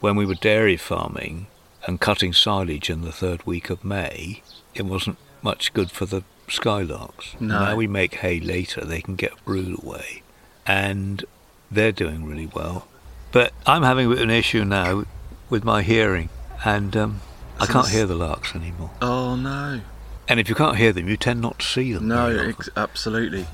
when 0.00 0.16
we 0.16 0.24
were 0.26 0.34
dairy 0.34 0.76
farming 0.76 1.46
and 1.86 2.00
cutting 2.00 2.32
silage 2.32 2.88
in 2.88 3.02
the 3.02 3.12
third 3.12 3.44
week 3.46 3.68
of 3.70 3.84
May, 3.84 4.42
it 4.74 4.82
wasn't 4.86 5.18
much 5.42 5.72
good 5.74 5.90
for 5.90 6.06
the 6.06 6.22
skylarks. 6.48 7.40
No. 7.40 7.58
Now 7.58 7.76
we 7.76 7.86
make 7.86 8.16
hay 8.16 8.38
later, 8.40 8.84
they 8.84 9.00
can 9.00 9.16
get 9.16 9.44
brood 9.44 9.78
away, 9.82 10.22
and 10.66 11.24
they're 11.70 11.92
doing 11.92 12.24
really 12.24 12.46
well. 12.46 12.86
But 13.32 13.52
I'm 13.66 13.82
having 13.82 14.06
a 14.06 14.08
bit 14.10 14.18
of 14.18 14.24
an 14.24 14.30
issue 14.30 14.64
now 14.64 15.04
with 15.50 15.64
my 15.64 15.82
hearing, 15.82 16.28
and 16.64 16.96
um, 16.96 17.20
I 17.58 17.66
can't 17.66 17.88
hear 17.88 18.06
the 18.06 18.14
larks 18.14 18.54
anymore. 18.54 18.90
oh 19.02 19.34
no. 19.36 19.80
And 20.28 20.38
if 20.40 20.48
you 20.48 20.54
can't 20.54 20.76
hear 20.76 20.92
them, 20.92 21.08
you 21.08 21.16
tend 21.16 21.40
not 21.40 21.58
to 21.58 21.66
see 21.66 21.92
them. 21.92 22.08
No, 22.08 22.28
ex- 22.28 22.68
absolutely. 22.76 23.46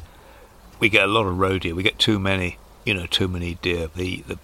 we 0.78 0.88
get 0.88 1.04
a 1.04 1.12
lot 1.12 1.26
of 1.26 1.38
roe 1.38 1.58
deer. 1.58 1.74
We 1.74 1.82
get 1.82 1.98
too 1.98 2.18
many, 2.18 2.58
you 2.84 2.94
know, 2.94 3.06
too 3.06 3.26
many 3.28 3.54
deer. 3.62 3.88
They 3.94 4.04
eat 4.04 4.28
the 4.28 4.38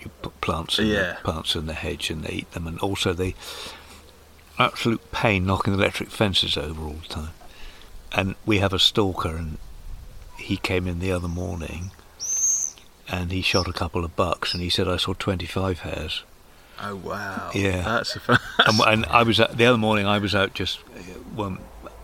you 0.00 0.10
put 0.22 0.40
plants 0.40 0.78
in 0.78 0.86
Yeah. 0.88 1.14
the 1.14 1.18
plants 1.24 1.56
in 1.56 1.66
the 1.66 1.74
hedge, 1.74 2.08
and 2.10 2.22
they 2.24 2.32
eat 2.32 2.52
them. 2.52 2.66
And 2.68 2.78
also, 2.80 3.12
they 3.12 3.34
absolute 4.58 5.10
pain 5.12 5.44
knocking 5.46 5.72
the 5.76 5.78
electric 5.78 6.10
fences 6.10 6.56
over 6.56 6.82
all 6.82 6.94
the 7.02 7.08
time. 7.08 7.30
And 8.12 8.34
we 8.46 8.58
have 8.58 8.72
a 8.72 8.78
stalker, 8.78 9.36
and 9.36 9.58
he 10.36 10.56
came 10.56 10.86
in 10.86 10.98
the 11.00 11.12
other 11.12 11.28
morning, 11.28 11.90
and 13.08 13.32
he 13.32 13.42
shot 13.42 13.66
a 13.68 13.72
couple 13.72 14.04
of 14.04 14.14
bucks, 14.16 14.52
and 14.54 14.62
he 14.62 14.70
said 14.70 14.88
I 14.88 14.96
saw 14.98 15.14
twenty-five 15.14 15.80
hares. 15.80 16.22
Oh 16.80 16.96
wow. 16.96 17.50
Yeah. 17.54 17.82
That's 17.82 18.16
a 18.16 18.20
fun. 18.20 18.38
and, 18.58 18.80
and 18.86 19.06
I 19.06 19.22
was 19.22 19.40
out, 19.40 19.56
the 19.56 19.66
other 19.66 19.78
morning. 19.78 20.06
I 20.06 20.18
was 20.18 20.34
out 20.34 20.54
just 20.54 20.80
uh, 20.94 21.00
one 21.34 21.58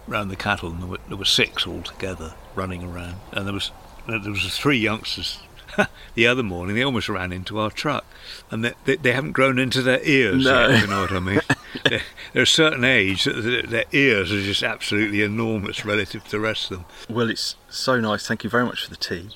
round 0.07 0.31
the 0.31 0.37
cattle, 0.37 0.71
and 0.71 0.83
there 0.83 0.89
were, 0.89 0.99
there 1.09 1.17
were 1.17 1.25
six 1.25 1.67
altogether 1.67 2.35
running 2.55 2.83
around, 2.83 3.17
and 3.33 3.47
there 3.47 3.55
was 3.55 3.71
there 4.07 4.21
was 4.21 4.57
three 4.59 4.79
youngsters. 4.79 5.41
the 6.15 6.27
other 6.27 6.43
morning, 6.43 6.77
they 6.77 6.85
almost 6.85 7.09
ran 7.09 7.33
into 7.33 7.59
our 7.59 7.71
truck, 7.71 8.05
and 8.51 8.65
they, 8.65 8.73
they, 8.85 8.97
they 8.97 9.13
haven't 9.13 9.33
grown 9.33 9.59
into 9.59 9.83
their 9.83 10.01
ears. 10.05 10.45
No. 10.45 10.69
Yet, 10.69 10.83
you 10.83 10.87
know 10.87 11.01
what 11.01 11.13
I 11.13 11.19
mean? 11.21 11.41
they're, 11.85 12.03
they're 12.33 12.43
a 12.43 12.47
certain 12.47 12.85
age 12.85 13.25
that 13.25 13.67
their 13.69 13.85
ears 13.93 14.31
are 14.31 14.41
just 14.41 14.63
absolutely 14.63 15.23
enormous 15.23 15.85
relative 15.85 16.25
to 16.25 16.31
the 16.31 16.41
rest 16.41 16.71
of 16.71 16.79
them. 16.79 16.87
Well, 17.09 17.29
it's 17.29 17.57
so 17.69 18.01
nice. 18.01 18.27
Thank 18.27 18.45
you 18.45 18.51
very 18.51 18.65
much 18.65 18.85
for 18.85 18.91
the 18.91 18.97
tea, 18.97 19.31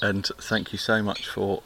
and 0.00 0.26
thank 0.40 0.72
you 0.72 0.78
so 0.78 1.02
much 1.02 1.28
for. 1.28 1.62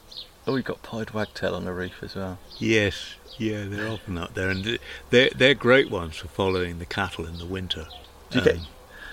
Oh, 0.49 0.53
we've 0.53 0.63
got 0.63 0.81
pied 0.81 1.11
wagtail 1.11 1.53
on 1.53 1.63
the 1.65 1.73
reef 1.73 2.01
as 2.01 2.15
well. 2.15 2.39
Yes, 2.57 3.13
yeah, 3.37 3.65
they're 3.67 3.87
often 3.87 4.17
out 4.17 4.33
there, 4.33 4.49
and 4.49 4.79
they're 5.11 5.29
they're 5.35 5.53
great 5.53 5.91
ones 5.91 6.15
for 6.15 6.27
following 6.27 6.79
the 6.79 6.87
cattle 6.87 7.27
in 7.27 7.37
the 7.37 7.45
winter. 7.45 7.85
Do 8.31 8.39
you 8.39 8.43
get? 8.43 8.55
Um, 8.55 8.61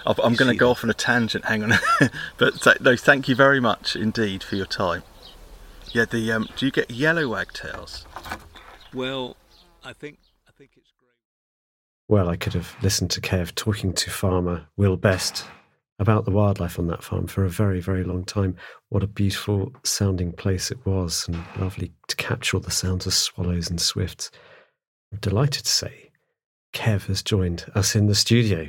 I've- 0.07 0.23
I'm 0.23 0.35
going 0.35 0.51
to 0.51 0.57
go 0.57 0.67
them. 0.67 0.71
off 0.71 0.85
on 0.85 0.89
a 0.89 0.95
tangent. 0.95 1.45
Hang 1.45 1.63
on, 1.63 1.75
but 2.39 2.81
no, 2.81 2.97
thank 2.97 3.29
you 3.29 3.35
very 3.35 3.61
much 3.61 3.97
indeed 3.97 4.43
for 4.43 4.57
your 4.57 4.65
time. 4.65 5.03
Yeah, 5.93 6.07
the 6.07 6.33
um, 6.33 6.49
do 6.57 6.65
you 6.65 6.73
get 6.73 6.91
yellow 6.91 7.29
wagtails? 7.29 8.07
Well, 8.95 9.37
I 9.85 9.93
think 9.93 10.19
I 10.49 10.53
think 10.57 10.71
it's 10.77 10.93
great. 10.99 11.11
Well, 12.09 12.31
I 12.31 12.37
could 12.37 12.55
have 12.55 12.77
listened 12.83 13.11
to 13.11 13.21
Kev 13.21 13.55
talking 13.55 13.93
to 13.93 14.11
farmer 14.11 14.69
Will 14.79 14.97
Best 14.97 15.45
about 15.99 16.25
the 16.25 16.31
wildlife 16.31 16.79
on 16.79 16.87
that 16.89 17.03
farm 17.03 17.27
for 17.27 17.45
a 17.45 17.51
very, 17.51 17.81
very 17.81 18.05
long 18.05 18.25
time. 18.25 18.57
What 18.91 19.03
a 19.03 19.07
beautiful 19.07 19.73
sounding 19.83 20.33
place 20.33 20.71
it 20.71 20.85
was, 20.85 21.27
and 21.29 21.43
lovely 21.59 21.93
to 22.09 22.17
capture 22.17 22.57
all 22.57 22.63
the 22.63 22.71
sounds 22.71 23.07
of 23.07 23.15
swallows 23.15 23.71
and 23.71 23.81
swifts. 23.81 24.31
I'm 25.13 25.19
delighted 25.19 25.65
to 25.65 25.71
say 25.71 26.11
Kev 26.73 27.07
has 27.07 27.23
joined 27.23 27.65
us 27.75 27.97
in 27.97 28.07
the 28.07 28.15
studio. 28.15 28.69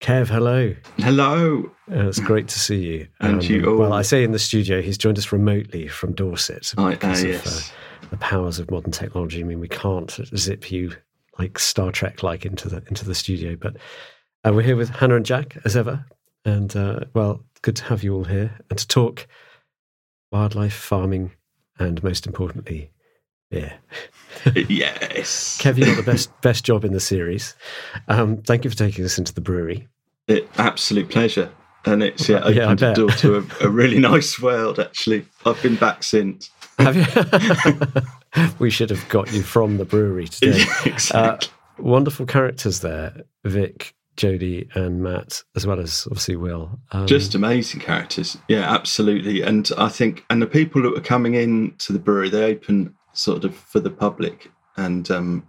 Kev, 0.00 0.28
hello. 0.28 0.74
Hello. 0.98 1.70
Uh, 1.90 2.08
it's 2.08 2.18
great 2.18 2.48
to 2.48 2.58
see 2.58 2.78
you. 2.78 3.08
And 3.20 3.42
you 3.42 3.70
all. 3.70 3.76
Well, 3.76 3.92
I 3.92 4.02
say 4.02 4.24
in 4.24 4.32
the 4.32 4.38
studio, 4.38 4.82
he's 4.82 4.98
joined 4.98 5.18
us 5.18 5.32
remotely 5.32 5.88
from 5.88 6.12
Dorset 6.12 6.74
I, 6.76 6.82
uh, 6.82 6.90
because 6.90 7.22
of 7.22 7.30
yes. 7.30 7.70
uh, 7.70 8.06
the 8.10 8.16
powers 8.16 8.58
of 8.58 8.70
modern 8.70 8.90
technology. 8.90 9.40
I 9.40 9.44
mean, 9.44 9.60
we 9.60 9.68
can't 9.68 10.10
zip 10.36 10.70
you 10.70 10.92
like 11.38 11.58
Star 11.58 11.92
Trek 11.92 12.22
like 12.22 12.44
into 12.44 12.68
the 12.68 12.82
into 12.88 13.04
the 13.04 13.14
studio, 13.14 13.56
but 13.56 13.76
uh, 14.44 14.52
we're 14.52 14.62
here 14.62 14.76
with 14.76 14.90
Hannah 14.90 15.16
and 15.16 15.24
Jack 15.24 15.56
as 15.64 15.76
ever, 15.76 16.04
and 16.44 16.74
uh, 16.76 17.00
well, 17.14 17.44
good 17.62 17.76
to 17.76 17.84
have 17.84 18.02
you 18.02 18.14
all 18.14 18.24
here 18.24 18.58
and 18.70 18.78
to 18.78 18.86
talk 18.86 19.26
wildlife 20.30 20.74
farming 20.74 21.32
and 21.78 22.02
most 22.02 22.26
importantly, 22.26 22.90
beer. 23.50 23.74
yes. 24.54 25.58
Kev, 25.60 25.78
you 25.78 25.86
got 25.86 25.96
the 25.96 26.02
best 26.02 26.30
best 26.40 26.64
job 26.64 26.84
in 26.84 26.92
the 26.92 27.00
series. 27.00 27.54
Um, 28.08 28.38
thank 28.38 28.64
you 28.64 28.70
for 28.70 28.76
taking 28.76 29.04
us 29.04 29.18
into 29.18 29.32
the 29.32 29.40
brewery. 29.40 29.88
It, 30.26 30.48
absolute 30.58 31.10
pleasure. 31.10 31.50
And 31.86 32.02
it's 32.02 32.28
yeah, 32.28 32.38
opened 32.38 32.80
Yeah, 32.80 32.88
the 32.90 32.94
door 32.94 33.10
to 33.10 33.36
a, 33.36 33.66
a 33.66 33.68
really 33.70 33.98
nice 33.98 34.40
world, 34.40 34.80
actually. 34.80 35.26
I've 35.44 35.62
been 35.62 35.76
back 35.76 36.02
since. 36.02 36.50
Have 36.78 36.96
you? 36.96 38.52
we 38.58 38.70
should 38.70 38.90
have 38.90 39.06
got 39.08 39.32
you 39.32 39.42
from 39.42 39.76
the 39.76 39.84
brewery 39.84 40.26
today. 40.26 40.62
Uh, 40.62 40.86
exactly. 40.86 41.48
wonderful 41.78 42.26
characters 42.26 42.80
there, 42.80 43.24
Vic, 43.44 43.93
Jodie, 44.16 44.74
and 44.76 45.02
Matt, 45.02 45.42
as 45.56 45.66
well 45.66 45.80
as 45.80 46.06
obviously 46.06 46.36
Will. 46.36 46.78
Um, 46.92 47.06
Just 47.06 47.34
amazing 47.34 47.80
characters. 47.80 48.38
Yeah, 48.48 48.72
absolutely. 48.72 49.42
And 49.42 49.70
I 49.76 49.88
think, 49.88 50.24
and 50.30 50.40
the 50.40 50.46
people 50.46 50.82
that 50.82 50.94
were 50.94 51.00
coming 51.00 51.34
in 51.34 51.74
to 51.78 51.92
the 51.92 51.98
brewery, 51.98 52.30
they 52.30 52.44
open 52.44 52.94
sort 53.12 53.44
of 53.44 53.54
for 53.54 53.80
the 53.80 53.90
public, 53.90 54.50
and 54.76 55.10
um, 55.10 55.48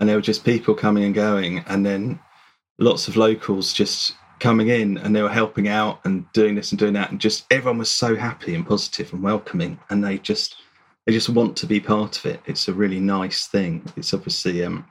and 0.00 0.08
there 0.08 0.16
were 0.16 0.22
just 0.22 0.44
people 0.44 0.74
coming 0.74 1.04
and 1.04 1.14
going, 1.14 1.64
and 1.66 1.84
then 1.84 2.20
lots 2.78 3.08
of 3.08 3.16
locals 3.16 3.72
just 3.72 4.14
coming 4.38 4.68
in 4.68 4.98
and 4.98 5.14
they 5.14 5.22
were 5.22 5.28
helping 5.28 5.68
out 5.68 6.00
and 6.04 6.30
doing 6.32 6.54
this 6.54 6.70
and 6.70 6.78
doing 6.78 6.92
that 6.92 7.10
and 7.10 7.20
just 7.20 7.44
everyone 7.50 7.78
was 7.78 7.90
so 7.90 8.14
happy 8.14 8.54
and 8.54 8.66
positive 8.66 9.12
and 9.12 9.22
welcoming 9.22 9.78
and 9.90 10.04
they 10.04 10.16
just 10.18 10.56
they 11.06 11.12
just 11.12 11.28
want 11.28 11.56
to 11.56 11.66
be 11.66 11.80
part 11.80 12.16
of 12.18 12.26
it 12.26 12.40
it's 12.46 12.68
a 12.68 12.72
really 12.72 13.00
nice 13.00 13.46
thing 13.46 13.82
it's 13.96 14.14
obviously 14.14 14.64
um 14.64 14.86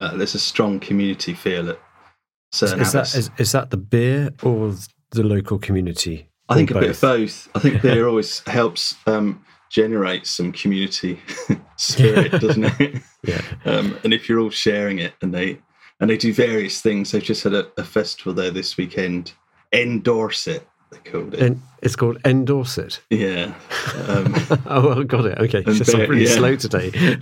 uh, 0.00 0.16
there's 0.16 0.34
a 0.34 0.38
strong 0.38 0.80
community 0.80 1.34
feel 1.34 1.70
at 1.70 1.78
certain 2.52 2.80
Is 2.80 2.92
that 2.92 3.14
is, 3.14 3.30
is 3.38 3.52
that 3.52 3.70
the 3.70 3.76
beer 3.76 4.30
or 4.42 4.74
the 5.12 5.22
local 5.22 5.58
community? 5.58 6.28
I 6.48 6.54
think 6.56 6.70
a 6.72 6.80
bit 6.80 6.90
of 6.90 7.00
both. 7.00 7.48
I 7.54 7.58
think 7.60 7.82
beer 7.82 8.08
always 8.08 8.40
helps 8.46 8.96
um, 9.06 9.44
generate 9.70 10.26
some 10.26 10.50
community 10.52 11.20
spirit, 11.76 12.32
doesn't 12.32 12.64
it? 12.80 13.02
Yeah. 13.22 13.42
Um, 13.66 13.98
and 14.02 14.14
if 14.14 14.30
you're 14.30 14.40
all 14.40 14.48
sharing 14.48 14.98
it, 14.98 15.12
and 15.20 15.34
they 15.34 15.58
and 16.00 16.08
they 16.08 16.16
do 16.16 16.32
various 16.32 16.80
things. 16.80 17.10
They've 17.12 17.22
just 17.22 17.44
had 17.44 17.52
a, 17.52 17.66
a 17.76 17.84
festival 17.84 18.32
there 18.32 18.50
this 18.50 18.78
weekend. 18.78 19.34
Endorse 19.74 20.46
it, 20.48 20.66
they 20.90 20.96
called 21.10 21.34
it. 21.34 21.42
En- 21.42 21.62
it's 21.82 21.96
called 21.96 22.16
Endorset. 22.22 23.00
yeah, 23.10 23.52
um, 24.08 24.34
oh, 24.66 25.00
I 25.00 25.04
got 25.04 25.26
it. 25.26 25.36
Okay, 25.38 25.62
And 25.66 25.76
just 25.76 25.90
I'm 25.92 25.98
bear- 26.00 26.08
really 26.08 26.24
yeah. 26.24 26.34
slow 26.34 26.56
today. 26.56 27.18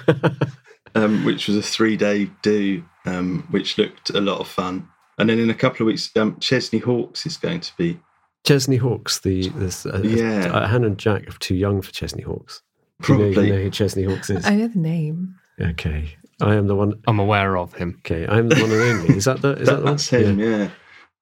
Um, 0.94 1.24
which 1.24 1.48
was 1.48 1.56
a 1.56 1.62
three-day 1.62 2.30
do, 2.42 2.84
um, 3.06 3.46
which 3.50 3.78
looked 3.78 4.10
a 4.10 4.20
lot 4.20 4.40
of 4.40 4.48
fun. 4.48 4.88
And 5.18 5.28
then 5.30 5.38
in 5.38 5.50
a 5.50 5.54
couple 5.54 5.82
of 5.82 5.86
weeks, 5.88 6.10
um, 6.16 6.36
Chesney 6.40 6.78
Hawkes 6.78 7.26
is 7.26 7.36
going 7.36 7.60
to 7.60 7.72
be. 7.76 7.98
Chesney 8.44 8.76
Hawkes. 8.76 9.20
The 9.20 9.48
this, 9.50 9.84
uh, 9.84 10.00
Yeah. 10.04 10.46
uh, 10.52 10.66
Hannah 10.68 10.86
and 10.86 10.98
Jack 10.98 11.28
are 11.28 11.38
too 11.38 11.56
young 11.56 11.82
for 11.82 11.90
Chesney 11.92 12.22
Hawkes. 12.22 12.62
Do 13.02 13.12
you 13.12 13.18
know, 13.18 13.24
Probably. 13.26 13.46
you 13.48 13.52
know 13.56 13.62
who 13.62 13.70
Chesney 13.70 14.04
Hawkes 14.04 14.30
is? 14.30 14.46
I 14.46 14.54
know 14.56 14.68
the 14.68 14.78
name. 14.78 15.34
Okay, 15.60 16.16
I 16.40 16.54
am 16.54 16.68
the 16.68 16.76
one. 16.76 16.94
I'm 17.08 17.18
aware 17.18 17.56
of 17.56 17.74
him. 17.74 17.96
Okay, 17.98 18.26
I 18.26 18.38
am 18.38 18.48
the 18.48 18.60
one 18.60 18.70
and 18.70 18.80
only. 18.80 19.16
Is 19.16 19.24
that 19.24 19.42
the? 19.42 19.54
Is 19.54 19.66
that, 19.66 19.66
That, 19.66 19.76
the 19.78 19.84
one? 19.84 19.92
that's 19.94 20.08
him, 20.08 20.38
yeah. 20.38 20.70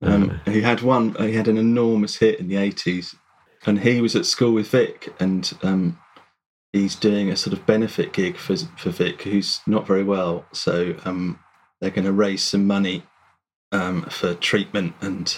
Um, 0.02 0.40
He 0.44 0.60
had 0.60 0.82
one. 0.82 1.14
He 1.18 1.32
had 1.32 1.48
an 1.48 1.56
enormous 1.56 2.16
hit 2.16 2.38
in 2.38 2.48
the 2.48 2.56
eighties, 2.56 3.14
and 3.64 3.80
he 3.80 4.00
was 4.02 4.14
at 4.14 4.26
school 4.26 4.52
with 4.52 4.68
Vic, 4.68 5.08
and 5.18 5.50
um, 5.62 5.98
he's 6.72 6.94
doing 6.96 7.30
a 7.30 7.36
sort 7.36 7.52
of 7.58 7.64
benefit 7.66 8.12
gig 8.12 8.36
for 8.36 8.56
for 8.76 8.90
Vic, 8.90 9.22
who's 9.22 9.60
not 9.66 9.86
very 9.86 10.04
well. 10.04 10.44
So 10.52 10.94
um, 11.04 11.38
they're 11.80 11.90
going 11.90 12.04
to 12.06 12.12
raise 12.12 12.42
some 12.42 12.66
money 12.66 13.02
um, 13.72 14.02
for 14.10 14.34
treatment, 14.34 14.94
and 15.00 15.34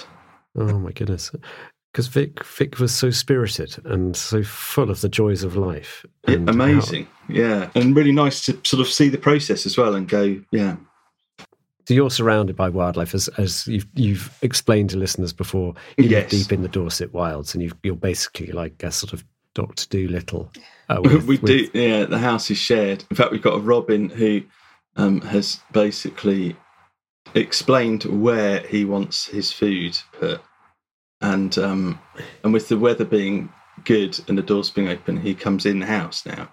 Oh 0.57 0.79
my 0.79 0.93
goodness. 0.93 1.31
Because 1.93 2.09
Vic, 2.09 2.45
Vic 2.45 2.79
was 2.79 2.95
so 2.95 3.11
spirited 3.11 3.81
and 3.87 4.15
so 4.15 4.43
full 4.43 4.91
of 4.91 5.01
the 5.01 5.09
joys 5.09 5.43
of 5.43 5.57
life. 5.57 6.05
Yeah, 6.29 6.35
and 6.35 6.49
how- 6.49 6.53
amazing, 6.55 7.09
yeah, 7.29 7.71
and 7.75 7.97
really 7.97 8.13
nice 8.13 8.45
to 8.47 8.59
sort 8.65 8.81
of 8.81 8.89
see 8.89 9.09
the 9.09 9.19
process 9.19 9.65
as 9.67 9.77
well, 9.79 9.95
and 9.95 10.07
go, 10.09 10.41
yeah, 10.53 10.77
so 11.87 11.95
you're 11.95 12.11
surrounded 12.11 12.55
by 12.57 12.69
wildlife, 12.69 13.15
as 13.15 13.29
as 13.39 13.67
you've 13.67 13.87
you've 13.95 14.37
explained 14.43 14.91
to 14.91 14.99
listeners 14.99 15.33
before. 15.33 15.75
You 15.97 16.05
live 16.05 16.11
Yes. 16.11 16.31
deep 16.31 16.53
in 16.53 16.61
the 16.63 16.69
Dorset 16.69 17.15
wilds, 17.15 17.55
and 17.55 17.63
you've, 17.63 17.75
you're 17.83 17.97
basically 17.97 18.49
like 18.53 18.83
a 18.83 18.93
sort 18.93 19.15
of 19.15 19.25
Doctor 19.59 19.87
Doolittle. 19.91 20.53
Uh, 20.89 21.01
with- 21.03 21.27
we 21.27 21.37
with- 21.39 21.73
do. 21.73 21.79
Yeah, 21.79 22.05
the 22.05 22.19
house 22.19 22.49
is 22.49 22.59
shared. 22.59 23.05
In 23.11 23.17
fact, 23.17 23.33
we've 23.33 23.43
got 23.43 23.57
a 23.57 23.61
Robin 23.61 24.09
who 24.09 24.43
um, 24.97 25.21
has 25.23 25.61
basically 25.73 26.57
explained 27.35 28.05
where 28.05 28.61
he 28.61 28.85
wants 28.85 29.27
his 29.27 29.51
food 29.53 29.99
put, 30.13 30.41
and 31.21 31.59
um, 31.59 32.01
and 32.45 32.53
with 32.53 32.69
the 32.69 32.79
weather 32.79 33.05
being 33.05 33.53
good 33.85 34.19
and 34.29 34.39
the 34.39 34.43
doors 34.43 34.71
being 34.71 34.89
open, 34.89 35.21
he 35.21 35.35
comes 35.35 35.67
in 35.67 35.81
the 35.81 35.87
house 35.87 36.25
now, 36.25 36.53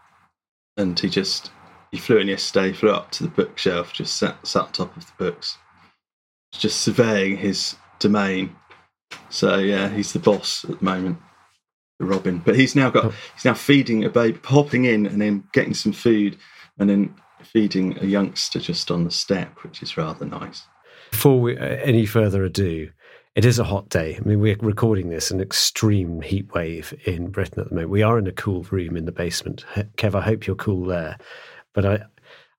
and 0.76 1.00
he 1.00 1.08
just 1.08 1.52
he 1.92 2.00
flew 2.00 2.18
in 2.18 2.28
yesterday, 2.28 2.74
flew 2.74 2.90
up 2.90 3.12
to 3.12 3.24
the 3.24 3.30
bookshelf, 3.30 3.94
just 3.94 4.18
sat 4.18 4.36
sat 4.48 4.64
on 4.64 4.72
top 4.72 4.98
of 4.98 5.06
the 5.06 5.14
books, 5.20 5.60
just 6.52 6.82
surveying 6.82 7.38
his 7.38 7.76
domain. 8.00 8.56
So 9.30 9.60
yeah, 9.60 9.90
he's 9.90 10.12
the 10.12 10.20
boss 10.20 10.66
at 10.66 10.80
the 10.80 10.86
moment. 10.86 11.20
The 12.00 12.06
Robin, 12.06 12.40
but 12.40 12.56
he's 12.56 12.76
now 12.76 12.90
got 12.90 13.14
he's 13.34 13.46
now 13.46 13.54
feeding 13.54 14.04
a 14.04 14.10
baby, 14.10 14.38
popping 14.40 14.86
in 14.86 15.06
and 15.06 15.22
then 15.22 15.44
getting 15.54 15.74
some 15.74 15.94
food, 15.94 16.38
and 16.78 16.90
then 16.90 17.16
feeding 17.42 17.98
a 18.00 18.06
youngster 18.06 18.60
just 18.60 18.92
on 18.92 19.04
the 19.04 19.12
step, 19.12 19.64
which 19.64 19.82
is 19.82 19.98
rather 19.98 20.26
nice. 20.26 20.64
Before 21.12 21.40
we, 21.40 21.58
uh, 21.58 21.64
any 21.64 22.06
further 22.06 22.44
ado, 22.44 22.90
it 23.36 23.46
is 23.46 23.60
a 23.60 23.64
hot 23.64 23.90
day. 23.90 24.18
I 24.18 24.28
mean, 24.28 24.40
we're 24.40 24.58
recording 24.62 25.10
this 25.10 25.32
an 25.32 25.42
extreme 25.42 26.22
heat 26.22 26.54
wave 26.54 26.94
in 27.06 27.30
Britain 27.30 27.60
at 27.60 27.70
the 27.70 27.76
moment. 27.76 27.92
We 27.92 28.04
are 28.04 28.18
in 28.18 28.28
a 28.28 28.32
cool 28.32 28.64
room 28.64 28.98
in 28.98 29.06
the 29.06 29.12
basement. 29.12 29.66
Kev, 29.98 30.16
I 30.16 30.22
hope 30.22 30.48
you're 30.48 30.56
cool 30.56 30.86
there. 30.86 31.18
But 31.74 31.86
I, 31.86 32.00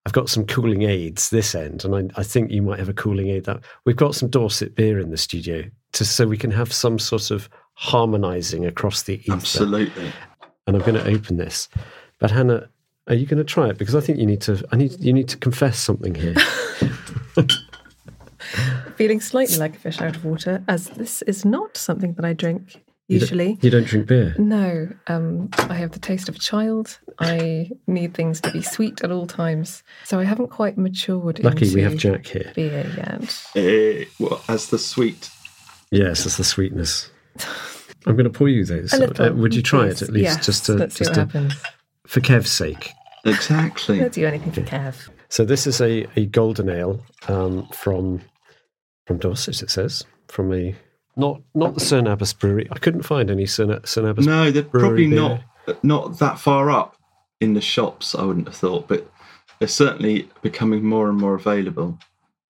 I've 0.05 0.13
got 0.13 0.29
some 0.29 0.45
cooling 0.45 0.83
aids 0.83 1.29
this 1.29 1.53
end, 1.53 1.83
and 1.83 1.95
I, 1.95 2.19
I 2.19 2.23
think 2.23 2.51
you 2.51 2.61
might 2.61 2.79
have 2.79 2.89
a 2.89 2.93
cooling 2.93 3.29
aid 3.29 3.45
that 3.45 3.59
we've 3.85 3.95
got 3.95 4.15
some 4.15 4.29
Dorset 4.29 4.75
beer 4.75 4.99
in 4.99 5.09
the 5.09 5.17
studio, 5.17 5.63
to, 5.93 6.05
so 6.05 6.27
we 6.27 6.37
can 6.37 6.51
have 6.51 6.71
some 6.71 6.97
sort 6.97 7.31
of 7.31 7.49
harmonising 7.79 8.65
across 8.65 9.03
the 9.03 9.19
ether. 9.21 9.33
Absolutely. 9.33 10.11
And 10.65 10.75
I'm 10.75 10.81
going 10.81 10.95
to 10.95 11.07
open 11.07 11.37
this. 11.37 11.69
But 12.19 12.31
Hannah, 12.31 12.67
are 13.07 13.13
you 13.13 13.25
going 13.27 13.37
to 13.37 13.43
try 13.43 13.69
it? 13.69 13.77
Because 13.77 13.93
I 13.95 14.01
think 14.01 14.17
you 14.17 14.25
need 14.25 14.41
to. 14.41 14.65
I 14.71 14.75
need 14.75 14.99
you 14.99 15.13
need 15.13 15.29
to 15.29 15.37
confess 15.37 15.77
something 15.79 16.13
here. 16.15 16.35
Feeling 18.95 19.21
slightly 19.21 19.57
like 19.57 19.75
a 19.75 19.79
fish 19.79 20.01
out 20.01 20.15
of 20.15 20.25
water, 20.25 20.63
as 20.67 20.89
this 20.89 21.21
is 21.23 21.45
not 21.45 21.77
something 21.77 22.13
that 22.13 22.25
I 22.25 22.33
drink 22.33 22.83
You 23.07 23.19
don't- 23.19 23.29
usually. 23.29 23.57
you 23.61 23.69
don't 23.69 23.85
drink 23.85 24.07
beer. 24.07 24.35
No, 24.39 24.89
um, 25.07 25.49
I 25.69 25.75
have 25.75 25.91
the 25.91 25.99
taste 25.99 26.27
of 26.29 26.35
a 26.35 26.39
child. 26.39 26.97
I 27.19 27.69
need 27.85 28.13
things 28.15 28.41
to 28.41 28.51
be 28.51 28.61
sweet 28.61 29.03
at 29.03 29.11
all 29.11 29.27
times, 29.27 29.83
so 30.03 30.19
I 30.19 30.23
haven't 30.23 30.47
quite 30.49 30.77
matured. 30.77 31.43
Lucky 31.43 31.73
we 31.75 31.81
have 31.81 31.95
Jack 31.97 32.25
here. 32.25 32.51
Beer 32.55 32.91
yet? 32.97 33.43
Eh, 33.55 34.05
well, 34.19 34.41
as 34.47 34.69
the 34.69 34.79
sweet. 34.79 35.29
Yes, 35.91 36.23
that's 36.23 36.37
the 36.37 36.43
sweetness. 36.43 37.09
I'm 38.05 38.15
going 38.15 38.23
to 38.25 38.29
pour 38.29 38.47
you 38.49 38.63
those. 38.65 38.93
A 38.93 39.29
Uh, 39.29 39.33
would 39.33 39.53
you 39.53 39.61
try 39.61 39.87
please. 39.87 40.01
it 40.01 40.07
at 40.09 40.13
least, 40.13 40.23
Yes, 40.37 40.45
just 40.45 40.65
to 40.67 40.73
let's 40.73 40.95
see 40.95 41.05
just 41.05 41.17
what 41.17 41.29
to, 41.31 41.39
happens. 41.39 41.53
for 42.05 42.21
Kev's 42.21 42.51
sake? 42.51 42.91
Exactly. 43.25 44.01
I'll 44.01 44.09
do 44.09 44.25
anything 44.25 44.51
for 44.51 44.61
Kev. 44.61 45.09
So 45.29 45.43
this 45.43 45.67
is 45.67 45.81
a, 45.81 46.07
a 46.15 46.25
golden 46.27 46.69
ale 46.69 47.03
um, 47.27 47.67
from 47.73 48.21
from 49.05 49.17
Dorset. 49.17 49.61
It 49.61 49.69
says 49.69 50.03
from 50.29 50.53
a 50.53 50.75
not 51.17 51.41
not 51.53 51.73
the 51.73 51.81
Cerne 51.81 52.07
Abbas 52.11 52.31
brewery. 52.33 52.67
I 52.71 52.79
couldn't 52.79 53.03
find 53.03 53.29
any 53.29 53.45
Cerne, 53.45 53.81
Cerne 53.85 54.09
Abbas. 54.09 54.25
No, 54.25 54.51
they're 54.51 54.63
brewery 54.63 54.87
probably 54.87 55.09
beer. 55.09 55.19
not 55.67 55.83
not 55.83 56.19
that 56.19 56.39
far 56.39 56.71
up 56.71 56.95
in 57.41 57.53
the 57.53 57.61
shops. 57.61 58.15
I 58.15 58.23
wouldn't 58.23 58.47
have 58.47 58.55
thought, 58.55 58.87
but 58.87 59.11
they're 59.59 59.67
certainly 59.67 60.29
becoming 60.41 60.85
more 60.85 61.09
and 61.09 61.19
more 61.19 61.35
available. 61.35 61.99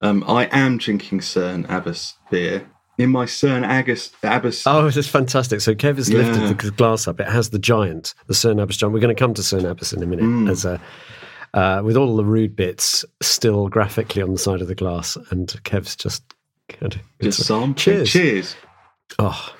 Um, 0.01 0.23
I 0.27 0.45
am 0.51 0.77
drinking 0.77 1.21
Cerne 1.21 1.65
Abbas 1.69 2.13
beer 2.29 2.69
in 2.97 3.09
my 3.11 3.25
Cerne 3.25 3.63
Agus, 3.63 4.11
Abbas. 4.23 4.65
Oh, 4.65 4.83
this 4.85 4.97
is 4.97 5.07
fantastic. 5.07 5.61
So 5.61 5.75
Kev 5.75 5.97
has 5.97 6.09
Yeah. 6.09 6.19
lifted 6.19 6.57
the 6.65 6.71
glass 6.71 7.07
up. 7.07 7.19
It 7.19 7.27
has 7.27 7.49
the 7.51 7.59
giant, 7.59 8.13
the 8.27 8.33
Cerne 8.33 8.59
Abbas 8.59 8.77
giant. 8.77 8.93
We're 8.93 8.99
going 8.99 9.15
to 9.15 9.19
come 9.19 9.33
to 9.35 9.41
Cerne 9.43 9.65
Abbas 9.69 9.93
in 9.93 10.01
a 10.03 10.05
minute 10.05 10.25
Mm. 10.25 10.49
as 10.49 10.65
a. 10.65 10.79
Uh, 11.53 11.81
with 11.83 11.95
all 11.95 12.15
the 12.15 12.25
rude 12.25 12.55
bits 12.55 13.05
still 13.21 13.67
graphically 13.69 14.21
on 14.21 14.31
the 14.33 14.37
side 14.37 14.61
of 14.61 14.67
the 14.67 14.75
glass, 14.75 15.17
and 15.31 15.47
Kev's 15.63 15.95
just 15.95 16.21
kind 16.69 16.93
of 16.95 17.01
Just 17.21 17.45
sampling. 17.45 17.75
Cheers! 17.75 18.09
Cheers. 18.11 18.55
Oh, 19.17 19.53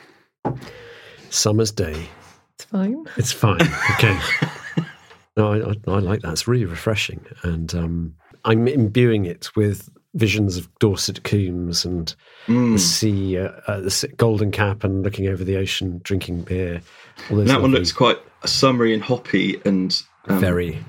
summer's 1.30 1.72
day. 1.72 2.10
It's 2.56 2.66
fine. 2.66 3.06
It's 3.18 3.32
fine. 3.32 3.60
Okay. 3.98 4.20
no, 5.38 5.54
I, 5.54 5.70
I, 5.72 5.74
I 5.96 6.00
like 6.00 6.22
that. 6.22 6.32
It's 6.34 6.48
really 6.48 6.66
refreshing, 6.66 7.26
and 7.44 7.74
um, 7.74 8.16
I'm 8.46 8.68
imbuing 8.68 9.26
it 9.26 9.50
with 9.56 9.90
visions 10.18 10.58
of 10.58 10.68
Dorset 10.80 11.24
Coombs 11.24 11.86
and 11.86 12.14
Mm. 12.48 12.74
the 12.74 12.80
sea, 12.80 13.38
uh, 13.38 13.50
uh, 13.68 13.82
the 13.82 14.14
Golden 14.18 14.52
Cap, 14.52 14.84
and 14.84 15.04
looking 15.04 15.28
over 15.28 15.44
the 15.44 15.58
ocean, 15.58 16.00
drinking 16.04 16.44
beer. 16.44 16.82
All 17.30 17.38
those 17.38 17.40
And 17.42 17.50
that 17.50 17.62
one 17.62 17.72
looks 17.72 17.92
quite 17.92 18.18
summery 18.46 18.94
and 18.94 19.04
hoppy, 19.04 19.60
and 19.66 20.02
um, 20.28 20.40
very. 20.40 20.80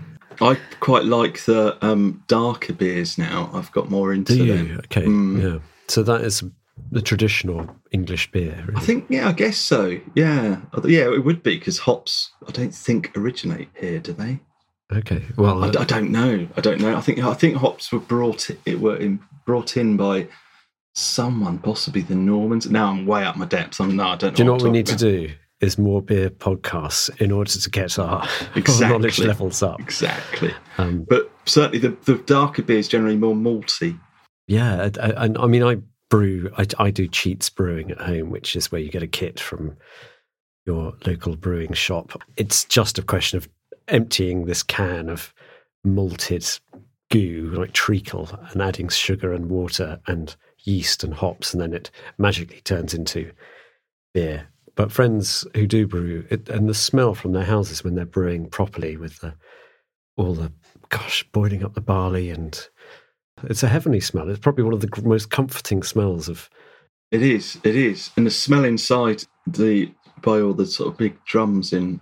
I 0.40 0.56
quite 0.80 1.04
like 1.04 1.44
the 1.46 1.76
um, 1.84 2.22
darker 2.28 2.72
beers 2.72 3.18
now. 3.18 3.50
I've 3.52 3.72
got 3.72 3.90
more 3.90 4.12
into 4.12 4.34
Do 4.36 4.44
you? 4.44 4.56
them. 4.56 4.80
Okay. 4.84 5.02
Mm. 5.02 5.42
Yeah. 5.42 5.58
So 5.88 6.04
that 6.04 6.20
is 6.20 6.44
the 6.92 7.02
traditional 7.02 7.68
English 7.90 8.30
beer. 8.30 8.62
Really. 8.66 8.76
I 8.76 8.80
think, 8.80 9.06
yeah, 9.08 9.28
I 9.28 9.32
guess 9.32 9.56
so. 9.56 9.98
Yeah, 10.14 10.60
yeah, 10.84 11.12
it 11.12 11.24
would 11.24 11.42
be 11.42 11.58
because 11.58 11.78
hops. 11.78 12.30
I 12.46 12.52
don't 12.52 12.72
think 12.74 13.10
originate 13.16 13.68
here, 13.74 13.98
do 13.98 14.12
they? 14.12 14.38
Okay. 14.92 15.22
Well, 15.36 15.64
I, 15.64 15.68
uh, 15.68 15.80
I 15.80 15.84
don't 15.84 16.10
know. 16.10 16.46
I 16.56 16.60
don't 16.60 16.80
know. 16.80 16.96
I 16.96 17.00
think 17.00 17.18
I 17.18 17.34
think 17.34 17.56
hops 17.56 17.92
were 17.92 17.98
brought 18.00 18.48
it 18.64 18.80
were 18.80 18.96
in, 18.96 19.20
brought 19.44 19.76
in 19.76 19.96
by 19.96 20.28
someone, 20.94 21.58
possibly 21.58 22.02
the 22.02 22.14
Normans. 22.14 22.70
Now 22.70 22.90
I'm 22.90 23.06
way 23.06 23.24
up 23.24 23.36
my 23.36 23.44
depths. 23.44 23.80
I'm 23.80 23.96
no, 23.96 24.04
I 24.08 24.16
don't 24.16 24.30
know. 24.30 24.36
do 24.36 24.42
you 24.42 24.46
know 24.46 24.52
what 24.52 24.62
we 24.62 24.68
I'm 24.68 24.72
need 24.72 24.86
to 24.86 24.96
do? 24.96 25.30
Is 25.60 25.76
more 25.76 26.00
beer 26.00 26.30
podcasts 26.30 27.10
in 27.20 27.32
order 27.32 27.50
to 27.50 27.70
get 27.70 27.98
our 27.98 28.26
Exactly. 28.54 28.88
knowledge 28.88 29.18
levels 29.18 29.62
up. 29.62 29.80
Exactly. 29.80 30.52
Um, 30.78 31.04
But 31.08 31.30
certainly 31.46 31.80
the, 31.80 31.96
the 32.04 32.18
darker 32.18 32.62
beer 32.62 32.78
is 32.78 32.86
generally 32.88 33.16
more 33.16 33.34
malty. 33.34 33.98
Yeah, 34.46 34.84
and- 34.84 34.96
and 34.98 35.36
I 35.38 35.46
mean, 35.46 35.62
I 35.64 35.78
brew. 36.10 36.50
I, 36.56 36.64
I 36.78 36.90
do 36.90 37.08
Cheats 37.08 37.50
Brewing 37.50 37.90
at 37.90 38.00
home, 38.00 38.30
which 38.30 38.54
is 38.56 38.70
where 38.72 38.80
you 38.80 38.88
get 38.90 39.02
a 39.02 39.06
kit 39.08 39.38
from 39.40 39.76
your 40.64 40.94
local 41.04 41.34
brewing 41.36 41.72
shop. 41.74 42.22
It's 42.36 42.64
just 42.64 42.98
a 42.98 43.02
question 43.02 43.36
of 43.36 43.48
emptying 43.88 44.44
this 44.44 44.62
can 44.62 45.08
of 45.08 45.34
malted 45.84 46.46
goo, 47.10 47.52
like 47.54 47.72
treacle, 47.72 48.28
and 48.52 48.62
adding 48.62 48.88
sugar 48.88 49.32
and 49.32 49.48
water 49.50 50.00
and 50.06 50.36
yeast 50.58 51.04
and 51.04 51.14
hops, 51.14 51.52
and 51.52 51.60
then 51.60 51.72
it 51.72 51.90
magically 52.18 52.60
turns 52.60 52.94
into 52.94 53.32
beer. 54.14 54.48
But 54.74 54.92
friends 54.92 55.46
who 55.54 55.66
do 55.66 55.86
brew, 55.86 56.24
it, 56.30 56.48
and 56.48 56.68
the 56.68 56.74
smell 56.74 57.14
from 57.14 57.32
their 57.32 57.44
houses 57.44 57.82
when 57.82 57.94
they're 57.94 58.06
brewing 58.06 58.48
properly 58.48 58.96
with 58.96 59.18
the, 59.20 59.34
all 60.16 60.34
the, 60.34 60.52
gosh, 60.88 61.24
boiling 61.32 61.64
up 61.64 61.74
the 61.74 61.80
barley, 61.80 62.30
and 62.30 62.68
it's 63.44 63.62
a 63.62 63.68
heavenly 63.68 64.00
smell. 64.00 64.28
It's 64.28 64.38
probably 64.38 64.64
one 64.64 64.74
of 64.74 64.80
the 64.80 65.02
most 65.02 65.30
comforting 65.30 65.82
smells 65.82 66.28
of. 66.28 66.48
It 67.10 67.22
is, 67.22 67.58
it 67.64 67.74
is. 67.74 68.10
And 68.16 68.26
the 68.26 68.30
smell 68.30 68.64
inside 68.64 69.24
the 69.46 69.92
by 70.22 70.40
all 70.40 70.52
the 70.52 70.66
sort 70.66 70.88
of 70.92 70.98
big 70.98 71.24
drums 71.24 71.72
in 71.72 72.00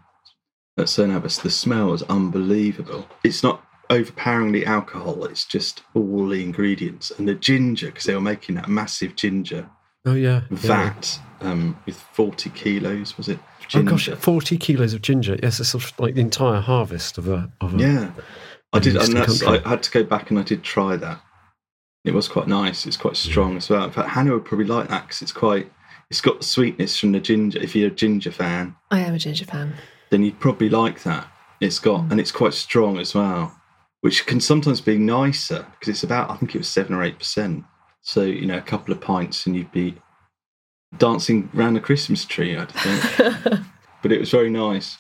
at 0.79 0.89
Cerne 0.89 1.17
Abbas, 1.17 1.39
the 1.39 1.51
smell 1.51 1.93
is 1.93 2.03
unbelievable. 2.05 3.07
It's 3.25 3.43
not 3.43 3.63
overpoweringly 3.91 4.67
alcohol, 4.67 5.25
it's 5.25 5.45
just 5.45 5.83
all 5.95 6.29
the 6.29 6.43
ingredients. 6.43 7.11
And 7.17 7.29
the 7.29 7.35
ginger, 7.35 7.87
because 7.87 8.05
they 8.05 8.15
were 8.15 8.21
making 8.21 8.57
that 8.57 8.69
massive 8.69 9.17
ginger 9.17 9.69
Oh 10.07 10.15
yeah, 10.15 10.43
yeah. 10.63 10.95
um, 11.41 11.77
with 11.85 11.97
40 11.97 12.51
kilos, 12.51 13.17
was 13.17 13.29
it? 13.29 13.41
Oh 13.75 13.83
gosh, 13.83 14.09
forty 14.11 14.57
kilos 14.57 14.95
of 14.95 15.03
ginger. 15.03 15.37
Yes, 15.43 15.59
it's 15.59 15.71
sort 15.71 15.83
of 15.83 15.99
like 15.99 16.15
the 16.15 16.21
entire 16.21 16.61
harvest 16.61 17.19
of 17.19 17.27
a. 17.27 17.51
Of 17.61 17.75
a 17.75 17.79
Yeah. 17.79 18.11
I 18.73 18.79
did, 18.79 18.95
and 18.95 19.03
eastern 19.03 19.15
that's, 19.17 19.43
I 19.43 19.69
had 19.69 19.83
to 19.83 19.91
go 19.91 20.05
back 20.05 20.31
and 20.31 20.39
I 20.39 20.43
did 20.45 20.63
try 20.63 20.97
that. 20.97 21.21
It 22.05 22.15
was 22.15 22.29
quite 22.29 22.47
nice. 22.47 22.87
It's 22.87 22.97
quite 22.97 23.17
strong 23.17 23.57
as 23.57 23.69
well. 23.69 23.85
In 23.85 23.91
fact, 23.91 24.11
Hannah 24.11 24.35
would 24.35 24.45
probably 24.45 24.67
like 24.67 24.89
that 24.89 25.07
because 25.07 25.23
it's 25.23 25.33
quite, 25.33 25.73
it's 26.09 26.21
got 26.21 26.39
the 26.39 26.45
sweetness 26.45 26.97
from 27.01 27.11
the 27.11 27.19
ginger. 27.19 27.59
If 27.59 27.75
you're 27.75 27.89
a 27.89 27.95
ginger 27.95 28.31
fan, 28.31 28.77
I 28.93 29.01
am 29.01 29.15
a 29.15 29.19
ginger 29.19 29.45
fan. 29.45 29.75
Then 30.11 30.23
you'd 30.23 30.41
probably 30.41 30.69
like 30.69 31.03
that. 31.03 31.27
It's 31.61 31.79
got, 31.79 32.11
and 32.11 32.21
it's 32.21 32.33
quite 32.33 32.55
strong 32.55 32.99
as 32.99 33.15
well, 33.15 33.57
which 34.03 34.27
can 34.27 34.41
sometimes 34.41 34.81
be 34.81 34.99
nicer 34.99 35.67
because 35.73 35.89
it's 35.89 36.03
about, 36.03 36.31
I 36.31 36.37
think 36.37 36.55
it 36.55 36.59
was 36.59 36.69
seven 36.69 36.95
or 36.95 37.03
eight 37.03 37.19
percent. 37.19 37.65
So 38.03 38.23
you 38.23 38.47
know, 38.47 38.59
a 38.59 38.63
couple 38.63 38.93
of 38.93 39.01
pints 39.01 39.47
and 39.47 39.57
you'd 39.57 39.73
be 39.73 39.97
dancing 40.99 41.51
around 41.57 41.75
the 41.75 41.81
Christmas 41.81 42.25
tree. 42.25 42.57
I 42.57 42.67
think, 42.67 43.61
but 44.03 44.13
it 44.13 44.21
was 44.21 44.31
very 44.31 44.51
nice. 44.51 44.99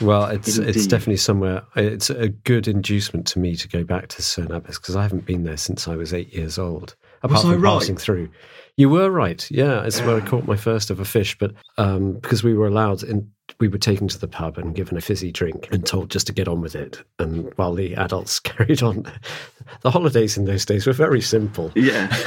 Well, 0.00 0.26
it's 0.26 0.58
it's 0.58 0.86
definitely 0.86 1.16
somewhere. 1.16 1.62
It's 1.76 2.10
a 2.10 2.28
good 2.28 2.68
inducement 2.68 3.26
to 3.28 3.38
me 3.38 3.56
to 3.56 3.68
go 3.68 3.84
back 3.84 4.08
to 4.08 4.22
Cerne 4.22 4.50
Abbas 4.50 4.78
because 4.78 4.96
I 4.96 5.02
haven't 5.02 5.24
been 5.24 5.44
there 5.44 5.56
since 5.56 5.88
I 5.88 5.96
was 5.96 6.12
eight 6.12 6.34
years 6.34 6.58
old. 6.58 6.96
Apart 7.22 7.44
I 7.44 7.52
from 7.52 7.62
right? 7.62 7.78
passing 7.78 7.96
through, 7.96 8.30
you 8.76 8.88
were 8.88 9.10
right. 9.10 9.46
Yeah, 9.50 9.84
it's 9.84 10.00
where 10.00 10.16
I 10.16 10.20
caught 10.20 10.46
my 10.46 10.56
first 10.56 10.90
ever 10.90 11.04
fish. 11.04 11.36
But 11.38 11.52
um, 11.78 12.14
because 12.14 12.42
we 12.42 12.54
were 12.54 12.66
allowed, 12.66 13.02
in, 13.02 13.30
we 13.58 13.68
were 13.68 13.78
taken 13.78 14.08
to 14.08 14.18
the 14.18 14.28
pub 14.28 14.58
and 14.58 14.74
given 14.74 14.96
a 14.96 15.00
fizzy 15.00 15.32
drink 15.32 15.68
and 15.72 15.84
told 15.86 16.10
just 16.10 16.26
to 16.28 16.32
get 16.32 16.48
on 16.48 16.60
with 16.60 16.74
it. 16.74 17.02
And 17.18 17.52
while 17.56 17.74
the 17.74 17.94
adults 17.96 18.38
carried 18.40 18.82
on, 18.82 19.04
the 19.82 19.90
holidays 19.90 20.36
in 20.36 20.44
those 20.44 20.64
days 20.64 20.86
were 20.86 20.92
very 20.92 21.20
simple. 21.20 21.72
Yeah. 21.74 22.14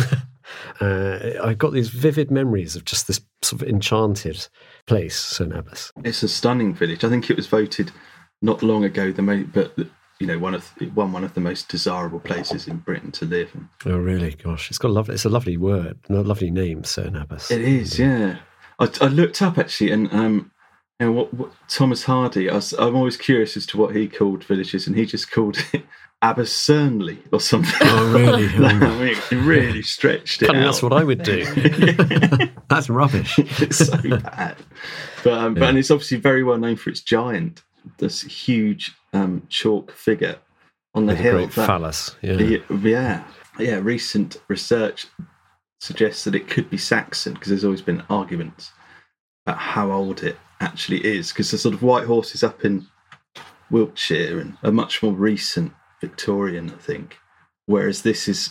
Uh, 0.81 1.31
I 1.43 1.53
got 1.53 1.71
these 1.71 1.89
vivid 1.89 2.29
memories 2.29 2.75
of 2.75 2.83
just 2.85 3.07
this 3.07 3.21
sort 3.41 3.61
of 3.61 3.67
enchanted 3.67 4.47
place, 4.87 5.15
Cerne 5.17 5.53
Abbas. 5.57 5.91
It's 6.03 6.21
a 6.23 6.27
stunning 6.27 6.73
village. 6.73 7.03
I 7.03 7.09
think 7.09 7.29
it 7.29 7.35
was 7.37 7.47
voted 7.47 7.91
not 8.41 8.61
long 8.61 8.83
ago 8.83 9.11
the 9.11 9.21
mo- 9.21 9.47
but 9.53 9.73
you 10.19 10.27
know 10.27 10.37
one 10.37 10.53
of 10.53 10.71
it 10.81 10.93
won 10.93 11.11
one 11.13 11.23
of 11.23 11.33
the 11.33 11.39
most 11.41 11.69
desirable 11.69 12.19
places 12.19 12.67
in 12.67 12.77
Britain 12.77 13.11
to 13.13 13.25
live. 13.25 13.49
And 13.53 13.67
Oh, 13.85 13.97
really? 13.97 14.31
Gosh, 14.31 14.69
it's 14.69 14.77
got 14.77 14.89
a 14.89 14.93
lovely. 14.93 15.15
It's 15.15 15.25
a 15.25 15.29
lovely 15.29 15.57
word, 15.57 15.97
a 16.09 16.13
lovely 16.15 16.51
name, 16.51 16.83
Cerne 16.83 17.15
Abbas. 17.21 17.49
it 17.49 17.61
is, 17.61 17.97
yeah. 17.97 18.39
I, 18.79 18.89
I 19.01 19.07
looked 19.07 19.41
up 19.41 19.57
actually, 19.57 19.91
and 19.91 20.11
um, 20.13 20.51
know 20.99 21.11
what, 21.11 21.33
what 21.33 21.51
Thomas 21.67 22.03
Hardy. 22.03 22.49
I 22.49 22.61
I'm 22.79 22.95
always 22.95 23.17
curious 23.17 23.57
as 23.57 23.65
to 23.67 23.77
what 23.77 23.95
he 23.95 24.07
called 24.07 24.43
villages, 24.43 24.87
and 24.87 24.95
he 24.95 25.05
just 25.05 25.31
called 25.31 25.57
it 25.73 25.83
Abercernley 26.21 27.19
or 27.31 27.39
something. 27.41 27.73
Oh, 27.81 28.13
really? 28.13 28.47
I 28.65 28.73
mean, 28.99 29.15
he 29.29 29.35
really 29.35 29.81
stretched 29.81 30.41
it 30.41 30.51
that's 30.53 30.81
what 30.81 30.93
I 30.93 31.03
would 31.03 31.23
do. 31.23 31.43
that's 32.69 32.89
rubbish. 32.89 33.37
it's 33.39 33.87
so 33.87 33.97
bad. 34.19 34.55
But, 35.23 35.33
um, 35.33 35.53
but 35.55 35.63
and 35.63 35.77
it's 35.77 35.91
obviously 35.91 36.17
very 36.17 36.43
well 36.43 36.57
known 36.57 36.75
for 36.77 36.89
its 36.89 37.01
giant, 37.01 37.63
this 37.97 38.21
huge 38.21 38.93
um, 39.11 39.45
chalk 39.49 39.91
figure 39.91 40.37
on 40.95 41.07
the 41.07 41.13
With 41.13 41.21
hill. 41.21 41.33
great 41.37 41.51
that- 41.51 41.65
phallus. 41.67 42.15
Yeah. 42.21 42.33
yeah, 42.37 42.59
yeah, 42.81 43.23
yeah. 43.59 43.79
Recent 43.81 44.37
research 44.47 45.07
suggests 45.81 46.23
that 46.23 46.35
it 46.35 46.47
could 46.47 46.69
be 46.69 46.77
Saxon 46.77 47.33
because 47.33 47.49
there's 47.49 47.65
always 47.65 47.81
been 47.81 48.01
arguments 48.09 48.71
about 49.45 49.57
how 49.59 49.91
old 49.91 50.23
it 50.23 50.37
actually 50.59 51.05
is. 51.05 51.31
Because 51.31 51.51
the 51.51 51.57
sort 51.57 51.75
of 51.75 51.83
white 51.83 52.05
horses 52.05 52.43
up 52.43 52.63
in 52.65 52.87
Wiltshire 53.69 54.39
and 54.39 54.57
are 54.63 54.71
much 54.71 55.01
more 55.01 55.13
recent 55.13 55.73
Victorian, 56.01 56.69
I 56.69 56.77
think. 56.77 57.17
Whereas 57.65 58.01
this 58.01 58.27
is, 58.27 58.49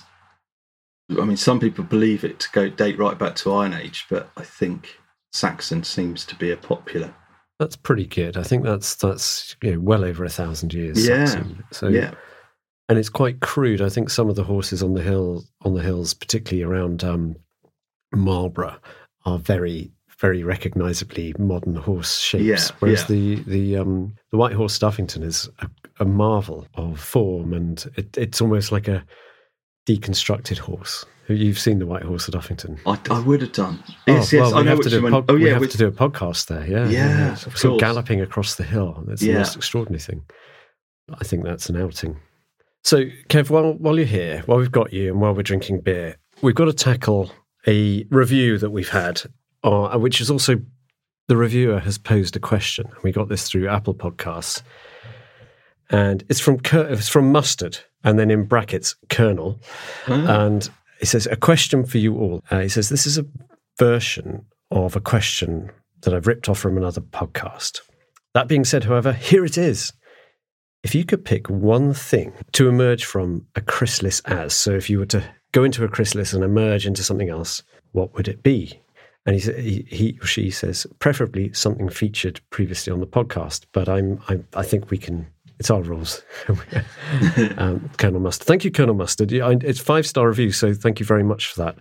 I 1.10 1.24
mean, 1.24 1.36
some 1.36 1.60
people 1.60 1.84
believe 1.84 2.24
it 2.24 2.40
to 2.40 2.48
go 2.52 2.68
date 2.68 2.98
right 2.98 3.18
back 3.18 3.36
to 3.36 3.52
Iron 3.52 3.74
Age, 3.74 4.06
but 4.08 4.30
I 4.36 4.42
think 4.42 4.98
Saxon 5.32 5.84
seems 5.84 6.24
to 6.26 6.34
be 6.34 6.50
a 6.50 6.56
popular. 6.56 7.14
That's 7.58 7.76
pretty 7.76 8.06
good. 8.06 8.36
I 8.36 8.42
think 8.42 8.64
that's 8.64 8.96
that's 8.96 9.54
you 9.62 9.72
know, 9.72 9.80
well 9.80 10.04
over 10.04 10.24
a 10.24 10.30
thousand 10.30 10.74
years. 10.74 11.06
Yeah, 11.06 11.26
Saxon. 11.26 11.64
So 11.70 11.88
yeah, 11.88 12.14
and 12.88 12.98
it's 12.98 13.08
quite 13.08 13.40
crude. 13.40 13.80
I 13.80 13.88
think 13.88 14.10
some 14.10 14.28
of 14.28 14.36
the 14.36 14.44
horses 14.44 14.82
on 14.82 14.94
the 14.94 15.02
hill 15.02 15.44
on 15.62 15.74
the 15.74 15.82
hills, 15.82 16.12
particularly 16.12 16.62
around 16.62 17.04
um, 17.04 17.36
Marlborough, 18.12 18.78
are 19.24 19.38
very 19.38 19.92
very 20.22 20.42
recognisably 20.44 21.34
modern 21.38 21.74
horse 21.74 22.18
shapes. 22.18 22.44
Yeah, 22.70 22.76
Whereas 22.78 23.00
yeah. 23.02 23.06
the 23.08 23.34
the 23.42 23.76
um, 23.76 24.14
the 24.30 24.38
white 24.38 24.54
horse 24.54 24.78
Uffington 24.78 25.22
is 25.22 25.50
a, 25.58 25.68
a 26.00 26.04
marvel 26.06 26.66
of 26.76 26.98
form, 26.98 27.52
and 27.52 27.84
it, 27.96 28.16
it's 28.16 28.40
almost 28.40 28.72
like 28.72 28.88
a 28.88 29.04
deconstructed 29.88 30.58
horse. 30.58 31.04
You've 31.28 31.58
seen 31.58 31.78
the 31.78 31.86
white 31.86 32.02
horse 32.02 32.28
at 32.28 32.34
Uffington. 32.34 32.78
I, 32.86 32.98
I 33.14 33.20
would 33.20 33.40
have 33.42 33.52
done. 33.52 33.82
Yes, 34.06 34.32
oh, 34.32 34.36
yes, 34.36 34.42
well, 34.42 34.54
I 34.54 34.58
we 34.58 34.62
know 34.64 34.68
have 34.70 34.78
what 34.78 34.84
to 34.84 34.90
do 34.90 34.96
you 34.96 35.06
a 35.06 35.10
meant. 35.10 35.26
pod- 35.26 35.34
Oh 35.34 35.38
we 35.38 35.48
have 35.50 35.70
to 35.70 35.78
do 35.78 35.86
a 35.86 35.92
podcast 35.92 36.46
there. 36.48 36.66
Yeah, 36.66 36.88
Yeah, 36.88 37.34
Sort 37.34 37.46
of 37.48 37.52
of, 37.54 37.58
sort 37.58 37.64
of 37.64 37.70
course. 37.70 37.80
galloping 37.80 38.20
across 38.20 38.54
the 38.56 38.64
hill. 38.64 39.04
It's 39.08 39.22
the 39.22 39.34
most 39.34 39.56
extraordinary 39.56 40.00
thing. 40.00 40.22
I 41.20 41.24
think 41.24 41.44
that's 41.44 41.68
an 41.68 41.76
outing. 41.80 42.18
So, 42.84 43.04
Kev, 43.28 43.50
while 43.50 43.72
while 43.74 43.96
you're 43.96 44.06
here, 44.06 44.42
while 44.46 44.58
we've 44.58 44.72
got 44.72 44.92
you, 44.92 45.08
and 45.12 45.20
while 45.20 45.34
we're 45.34 45.42
drinking 45.42 45.80
beer, 45.82 46.16
we've 46.42 46.54
got 46.54 46.64
to 46.66 46.72
tackle 46.72 47.30
a 47.66 48.04
review 48.10 48.58
that 48.58 48.70
we've 48.70 48.88
had, 48.88 49.22
uh, 49.64 49.98
which 49.98 50.20
is 50.20 50.30
also 50.30 50.60
the 51.28 51.36
reviewer 51.36 51.78
has 51.80 51.98
posed 51.98 52.36
a 52.36 52.40
question. 52.40 52.86
We 53.02 53.12
got 53.12 53.28
this 53.28 53.48
through 53.48 53.68
Apple 53.68 53.94
Podcasts, 53.94 54.62
and 55.90 56.24
it's 56.28 56.40
from 56.40 56.60
it's 56.72 57.08
from 57.08 57.32
Mustard, 57.32 57.78
and 58.04 58.18
then 58.18 58.30
in 58.30 58.44
brackets 58.44 58.96
Colonel, 59.08 59.60
and 60.06 60.68
he 61.00 61.06
says 61.06 61.26
a 61.26 61.36
question 61.36 61.84
for 61.84 61.98
you 61.98 62.16
all. 62.16 62.44
Uh, 62.50 62.60
he 62.60 62.68
says 62.68 62.88
this 62.88 63.06
is 63.06 63.18
a 63.18 63.26
version 63.78 64.46
of 64.70 64.96
a 64.96 65.00
question 65.00 65.70
that 66.02 66.14
I've 66.14 66.26
ripped 66.26 66.48
off 66.48 66.58
from 66.58 66.76
another 66.76 67.00
podcast. 67.00 67.80
That 68.34 68.48
being 68.48 68.64
said, 68.64 68.84
however, 68.84 69.12
here 69.12 69.44
it 69.44 69.58
is. 69.58 69.92
If 70.82 70.94
you 70.94 71.04
could 71.04 71.24
pick 71.24 71.48
one 71.48 71.94
thing 71.94 72.32
to 72.52 72.68
emerge 72.68 73.04
from 73.04 73.46
a 73.54 73.60
chrysalis 73.60 74.20
as, 74.24 74.54
so 74.54 74.72
if 74.72 74.90
you 74.90 74.98
were 74.98 75.06
to 75.06 75.22
go 75.52 75.62
into 75.62 75.84
a 75.84 75.88
chrysalis 75.88 76.32
and 76.32 76.42
emerge 76.42 76.86
into 76.86 77.04
something 77.04 77.28
else, 77.28 77.62
what 77.92 78.14
would 78.14 78.26
it 78.26 78.42
be? 78.42 78.81
And 79.24 79.36
he, 79.36 79.52
he, 79.52 79.86
he 79.88 80.18
or 80.20 80.26
she 80.26 80.50
says, 80.50 80.86
preferably 80.98 81.52
something 81.52 81.88
featured 81.88 82.40
previously 82.50 82.92
on 82.92 83.00
the 83.00 83.06
podcast. 83.06 83.66
But 83.72 83.88
I'm, 83.88 84.20
I'm 84.28 84.46
I 84.54 84.62
think 84.62 84.90
we 84.90 84.98
can. 84.98 85.26
It's 85.58 85.70
our 85.70 85.82
rules. 85.82 86.22
um, 87.56 87.88
Colonel 87.98 88.18
Mustard, 88.18 88.48
thank 88.48 88.64
you, 88.64 88.72
Colonel 88.72 88.96
Mustard. 88.96 89.30
It's 89.30 89.78
five 89.80 90.06
star 90.06 90.26
review, 90.26 90.50
so 90.50 90.74
thank 90.74 90.98
you 90.98 91.06
very 91.06 91.22
much 91.22 91.46
for 91.52 91.62
that. 91.62 91.76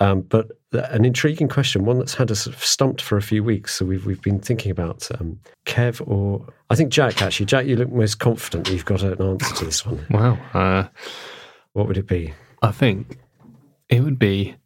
Um, 0.00 0.22
but 0.22 0.52
an 0.72 1.04
intriguing 1.04 1.48
question, 1.48 1.84
one 1.84 1.98
that's 1.98 2.14
had 2.14 2.30
us 2.30 2.48
stumped 2.56 3.02
for 3.02 3.18
a 3.18 3.22
few 3.22 3.42
weeks. 3.44 3.74
So 3.74 3.84
we've 3.84 4.06
we've 4.06 4.22
been 4.22 4.40
thinking 4.40 4.70
about 4.70 5.08
um, 5.20 5.40
Kev 5.66 6.00
or 6.08 6.46
I 6.70 6.74
think 6.74 6.90
Jack. 6.90 7.20
Actually, 7.20 7.46
Jack, 7.46 7.66
you 7.66 7.76
look 7.76 7.90
most 7.92 8.18
confident 8.18 8.70
you've 8.70 8.84
got 8.84 9.02
an 9.02 9.20
answer 9.20 9.54
to 9.56 9.64
this 9.64 9.84
one. 9.84 10.06
Wow. 10.10 10.38
Uh, 10.54 10.88
What 11.72 11.86
would 11.86 11.98
it 11.98 12.06
be? 12.06 12.32
I 12.62 12.70
think 12.72 13.18
it 13.88 14.00
would 14.00 14.18
be 14.18 14.56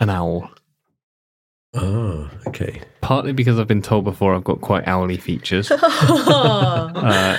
an 0.00 0.10
owl. 0.10 0.50
Ah, 1.80 2.30
okay. 2.48 2.80
Partly 3.00 3.32
because 3.32 3.58
I've 3.58 3.68
been 3.68 3.82
told 3.82 4.04
before 4.04 4.34
I've 4.34 4.44
got 4.44 4.60
quite 4.60 4.86
owly 4.88 5.16
features. 5.16 5.70
uh, 6.28 7.38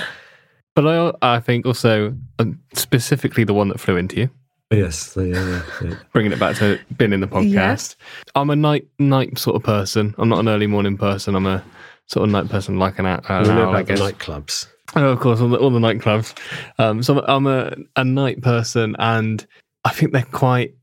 but 0.74 0.86
I, 0.86 1.36
I 1.36 1.40
think 1.40 1.66
also 1.66 2.14
um, 2.38 2.58
specifically 2.74 3.44
the 3.44 3.54
one 3.54 3.68
that 3.68 3.78
flew 3.80 3.96
into 3.96 4.16
you, 4.16 4.30
Yes, 4.72 5.14
the, 5.14 5.32
uh, 5.36 5.84
yeah. 5.84 5.96
bringing 6.12 6.30
it 6.32 6.38
back 6.38 6.56
to 6.58 6.78
being 6.96 7.12
in 7.12 7.20
the 7.20 7.26
podcast. 7.26 7.50
Yes. 7.52 7.96
I'm 8.36 8.50
a 8.50 8.56
night 8.56 8.86
night 9.00 9.36
sort 9.36 9.56
of 9.56 9.64
person. 9.64 10.14
I'm 10.16 10.28
not 10.28 10.38
an 10.38 10.48
early 10.48 10.68
morning 10.68 10.96
person. 10.96 11.34
I'm 11.34 11.46
a 11.46 11.62
sort 12.06 12.24
of 12.24 12.30
night 12.30 12.48
person, 12.48 12.78
like 12.78 12.98
an, 13.00 13.06
owl- 13.06 13.20
an 13.28 13.42
we 13.42 13.48
know 13.48 13.64
owl, 13.64 13.70
about 13.74 13.86
the 13.88 13.94
guess. 13.94 14.00
nightclubs. 14.00 14.66
Oh, 14.94 15.08
of 15.08 15.18
course, 15.20 15.40
all 15.40 15.48
the, 15.48 15.58
all 15.58 15.70
the 15.70 15.80
nightclubs. 15.80 16.36
Um, 16.78 17.02
so 17.02 17.20
I'm 17.26 17.46
a, 17.48 17.74
a 17.96 18.04
night 18.04 18.42
person, 18.42 18.94
and 19.00 19.44
I 19.84 19.90
think 19.90 20.12
they're 20.12 20.22
quite. 20.22 20.74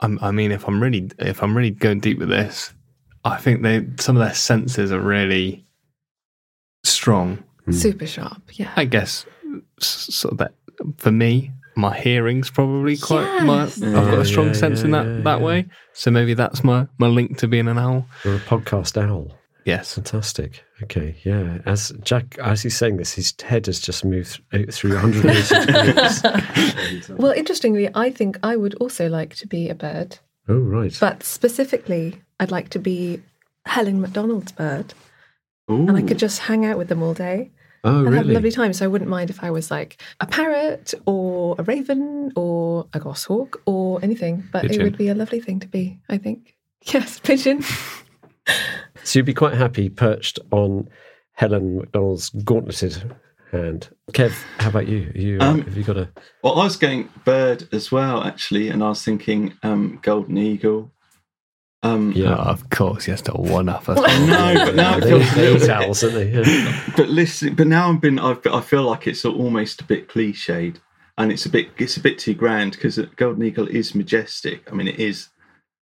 I'm, 0.00 0.16
I 0.22 0.30
mean, 0.30 0.52
if 0.52 0.68
I'm 0.68 0.80
really, 0.80 1.10
if 1.18 1.42
I'm 1.42 1.56
really 1.56 1.70
going 1.70 1.98
deep 1.98 2.18
with 2.18 2.28
this, 2.28 2.72
I 3.32 3.38
think 3.38 3.62
they 3.62 3.86
some 3.98 4.16
of 4.16 4.20
their 4.20 4.34
senses 4.34 4.92
are 4.92 5.00
really 5.00 5.64
strong. 6.84 7.44
Hmm. 7.64 7.72
Super 7.72 8.06
sharp. 8.06 8.42
Yeah. 8.52 8.72
I 8.76 8.84
guess 8.84 9.26
sort 9.80 10.32
of 10.32 10.38
that 10.38 10.54
for 10.96 11.12
me, 11.12 11.52
my 11.76 11.98
hearing's 11.98 12.50
probably 12.50 12.96
quite 12.96 13.42
my 13.44 13.64
Yes. 13.64 13.82
I've 13.82 13.92
got 13.92 14.18
a 14.18 14.24
strong 14.24 14.48
yeah, 14.48 14.52
sense 14.52 14.82
in 14.82 14.90
that 14.92 15.06
yeah, 15.06 15.20
that 15.22 15.38
yeah. 15.38 15.44
way. 15.44 15.66
So 15.92 16.10
maybe 16.10 16.34
that's 16.34 16.64
my 16.64 16.86
my 16.98 17.08
link 17.08 17.38
to 17.38 17.48
being 17.48 17.68
an 17.68 17.78
owl. 17.78 18.06
You're 18.24 18.36
a 18.36 18.40
podcast 18.40 19.00
owl. 19.00 19.32
Yes. 19.64 19.94
Fantastic. 19.94 20.64
Okay, 20.84 21.14
yeah. 21.24 21.58
As 21.66 21.92
Jack, 22.00 22.38
as 22.38 22.62
he's 22.62 22.74
saying 22.74 22.96
this, 22.96 23.12
his 23.12 23.34
head 23.42 23.66
has 23.66 23.78
just 23.80 24.02
moved 24.02 24.40
out 24.54 24.72
through 24.72 24.94
180 24.94 25.66
degrees. 25.66 26.24
And, 26.24 27.18
Well, 27.18 27.32
interestingly, 27.32 27.90
I 27.94 28.10
think 28.10 28.38
I 28.42 28.56
would 28.56 28.76
also 28.76 29.10
like 29.10 29.34
to 29.36 29.46
be 29.46 29.68
a 29.68 29.74
bird, 29.74 30.18
oh, 30.48 30.58
right. 30.58 30.96
but 30.98 31.22
specifically, 31.22 32.22
I'd 32.40 32.50
like 32.50 32.68
to 32.70 32.78
be 32.78 33.22
Helen 33.66 34.00
Macdonald's 34.00 34.52
bird, 34.52 34.94
Ooh. 35.70 35.86
and 35.88 35.96
I 35.96 36.02
could 36.02 36.18
just 36.18 36.40
hang 36.40 36.64
out 36.64 36.78
with 36.78 36.88
them 36.88 37.02
all 37.02 37.14
day 37.14 37.50
oh, 37.84 38.06
and 38.06 38.14
have 38.14 38.28
a 38.28 38.32
lovely 38.32 38.50
time. 38.50 38.72
So 38.72 38.84
I 38.84 38.88
wouldn't 38.88 39.10
mind 39.10 39.30
if 39.30 39.42
I 39.42 39.50
was 39.50 39.70
like 39.70 40.00
a 40.20 40.26
parrot 40.26 40.94
or 41.06 41.56
a 41.58 41.62
raven 41.62 42.32
or 42.36 42.86
a 42.92 43.00
goshawk 43.00 43.60
or 43.66 44.00
anything, 44.02 44.48
but 44.52 44.62
Pigeon. 44.62 44.80
it 44.80 44.84
would 44.84 44.98
be 44.98 45.08
a 45.08 45.14
lovely 45.14 45.40
thing 45.40 45.60
to 45.60 45.68
be. 45.68 45.98
I 46.08 46.18
think. 46.18 46.54
Yes, 46.94 47.18
pigeon. 47.18 47.64
So 49.02 49.18
you'd 49.18 49.26
be 49.26 49.34
quite 49.34 49.54
happy 49.54 49.88
perched 49.88 50.38
on 50.52 50.88
Helen 51.32 51.78
Macdonald's 51.78 52.30
gauntleted 52.30 53.16
hand. 53.50 53.88
Kev, 54.12 54.32
how 54.58 54.68
about 54.68 54.86
you? 54.88 55.10
Are 55.14 55.18
you 55.18 55.38
uh, 55.40 55.50
Um, 55.50 55.62
have 55.62 55.76
you 55.76 55.84
got 55.84 55.96
a? 55.96 56.08
Well, 56.42 56.58
I 56.60 56.64
was 56.64 56.76
going 56.76 57.08
bird 57.24 57.68
as 57.72 57.90
well, 57.90 58.22
actually, 58.22 58.68
and 58.68 58.82
I 58.82 58.90
was 58.90 59.02
thinking 59.04 59.54
um, 59.62 59.98
golden 60.02 60.38
eagle. 60.38 60.92
Um, 61.82 62.12
Yeah. 62.12 62.34
Of 62.34 62.70
course, 62.70 63.04
he 63.04 63.10
has 63.12 63.22
to 63.22 63.32
one 63.32 63.68
up 63.68 63.88
us. 63.88 63.98
No, 64.26 64.64
but 64.66 64.74
now 64.74 64.98
it 64.98 65.00
They 65.04 65.10
feels 65.10 65.32
a 65.32 65.36
little 65.36 65.56
eat 65.56 65.60
bit- 65.60 65.70
owls, 65.70 66.00
don't 66.00 66.14
they? 66.14 66.30
Yeah. 66.30 66.82
But 66.96 67.08
listen, 67.08 67.54
but 67.54 67.66
now 67.66 67.88
I'm 67.88 67.98
been. 67.98 68.18
I've, 68.18 68.44
I 68.46 68.60
feel 68.60 68.82
like 68.82 69.06
it's 69.06 69.24
almost 69.24 69.80
a 69.80 69.84
bit 69.84 70.08
cliched, 70.08 70.76
and 71.18 71.30
it's 71.32 71.46
a 71.46 71.48
bit. 71.50 71.68
It's 71.78 71.96
a 71.96 72.00
bit 72.00 72.18
too 72.18 72.34
grand 72.34 72.72
because 72.72 72.98
golden 73.16 73.44
eagle 73.44 73.68
is 73.68 73.94
majestic. 73.94 74.68
I 74.70 74.74
mean, 74.74 74.88
it 74.88 74.98
is 74.98 75.28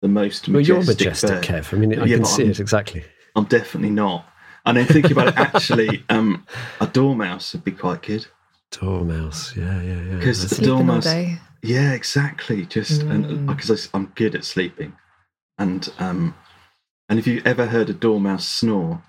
the 0.02 0.08
most 0.08 0.48
Well, 0.48 0.54
majestic. 0.56 0.68
you're 1.00 1.10
majestic, 1.10 1.30
bird. 1.30 1.44
Kev. 1.44 1.72
I 1.74 1.76
mean, 1.76 1.98
I 2.00 2.04
Yeah, 2.06 2.16
can 2.16 2.24
see 2.24 2.42
I'm- 2.42 2.50
it 2.50 2.60
exactly. 2.60 3.04
I'm 3.36 3.44
definitely 3.44 3.90
not. 3.90 4.24
And 4.66 4.76
then 4.76 4.86
thinking 4.86 5.12
about 5.12 5.28
it, 5.28 5.36
actually, 5.38 6.04
um, 6.10 6.44
a 6.80 6.86
dormouse 6.88 7.52
would 7.52 7.62
be 7.64 7.70
quite 7.70 8.02
good 8.02 8.26
Dormouse, 8.72 9.56
yeah, 9.56 9.80
yeah, 9.80 10.02
yeah. 10.02 10.16
because 10.16 10.42
That's- 10.42 10.58
a 10.66 10.70
all 10.72 10.78
dormouse. 10.78 11.04
day. 11.04 11.38
Yeah, 11.62 11.92
exactly. 11.92 12.66
Just 12.66 13.02
Mm. 13.02 13.46
because 13.46 13.88
I'm 13.94 14.06
good 14.14 14.34
at 14.34 14.44
sleeping, 14.44 14.92
and 15.58 15.92
um, 15.98 16.34
and 17.08 17.18
if 17.18 17.26
you 17.26 17.42
ever 17.44 17.66
heard 17.66 17.90
a 17.90 17.94
dormouse 17.94 18.48
snore, 18.48 19.02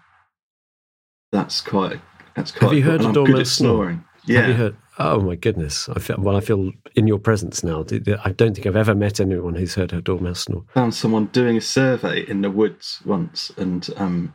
that's 1.31 1.61
quite. 1.61 2.01
That's 2.35 2.51
quite. 2.51 2.69
Have 2.69 2.73
you 2.73 2.83
heard 2.83 3.01
and 3.01 3.05
a 3.05 3.07
I'm 3.07 3.13
good 3.13 3.21
at 3.23 3.31
dormouse 3.31 3.51
snoring? 3.51 4.03
Yeah. 4.25 4.41
Have 4.41 4.49
you 4.49 4.55
heard? 4.55 4.77
Oh 4.97 5.21
my 5.21 5.35
goodness! 5.35 5.87
I 5.89 5.99
feel 5.99 6.17
well. 6.19 6.35
I 6.35 6.41
feel 6.41 6.71
in 6.95 7.07
your 7.07 7.19
presence 7.19 7.63
now. 7.63 7.85
I 8.23 8.31
don't 8.31 8.53
think 8.53 8.67
I've 8.67 8.75
ever 8.75 8.95
met 8.95 9.19
anyone 9.19 9.55
who's 9.55 9.75
heard 9.75 9.93
a 9.93 10.01
dormouse 10.01 10.41
snore. 10.41 10.65
found 10.73 10.93
someone 10.93 11.27
doing 11.27 11.57
a 11.57 11.61
survey 11.61 12.25
in 12.27 12.41
the 12.41 12.51
woods 12.51 13.01
once 13.05 13.51
and 13.57 13.89
um 13.95 14.33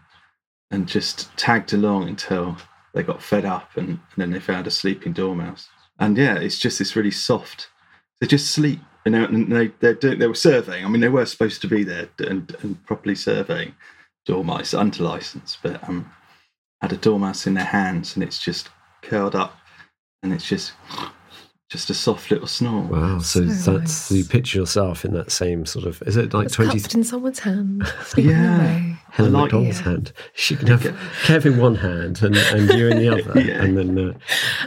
and 0.71 0.89
just 0.89 1.37
tagged 1.37 1.73
along 1.73 2.09
until 2.09 2.57
they 2.95 3.03
got 3.03 3.23
fed 3.23 3.45
up 3.45 3.77
and, 3.77 3.89
and 3.89 3.99
then 4.17 4.31
they 4.31 4.41
found 4.41 4.67
a 4.67 4.71
sleeping 4.71 5.13
dormouse 5.13 5.69
and 5.99 6.17
yeah 6.17 6.37
it's 6.37 6.59
just 6.59 6.79
this 6.79 6.97
really 6.97 7.11
soft 7.11 7.69
they 8.21 8.27
just 8.27 8.51
sleep 8.51 8.81
and 9.05 9.53
they 9.53 9.69
they're 9.81 9.95
doing, 9.95 10.19
they 10.19 10.27
were 10.27 10.35
surveying. 10.35 10.85
I 10.85 10.89
mean 10.89 11.01
they 11.01 11.09
were 11.09 11.27
supposed 11.27 11.61
to 11.63 11.69
be 11.69 11.85
there 11.85 12.09
and, 12.19 12.55
and 12.63 12.85
properly 12.87 13.15
surveying 13.15 13.75
dormice 14.27 14.73
under 14.73 15.03
license 15.03 15.59
but 15.63 15.87
um 15.89 16.11
had 16.81 16.93
a 16.93 16.97
dormouse 16.97 17.47
in 17.47 17.55
their 17.55 17.65
hands 17.65 18.15
and 18.15 18.23
it's 18.23 18.43
just 18.43 18.71
curled 19.03 19.35
up 19.35 19.59
and 20.23 20.33
it's 20.33 20.49
just 20.49 20.73
just 21.75 21.91
a 21.91 21.95
soft 21.95 22.31
little 22.31 22.47
snore 22.47 22.83
Wow! 22.83 23.19
So, 23.19 23.49
So 23.49 23.79
that's 23.79 24.09
nice. 24.09 24.17
you 24.17 24.25
picture 24.25 24.59
yourself 24.61 25.05
in 25.05 25.13
that 25.15 25.33
same 25.33 25.67
sort 25.67 25.87
of. 25.87 26.01
Is 26.03 26.17
it 26.17 26.33
like 26.33 26.47
It's 26.47 26.55
twenty? 26.55 26.79
cupped 26.79 26.95
in 26.95 27.03
someone's 27.03 27.41
hand. 27.41 27.83
Yeah. 28.17 28.61
away. 28.61 28.97
Helen 29.11 29.35
I 29.35 29.39
like- 29.41 29.53
Macdonald's 29.53 29.79
yeah. 29.81 29.85
hand. 29.85 30.13
She 30.35 30.55
can 30.55 30.69
have 30.69 30.83
Kev 31.27 31.47
in 31.47 31.59
one 31.59 31.75
hand 31.75 32.23
and, 32.23 32.37
and 32.37 32.71
you 32.79 32.87
in 32.89 32.99
the 32.99 33.09
other, 33.15 33.41
Yeah. 33.41 33.63
and 33.65 33.77
then 33.77 33.99
uh, 33.99 34.13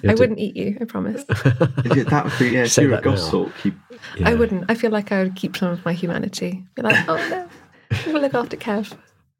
I 0.03 0.13
to- 0.13 0.19
wouldn't 0.19 0.39
eat 0.39 0.57
you, 0.57 0.77
I 0.81 0.83
promise. 0.83 1.23
yeah, 1.29 2.03
that 2.03 2.25
would 2.25 2.37
be 2.39 2.49
yeah 2.49 2.63
if 2.63 2.71
Say 2.73 2.81
you're 2.83 2.91
a 2.91 2.95
that 2.95 3.05
now. 3.05 3.15
goshawk 3.15 3.51
you 3.63 3.73
yeah. 4.17 4.27
I 4.29 4.33
wouldn't. 4.33 4.65
I 4.69 4.75
feel 4.75 4.91
like 4.91 5.13
I 5.13 5.23
would 5.23 5.37
keep 5.37 5.55
some 5.55 5.71
of 5.71 5.85
my 5.85 5.93
humanity. 5.93 6.65
Be 6.75 6.81
like, 6.81 7.07
oh 7.07 7.15
no, 7.29 7.47
we'll 8.11 8.21
look 8.21 8.33
after 8.33 8.57
Kev. 8.57 8.93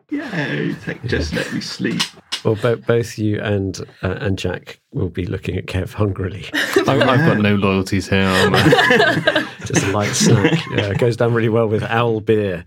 Yeah, 0.09 0.73
take, 0.85 1.03
just 1.03 1.33
let 1.33 1.51
me 1.53 1.59
sleep. 1.59 2.01
Well, 2.47 2.55
bo- 2.55 2.77
both 2.77 3.17
you 3.19 3.41
and 3.41 3.77
uh, 4.01 4.15
and 4.21 4.37
Jack 4.39 4.79
will 4.93 5.09
be 5.09 5.25
looking 5.25 5.57
at 5.57 5.65
Kev 5.65 5.91
hungrily. 5.93 6.45
I, 6.53 6.81
I've 6.87 7.25
got 7.27 7.39
no 7.39 7.55
loyalties 7.55 8.07
here. 8.07 8.19
am 8.21 8.55
I? 8.55 9.47
Just 9.65 9.83
a 9.85 9.91
light 9.91 10.13
snack. 10.15 10.57
Yeah, 10.71 10.91
it 10.91 10.97
goes 10.97 11.17
down 11.17 11.33
really 11.33 11.49
well 11.49 11.67
with 11.67 11.83
owl 11.83 12.21
beer. 12.21 12.63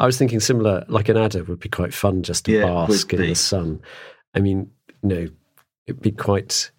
I 0.00 0.06
was 0.06 0.18
thinking 0.18 0.40
similar, 0.40 0.84
like 0.88 1.08
an 1.08 1.16
adder 1.16 1.44
would 1.44 1.60
be 1.60 1.68
quite 1.68 1.94
fun 1.94 2.24
just 2.24 2.46
to 2.46 2.52
Yeah, 2.52 2.64
bask 2.64 3.12
in 3.12 3.20
be. 3.20 3.28
the 3.28 3.34
sun. 3.36 3.80
I 4.34 4.40
mean, 4.40 4.70
you 5.04 5.08
know, 5.08 5.28
it'd 5.86 6.02
be 6.02 6.10
quite 6.10 6.72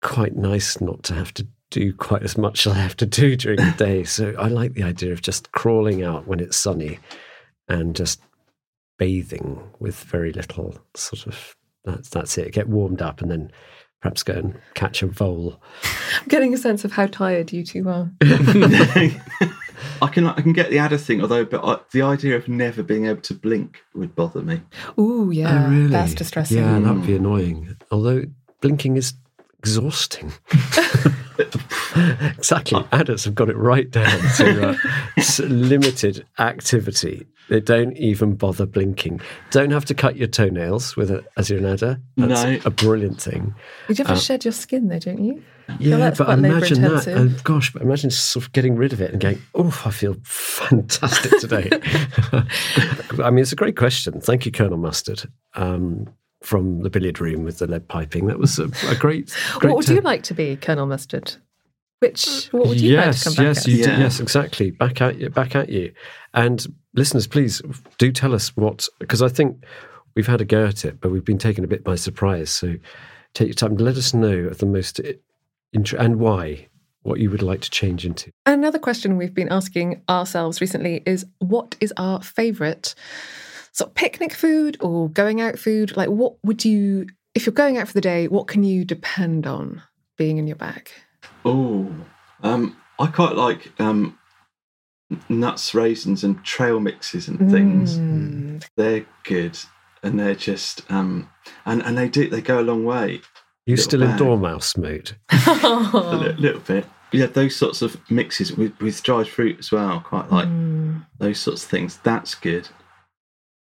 quite 0.00 0.36
nice 0.36 0.80
not 0.80 1.02
to 1.02 1.14
have 1.14 1.34
to 1.34 1.46
do 1.70 1.92
quite 1.92 2.22
as 2.22 2.38
much 2.38 2.68
as 2.68 2.72
I 2.72 2.76
have 2.78 2.96
to 2.98 3.06
do 3.06 3.34
during 3.34 3.58
the 3.58 3.74
day. 3.76 4.04
So 4.04 4.32
I 4.38 4.46
like 4.46 4.74
the 4.74 4.84
idea 4.84 5.12
of 5.12 5.22
just 5.22 5.50
crawling 5.50 6.04
out 6.04 6.28
when 6.28 6.38
it's 6.38 6.56
sunny 6.56 7.00
and 7.68 7.96
just 7.96 8.20
bathing 8.98 9.62
with 9.78 9.96
very 10.04 10.32
little 10.32 10.76
sort 10.94 11.26
of 11.26 11.56
that's 11.84 12.08
that's 12.10 12.36
it. 12.36 12.52
Get 12.52 12.68
warmed 12.68 13.00
up 13.00 13.22
and 13.22 13.30
then 13.30 13.50
perhaps 14.00 14.22
go 14.22 14.34
and 14.34 14.60
catch 14.74 15.02
a 15.02 15.06
vole. 15.06 15.60
I'm 16.20 16.28
getting 16.28 16.54
a 16.54 16.58
sense 16.58 16.84
of 16.84 16.92
how 16.92 17.06
tired 17.06 17.52
you 17.52 17.64
two 17.64 17.88
are. 17.88 18.10
I 20.02 20.08
can 20.10 20.26
I 20.26 20.40
can 20.40 20.52
get 20.52 20.70
the 20.70 20.78
adder 20.78 20.98
thing, 20.98 21.20
although 21.20 21.44
but 21.44 21.64
I, 21.64 21.78
the 21.92 22.02
idea 22.02 22.36
of 22.36 22.48
never 22.48 22.82
being 22.82 23.06
able 23.06 23.22
to 23.22 23.34
blink 23.34 23.82
would 23.94 24.14
bother 24.14 24.42
me. 24.42 24.60
Ooh, 24.98 25.30
yeah, 25.32 25.66
oh, 25.66 25.70
really? 25.70 25.88
that's 25.88 26.14
distressing. 26.14 26.58
Yeah, 26.58 26.78
that 26.78 26.94
would 26.94 27.06
be 27.06 27.14
mm. 27.14 27.16
annoying. 27.16 27.76
Although 27.90 28.24
blinking 28.60 28.96
is 28.96 29.14
exhausting. 29.58 30.32
exactly. 32.36 32.84
Adults 32.92 33.24
have 33.24 33.34
got 33.34 33.48
it 33.48 33.56
right 33.56 33.90
down 33.90 34.18
to 34.36 34.68
uh, 34.70 35.42
limited 35.46 36.26
activity. 36.38 37.26
They 37.48 37.60
don't 37.60 37.96
even 37.96 38.34
bother 38.34 38.66
blinking. 38.66 39.20
Don't 39.50 39.70
have 39.70 39.86
to 39.86 39.94
cut 39.94 40.16
your 40.16 40.28
toenails 40.28 40.96
with 40.96 41.10
it 41.10 41.24
as 41.38 41.48
you're 41.48 41.58
an 41.58 41.64
adder. 41.66 42.00
That's 42.16 42.42
No. 42.44 42.58
a 42.66 42.70
brilliant 42.70 43.20
thing. 43.22 43.54
You 43.88 43.94
do 43.94 44.02
have 44.02 44.08
to 44.08 44.12
Uh, 44.14 44.16
shed 44.18 44.44
your 44.44 44.52
skin, 44.52 44.88
though, 44.88 44.98
don't 44.98 45.24
you? 45.24 45.42
Yeah, 45.78 45.96
that's 45.98 46.18
but 46.18 46.30
imagine 46.30 46.80
that. 46.82 47.06
labour-intensive. 47.06 47.34
Oh, 47.38 47.42
gosh, 47.44 47.72
but 47.72 47.82
imagine 47.82 48.10
sort 48.10 48.44
of 48.46 48.52
getting 48.52 48.76
rid 48.76 48.92
of 48.92 49.00
it 49.02 49.12
and 49.12 49.20
going, 49.20 49.40
oh, 49.54 49.82
I 49.84 49.90
feel 49.90 50.16
fantastic 50.24 51.38
today. 51.40 51.68
I 53.22 53.30
mean, 53.30 53.38
it's 53.40 53.52
a 53.52 53.56
great 53.56 53.76
question. 53.76 54.20
Thank 54.20 54.44
you, 54.46 54.52
Colonel 54.52 54.78
Mustard, 54.78 55.24
um, 55.54 56.08
from 56.42 56.82
the 56.82 56.90
billiard 56.90 57.20
room 57.20 57.44
with 57.44 57.58
the 57.58 57.66
lead 57.66 57.88
piping. 57.88 58.26
That 58.26 58.38
was 58.38 58.58
a, 58.58 58.64
a 58.88 58.94
great, 58.94 59.34
great. 59.54 59.70
What 59.70 59.76
would 59.76 59.86
tip. 59.86 59.96
you 59.96 60.00
like 60.02 60.22
to 60.24 60.34
be, 60.34 60.56
Colonel 60.56 60.86
Mustard? 60.86 61.36
Which 62.00 62.46
what 62.52 62.68
would 62.68 62.80
you 62.80 62.92
yes, 62.92 63.06
like 63.06 63.16
to 63.16 63.24
come 63.24 63.34
back 63.34 63.56
yes, 63.56 63.58
as? 63.58 63.66
you 63.66 63.84
do, 63.84 63.90
yes, 63.90 64.20
exactly. 64.20 64.70
Back 64.70 65.00
at 65.00 65.18
you, 65.18 65.30
back 65.30 65.56
at 65.56 65.68
you. 65.68 65.92
And 66.32 66.64
listeners, 66.94 67.26
please 67.26 67.60
do 67.98 68.12
tell 68.12 68.34
us 68.34 68.56
what 68.56 68.88
because 69.00 69.20
I 69.20 69.28
think 69.28 69.64
we've 70.14 70.26
had 70.26 70.40
a 70.40 70.44
go 70.44 70.66
at 70.66 70.84
it, 70.84 71.00
but 71.00 71.10
we've 71.10 71.24
been 71.24 71.38
taken 71.38 71.64
a 71.64 71.68
bit 71.68 71.82
by 71.82 71.96
surprise. 71.96 72.50
So 72.50 72.74
take 73.34 73.48
your 73.48 73.54
time. 73.54 73.76
To 73.76 73.82
let 73.82 73.96
us 73.96 74.14
know 74.14 74.30
of 74.30 74.58
the 74.58 74.66
most 74.66 75.00
int- 75.72 75.92
and 75.92 76.20
why 76.20 76.68
what 77.02 77.20
you 77.20 77.30
would 77.30 77.42
like 77.42 77.62
to 77.62 77.70
change 77.70 78.04
into. 78.04 78.30
Another 78.46 78.78
question 78.78 79.16
we've 79.16 79.34
been 79.34 79.48
asking 79.48 80.02
ourselves 80.08 80.60
recently 80.60 81.02
is 81.06 81.26
what 81.38 81.74
is 81.80 81.92
our 81.96 82.22
favourite 82.22 82.94
sort 83.78 83.90
of 83.90 83.94
picnic 83.94 84.32
food 84.32 84.76
or 84.80 85.08
going 85.10 85.40
out 85.40 85.58
food? 85.58 85.96
Like, 85.96 86.08
what 86.08 86.34
would 86.44 86.64
you, 86.64 87.06
if 87.34 87.46
you're 87.46 87.52
going 87.52 87.78
out 87.78 87.86
for 87.86 87.94
the 87.94 88.00
day, 88.00 88.26
what 88.28 88.48
can 88.48 88.64
you 88.64 88.84
depend 88.84 89.46
on 89.46 89.82
being 90.16 90.36
in 90.38 90.46
your 90.48 90.56
bag? 90.56 90.90
Oh, 91.44 91.88
um, 92.42 92.76
I 92.98 93.06
quite 93.06 93.36
like 93.36 93.72
um, 93.80 94.18
nuts, 95.28 95.74
raisins, 95.74 96.24
and 96.24 96.42
trail 96.44 96.80
mixes 96.80 97.28
and 97.28 97.50
things. 97.50 97.96
Mm. 97.98 98.66
They're 98.76 99.06
good, 99.24 99.56
and 100.02 100.18
they're 100.18 100.34
just 100.34 100.82
um, 100.90 101.30
and 101.64 101.82
and 101.82 101.96
they 101.96 102.08
do 102.08 102.28
they 102.28 102.40
go 102.40 102.60
a 102.60 102.62
long 102.62 102.84
way. 102.84 103.20
You 103.66 103.76
Little 103.76 103.84
still 103.84 104.02
in 104.02 104.16
dormouse 104.16 104.76
mode? 104.76 105.12
A 105.30 106.16
li- 106.20 106.32
little 106.38 106.60
bit. 106.60 106.86
Yeah, 107.12 107.26
those 107.26 107.54
sorts 107.54 107.82
of 107.82 107.96
mixes 108.10 108.52
with 108.52 108.78
with 108.80 109.02
dried 109.02 109.28
fruit 109.28 109.58
as 109.58 109.70
well. 109.70 110.00
Quite 110.00 110.30
like 110.32 110.48
Mm. 110.48 111.06
those 111.18 111.38
sorts 111.38 111.64
of 111.64 111.70
things. 111.70 111.98
That's 112.02 112.34
good. 112.34 112.68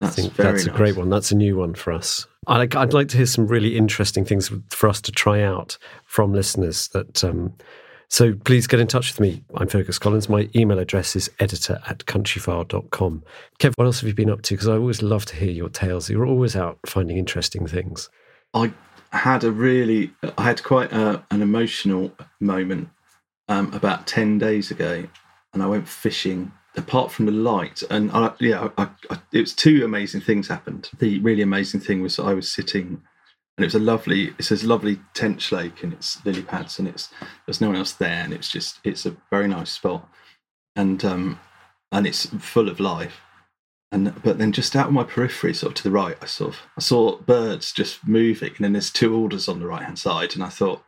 I 0.01 0.07
think 0.07 0.35
that's 0.35 0.65
a 0.65 0.69
great 0.69 0.95
one. 0.95 1.09
That's 1.09 1.31
a 1.31 1.35
new 1.35 1.57
one 1.57 1.73
for 1.73 1.91
us. 1.91 2.25
I'd 2.47 2.57
like, 2.57 2.75
I'd 2.75 2.93
like 2.93 3.09
to 3.09 3.17
hear 3.17 3.25
some 3.25 3.47
really 3.47 3.77
interesting 3.77 4.23
things 4.23 4.51
for 4.69 4.87
us 4.87 5.01
to 5.01 5.11
try 5.11 5.41
out 5.41 5.77
from 6.05 6.33
listeners. 6.33 6.87
That 6.89 7.23
um, 7.23 7.53
so 8.07 8.33
please 8.33 8.65
get 8.65 8.79
in 8.79 8.87
touch 8.87 9.11
with 9.11 9.19
me. 9.19 9.43
I'm 9.55 9.67
Fergus 9.67 9.99
Collins. 9.99 10.29
My 10.29 10.49
email 10.55 10.79
address 10.79 11.15
is 11.15 11.29
editor 11.39 11.79
at 11.87 11.99
countryfile.com. 12.05 13.23
Kev, 13.59 13.73
what 13.75 13.85
else 13.85 13.99
have 14.01 14.07
you 14.07 14.15
been 14.15 14.31
up 14.31 14.41
to? 14.43 14.55
Because 14.55 14.67
I 14.67 14.73
always 14.73 15.03
love 15.03 15.25
to 15.25 15.35
hear 15.35 15.51
your 15.51 15.69
tales. 15.69 16.09
You're 16.09 16.25
always 16.25 16.55
out 16.55 16.79
finding 16.87 17.17
interesting 17.17 17.67
things. 17.67 18.09
I 18.55 18.73
had 19.11 19.43
a 19.43 19.51
really, 19.51 20.11
I 20.37 20.43
had 20.43 20.63
quite 20.63 20.91
a, 20.91 21.23
an 21.29 21.41
emotional 21.43 22.11
moment 22.39 22.89
um, 23.47 23.71
about 23.73 24.07
ten 24.07 24.39
days 24.39 24.71
ago, 24.71 25.07
and 25.53 25.61
I 25.61 25.67
went 25.67 25.87
fishing. 25.87 26.51
Apart 26.77 27.11
from 27.11 27.25
the 27.25 27.31
light, 27.31 27.81
and 27.89 28.11
I, 28.11 28.31
yeah, 28.39 28.69
I, 28.77 28.89
I, 29.09 29.19
it 29.33 29.39
was 29.39 29.53
two 29.53 29.83
amazing 29.83 30.21
things 30.21 30.47
happened. 30.47 30.89
The 30.99 31.19
really 31.19 31.41
amazing 31.41 31.79
thing 31.79 32.01
was 32.01 32.19
I 32.19 32.33
was 32.33 32.51
sitting, 32.51 33.01
and 33.57 33.63
it 33.63 33.65
was 33.65 33.75
a 33.75 33.79
lovely. 33.79 34.33
it's 34.37 34.49
this 34.49 34.63
lovely 34.63 34.99
tench 35.13 35.51
lake, 35.51 35.83
and 35.83 35.91
it's 35.91 36.23
lily 36.25 36.43
pads, 36.43 36.77
and 36.77 36.87
it's 36.87 37.09
there's 37.45 37.59
no 37.59 37.67
one 37.67 37.75
else 37.75 37.93
there, 37.93 38.23
and 38.23 38.33
it's 38.33 38.51
just 38.51 38.79
it's 38.83 39.05
a 39.05 39.17
very 39.31 39.47
nice 39.47 39.71
spot, 39.71 40.07
and 40.75 41.03
um, 41.03 41.39
and 41.91 42.05
it's 42.05 42.27
full 42.27 42.69
of 42.69 42.79
life. 42.79 43.21
And 43.91 44.13
but 44.21 44.37
then 44.37 44.51
just 44.51 44.75
out 44.75 44.87
of 44.87 44.93
my 44.93 45.03
periphery, 45.03 45.53
sort 45.55 45.71
of 45.71 45.75
to 45.77 45.83
the 45.83 45.91
right, 45.91 46.17
I 46.21 46.27
sort 46.27 46.53
of 46.53 46.59
I 46.77 46.81
saw 46.81 47.17
birds 47.17 47.71
just 47.71 48.07
moving, 48.07 48.53
and 48.57 48.63
then 48.63 48.73
there's 48.73 48.91
two 48.91 49.15
orders 49.15 49.47
on 49.47 49.59
the 49.59 49.65
right 49.65 49.83
hand 49.83 49.97
side, 49.97 50.35
and 50.35 50.43
I 50.43 50.49
thought, 50.49 50.83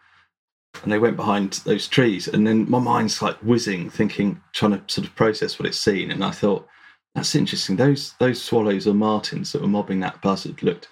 and 0.84 0.92
they 0.92 1.00
went 1.00 1.18
behind 1.18 1.54
those 1.66 1.88
trees, 1.88 2.28
and 2.28 2.46
then 2.48 2.70
my 2.70 2.80
mind's 2.80 3.22
like 3.22 3.38
whizzing, 3.38 3.90
thinking, 3.90 4.42
trying 4.54 4.72
to 4.72 4.82
sort 4.88 5.08
of 5.08 5.16
process 5.16 5.60
what 5.60 5.68
it's 5.68 5.80
seen, 5.80 6.12
and 6.12 6.24
I 6.24 6.32
thought, 6.32 6.68
that's 7.16 7.36
interesting. 7.36 7.76
Those 7.76 8.14
those 8.20 8.42
swallows 8.42 8.88
or 8.88 8.94
martins 8.94 9.52
that 9.52 9.62
were 9.62 9.68
mobbing 9.68 10.00
that 10.00 10.22
buzzard 10.22 10.64
looked 10.64 10.88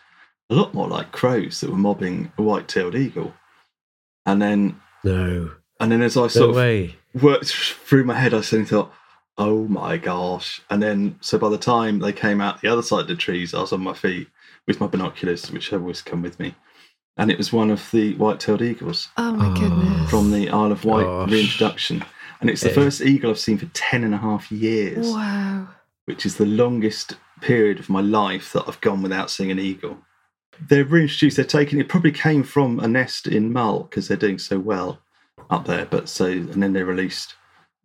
a 0.49 0.55
lot 0.55 0.73
more 0.73 0.87
like 0.87 1.11
crows 1.11 1.61
that 1.61 1.69
were 1.69 1.77
mobbing 1.77 2.31
a 2.37 2.41
white-tailed 2.41 2.95
eagle, 2.95 3.33
and 4.25 4.41
then 4.41 4.79
No. 5.03 5.51
and 5.79 5.91
then 5.91 6.01
as 6.01 6.17
I 6.17 6.21
No 6.21 6.27
sort 6.27 6.49
of 6.51 6.55
way. 6.57 6.95
worked 7.21 7.53
through 7.53 8.03
my 8.03 8.15
head, 8.15 8.33
I 8.33 8.41
suddenly 8.41 8.69
thought, 8.69 8.91
oh 9.37 9.65
my 9.69 9.95
gosh. 9.95 10.61
And 10.69 10.83
then, 10.83 11.15
so 11.21 11.37
by 11.37 11.47
the 11.49 11.57
time 11.57 11.99
they 11.99 12.11
came 12.11 12.41
out 12.41 12.61
the 12.61 12.67
other 12.67 12.81
side 12.81 13.01
of 13.01 13.07
the 13.07 13.15
trees, 13.15 13.53
I 13.53 13.61
was 13.61 13.71
on 13.71 13.81
my 13.81 13.93
feet 13.93 14.27
with 14.67 14.81
my 14.81 14.87
binoculars, 14.87 15.49
which 15.49 15.69
have 15.69 15.81
always 15.81 16.01
come 16.01 16.21
with 16.21 16.37
me. 16.39 16.53
And 17.19 17.29
it 17.29 17.37
was 17.37 17.51
one 17.53 17.69
of 17.69 17.91
the 17.91 18.13
white 18.15 18.39
tailed 18.39 18.61
eagles 18.61 19.09
Oh 19.17 19.33
my 19.33 19.53
goodness. 19.59 19.99
Oh. 20.03 20.07
from 20.07 20.31
the 20.31 20.49
Isle 20.49 20.71
of 20.71 20.85
Wight 20.85 21.03
Gosh. 21.05 21.29
reintroduction. 21.31 22.03
And 22.41 22.49
it's 22.49 22.61
the 22.61 22.69
first 22.69 23.01
eagle 23.01 23.29
I've 23.31 23.39
seen 23.39 23.57
for 23.57 23.65
10 23.73 24.05
and 24.05 24.13
a 24.15 24.17
half 24.17 24.49
years, 24.51 25.05
Wow. 25.11 25.67
which 26.05 26.25
is 26.25 26.37
the 26.37 26.45
longest 26.45 27.17
period 27.41 27.77
of 27.79 27.89
my 27.89 27.99
life 28.01 28.53
that 28.53 28.63
I've 28.67 28.79
gone 28.81 29.01
without 29.01 29.29
seeing 29.29 29.51
an 29.51 29.59
eagle. 29.59 29.97
They're 30.69 30.85
reintroduced, 30.85 31.35
they're 31.35 31.45
taking 31.45 31.79
it, 31.79 31.89
probably 31.89 32.11
came 32.13 32.43
from 32.43 32.79
a 32.79 32.87
nest 32.87 33.27
in 33.27 33.51
Mull 33.53 33.83
because 33.83 34.07
they're 34.07 34.17
doing 34.17 34.39
so 34.39 34.57
well 34.57 34.99
up 35.49 35.65
there. 35.67 35.85
But 35.85 36.07
so, 36.09 36.25
and 36.25 36.63
then 36.63 36.71
they're 36.73 36.85
released 36.85 37.35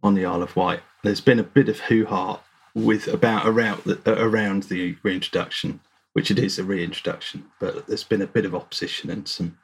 on 0.03 0.15
the 0.15 0.25
Isle 0.25 0.43
of 0.43 0.55
Wight. 0.57 0.81
There's 1.03 1.21
been 1.21 1.41
a 1.41 1.45
bit 1.45 1.69
of 1.69 1.81
hoo 1.81 2.05
ha 2.07 2.41
with 2.75 3.09
about 3.09 3.47
around 3.47 3.83
the, 3.83 4.01
around 4.23 4.65
the 4.65 4.97
reintroduction, 5.03 5.81
which 6.15 6.31
it 6.31 6.39
is 6.39 6.59
a 6.59 6.65
reintroduction, 6.65 7.45
but 7.61 7.87
there's 7.87 8.03
been 8.05 8.23
a 8.23 8.27
bit 8.27 8.45
of 8.47 8.55
opposition 8.55 9.11
and 9.11 9.29
some, 9.29 9.59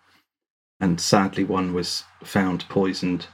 and 0.81 1.01
sadly, 1.01 1.43
one 1.45 1.73
was 1.75 2.05
found 2.23 2.69
poisoned. 2.69 3.27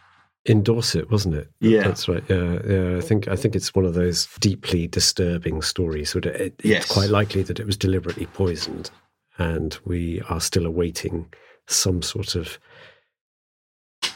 In 0.45 0.63
Dorset, 0.63 1.11
wasn't 1.11 1.35
it? 1.35 1.51
Yeah. 1.61 1.83
that's 1.83 2.09
right. 2.09 2.23
Yeah, 2.29 2.59
yeah. 2.69 2.97
I 2.99 3.01
think 3.01 3.27
I 3.27 3.35
think 3.35 3.57
it's 3.57 3.75
one 3.75 3.85
of 3.85 3.95
those 3.95 4.29
deeply 4.39 4.87
disturbing 4.87 5.61
stories. 5.63 6.11
So 6.11 6.19
it, 6.19 6.27
it, 6.27 6.55
Yes. 6.63 6.85
It's 6.85 6.93
quite 6.95 7.11
likely 7.11 7.43
that 7.43 7.59
it 7.59 7.67
was 7.67 7.77
deliberately 7.77 8.27
poisoned, 8.27 8.91
and 9.39 9.77
we 9.85 10.21
are 10.29 10.41
still 10.41 10.65
awaiting 10.67 11.33
some 11.67 12.01
sort 12.01 12.37
of 12.37 12.59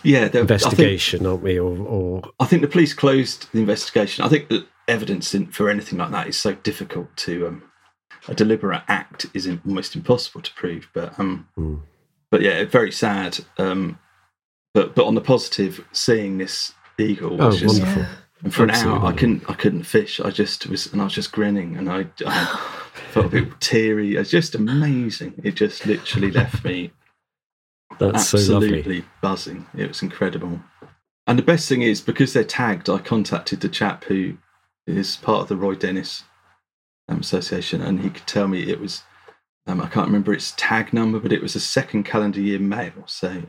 Yeah, 0.05 0.21
there- 0.21 0.27
I 0.27 0.29
think- 0.29 0.41
investigation, 0.43 1.27
aren't 1.27 1.43
we? 1.43 1.59
Or, 1.59 1.77
or 1.79 2.23
I 2.39 2.47
think 2.47 2.63
the 2.63 2.69
police 2.69 2.95
closed 2.95 3.49
the 3.53 3.61
investigation. 3.61 4.25
I 4.25 4.29
think 4.29 4.49
that 4.51 4.67
evidence 4.89 5.35
in, 5.35 5.47
for 5.47 5.69
anything 5.69 5.99
like 5.99 6.11
that 6.13 6.29
is 6.29 6.37
so 6.37 6.53
difficult 6.55 7.09
to. 7.19 7.49
Um, 7.49 7.63
a 8.31 8.35
deliberate 8.35 8.83
act 8.89 9.27
is 9.35 9.49
almost 9.67 9.95
impossible 9.97 10.41
to 10.41 10.53
prove. 10.55 10.89
But 10.95 11.19
um, 11.19 11.49
Hmm. 11.57 11.77
but 12.31 12.41
yeah, 12.43 12.65
very 12.65 12.93
sad. 12.93 13.41
Um, 13.59 13.99
but 14.73 14.95
but 14.95 15.07
on 15.07 15.15
the 15.15 15.21
positive, 15.21 15.85
seeing 15.93 16.39
this 16.39 16.73
eagle 16.99 17.43
oh, 17.43 17.47
was 17.49 17.61
just, 17.61 17.81
wonderful. 17.83 18.07
and 18.45 18.55
for 18.55 18.63
an 18.65 18.71
hour 18.71 19.05
I 19.05 19.13
couldn't 19.13 19.49
I 19.51 19.55
couldn't 19.55 19.83
fish. 19.85 20.21
I 20.21 20.31
just 20.31 20.67
was 20.67 20.93
and 20.93 21.01
I 21.01 21.05
was 21.05 21.15
just 21.15 21.33
grinning 21.33 21.77
and 21.77 21.91
I, 21.91 22.07
I 22.27 22.45
felt 23.13 23.27
a 23.27 23.29
bit 23.31 23.61
teary. 23.61 24.17
It's 24.17 24.31
just 24.31 24.55
amazing. 24.55 25.35
It 25.43 25.57
just 25.57 25.87
literally 25.87 26.31
left 26.31 26.65
me 26.65 26.93
That's 27.99 28.29
so 28.29 28.37
lovely. 28.39 28.79
absolutely 28.79 29.05
buzzing. 29.21 29.67
It 29.77 29.89
was 29.89 30.03
incredible. 30.03 30.61
And 31.27 31.39
the 31.39 31.43
best 31.43 31.69
thing 31.69 31.83
is 31.83 32.01
because 32.01 32.33
they're 32.33 32.45
tagged, 32.45 32.89
I 32.89 32.99
contacted 32.99 33.61
the 33.61 33.69
chap 33.69 34.05
who 34.05 34.37
is 34.87 35.17
part 35.17 35.43
of 35.43 35.49
the 35.49 35.57
Roy 35.57 35.75
Dennis 35.75 36.25
um, 37.11 37.21
Association, 37.21 37.81
and 37.83 38.01
he 38.01 38.11
could 38.11 38.27
tell 38.27 38.49
me 38.49 38.71
it 38.71 38.81
was. 38.81 39.03
Um, 39.67 39.81
I 39.81 39.89
can't 39.89 40.07
remember 40.07 40.33
its 40.33 40.55
tag 40.57 40.93
number, 40.93 41.21
but 41.21 41.33
it 41.33 41.43
was 41.43 41.55
a 41.55 41.61
second 41.61 42.05
calendar 42.05 42.41
year 42.41 42.59
male. 42.59 43.05
So 43.07 43.43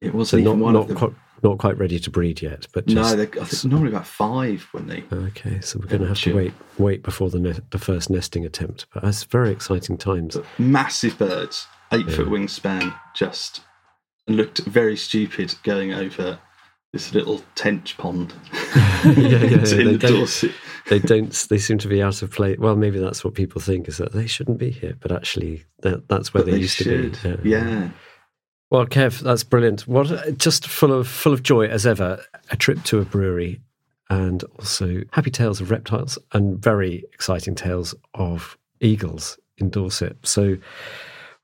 it 0.00 0.14
wasn't 0.14 0.44
not 0.44 0.50
even 0.50 0.60
one 0.60 0.74
not 0.74 0.82
of 0.82 0.88
them. 0.88 0.96
quite, 0.96 1.12
not 1.42 1.58
quite 1.58 1.76
ready 1.78 1.98
to 1.98 2.10
breed 2.10 2.40
yet, 2.40 2.66
but 2.72 2.86
no, 2.86 3.02
just, 3.02 3.16
they're, 3.16 3.42
I 3.42 3.44
think 3.44 3.64
normally 3.64 3.90
about 3.90 4.06
five 4.06 4.66
when 4.72 4.86
they. 4.86 5.04
Okay, 5.12 5.60
so 5.60 5.78
we're 5.78 5.88
going 5.88 6.02
to 6.02 6.08
have 6.08 6.20
to 6.20 6.34
wait 6.34 6.52
wait 6.78 7.02
before 7.02 7.28
the 7.30 7.40
ne- 7.40 7.60
the 7.70 7.78
first 7.78 8.08
nesting 8.08 8.46
attempt. 8.46 8.86
But 8.94 9.02
that's 9.02 9.24
very 9.24 9.50
exciting 9.50 9.98
times. 9.98 10.36
But 10.36 10.46
massive 10.58 11.18
birds, 11.18 11.66
eight 11.92 12.10
foot 12.10 12.28
wingspan, 12.28 12.94
just 13.14 13.62
looked 14.28 14.58
very 14.60 14.96
stupid 14.96 15.54
going 15.64 15.92
over 15.92 16.38
this 16.92 17.14
little 17.14 17.42
tench 17.54 17.96
pond. 17.98 18.32
yeah, 19.04 19.12
yeah, 19.14 19.42
in 19.42 19.62
they 19.62 19.84
the 19.84 19.98
don't, 19.98 20.12
Dorset. 20.12 20.52
they 20.88 20.98
don't. 20.98 21.46
They 21.50 21.58
seem 21.58 21.78
to 21.78 21.88
be 21.88 22.02
out 22.02 22.22
of 22.22 22.30
place. 22.30 22.58
Well, 22.58 22.76
maybe 22.76 22.98
that's 22.98 23.24
what 23.24 23.34
people 23.34 23.60
think 23.60 23.88
is 23.88 23.98
that 23.98 24.12
they 24.12 24.26
shouldn't 24.26 24.58
be 24.58 24.70
here, 24.70 24.96
but 25.00 25.12
actually, 25.12 25.64
that, 25.82 26.08
that's 26.08 26.32
where 26.32 26.42
they, 26.42 26.52
they 26.52 26.58
used 26.58 26.76
should. 26.76 27.14
to 27.14 27.38
be. 27.38 27.50
Yeah. 27.50 27.90
Well, 28.70 28.86
Kev, 28.86 29.20
that's 29.20 29.44
brilliant. 29.44 29.86
What 29.88 30.38
just 30.38 30.66
full 30.66 30.92
of 30.92 31.08
full 31.08 31.32
of 31.32 31.42
joy 31.42 31.66
as 31.66 31.86
ever. 31.86 32.22
A 32.50 32.56
trip 32.56 32.82
to 32.84 32.98
a 32.98 33.04
brewery, 33.04 33.60
and 34.10 34.42
also 34.58 35.02
happy 35.12 35.30
tales 35.30 35.60
of 35.60 35.70
reptiles, 35.70 36.18
and 36.32 36.58
very 36.58 37.04
exciting 37.12 37.54
tales 37.54 37.94
of 38.14 38.56
eagles 38.80 39.38
in 39.58 39.70
Dorset. 39.70 40.16
So, 40.22 40.56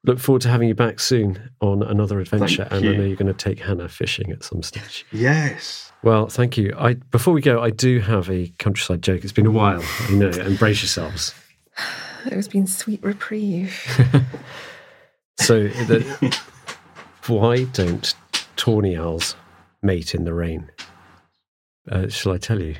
look 0.04 0.18
forward 0.18 0.42
to 0.42 0.48
having 0.48 0.68
you 0.68 0.74
back 0.74 1.00
soon 1.00 1.50
on 1.60 1.82
another 1.82 2.20
adventure. 2.20 2.68
and 2.70 2.86
I 2.86 2.92
know 2.92 3.04
you're 3.04 3.16
going 3.16 3.26
to 3.26 3.34
take 3.34 3.58
Hannah 3.60 3.88
fishing 3.88 4.30
at 4.30 4.44
some 4.44 4.62
stage. 4.62 5.04
Yes. 5.12 5.92
Well, 6.02 6.28
thank 6.28 6.56
you. 6.56 6.74
I 6.78 6.94
before 6.94 7.32
we 7.34 7.40
go, 7.40 7.62
I 7.62 7.70
do 7.70 8.00
have 8.00 8.30
a 8.30 8.52
countryside 8.58 9.02
joke. 9.02 9.24
It's 9.24 9.32
been 9.32 9.46
a 9.46 9.50
while, 9.50 9.82
I 10.08 10.12
know, 10.12 10.28
Embrace 10.28 10.82
yourselves. 10.82 11.34
It 12.26 12.32
has 12.32 12.48
been 12.48 12.66
sweet 12.66 13.02
reprieve. 13.02 13.78
So, 15.40 15.64
the, 15.66 16.38
why 17.26 17.64
don't 17.64 18.14
tawny 18.56 18.96
owls 18.96 19.34
mate 19.82 20.14
in 20.14 20.24
the 20.24 20.32
rain? 20.32 20.70
Uh, 21.90 22.08
shall 22.08 22.32
I 22.32 22.38
tell 22.38 22.60
you? 22.62 22.76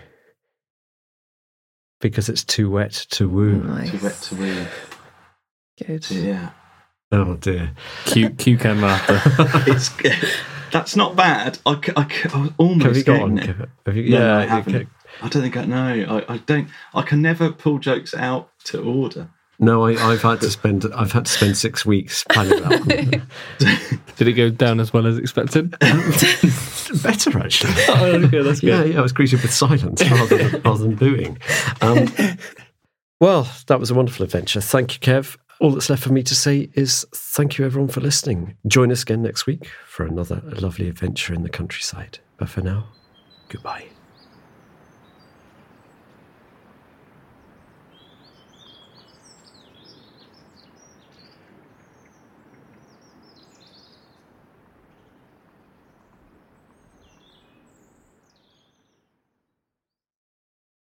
Because 2.01 2.29
it's 2.29 2.45
too 2.45 2.70
wet 2.70 2.93
to 3.11 3.29
woo. 3.29 3.62
Nice. 3.62 3.91
Too 3.91 3.99
wet 3.99 4.14
to 4.14 4.35
woo. 4.37 4.66
Good. 5.85 6.11
Yeah. 6.11 6.51
Oh 7.15 7.35
dear. 7.37 7.71
Cute, 8.07 8.39
cute 8.39 8.61
can 8.61 8.81
laughter. 8.81 9.21
it's 9.71 9.91
that's 10.73 10.97
not 10.97 11.15
bad. 11.15 11.59
I 11.65 11.75
was 12.35 12.51
almost 12.59 12.85
Have 12.87 12.97
you 12.97 13.05
got 13.05 13.12
getting 13.19 13.35
one? 13.35 13.39
it. 13.39 13.57
Kev? 13.57 13.69
Have 13.87 13.97
you, 13.97 14.11
No, 14.11 14.19
no, 14.19 14.27
yeah, 14.27 14.37
I 14.39 14.47
haven't. 14.47 14.73
ca- 14.73 14.91
I 15.23 15.29
don't 15.29 15.43
think 15.43 15.57
I 15.57 15.65
know. 15.65 16.25
I, 16.29 16.35
I 16.35 16.37
don't. 16.39 16.69
I 16.93 17.03
can 17.03 17.23
never 17.23 17.53
pull 17.53 17.79
jokes 17.79 18.12
out 18.15 18.51
to 18.65 18.83
order. 18.83 19.29
No, 19.61 19.85
I, 19.87 19.93
I've 19.93 20.23
had 20.23 20.41
to 20.41 20.51
spend. 20.51 20.85
I've 20.97 21.12
had 21.12 21.27
to 21.27 21.31
spend 21.31 21.57
six 21.57 21.87
weeks 21.87 22.25
planning 22.29 22.61
that 22.61 22.81
one. 22.81 24.01
Did 24.17 24.27
it 24.27 24.33
go 24.33 24.51
down 24.51 24.81
as 24.81 24.93
well 24.93 25.07
as 25.07 25.17
expected? 25.17 25.71
Better 27.03 27.39
actually. 27.39 27.73
oh, 27.89 28.21
okay, 28.25 28.43
that's 28.43 28.59
good. 28.61 28.67
Yeah, 28.69 28.83
yeah. 28.85 28.99
I 28.99 29.03
was 29.03 29.12
greeted 29.12 29.43
with 29.43 29.53
silence 29.55 30.03
rather 30.11 30.37
than, 30.39 30.62
rather 30.62 30.83
than 30.83 30.97
booing. 30.97 31.39
Um, 31.81 32.09
well, 33.21 33.49
that 33.69 33.79
was 33.79 33.93
a 33.93 33.95
wonderful 33.95 34.25
adventure. 34.25 34.61
Thank 34.61 34.95
you, 34.95 35.01
Kev. 35.01 35.37
All 35.61 35.71
that's 35.71 35.89
left 35.89 36.03
for 36.03 36.13
me 36.13 36.23
to 36.25 36.35
say 36.35 36.69
is 36.75 37.07
thank 37.15 37.59
you, 37.59 37.65
everyone, 37.65 37.89
for 37.89 38.01
listening. 38.01 38.57
Join 38.67 38.91
us 38.91 39.03
again 39.03 39.23
next 39.23 39.47
week 39.47 39.71
for 39.87 40.05
another 40.07 40.43
lovely 40.45 40.89
adventure 40.89 41.33
in 41.33 41.43
the 41.43 41.49
countryside. 41.49 42.19
But 42.37 42.49
for 42.49 42.61
now, 42.61 42.89
goodbye. 43.49 43.93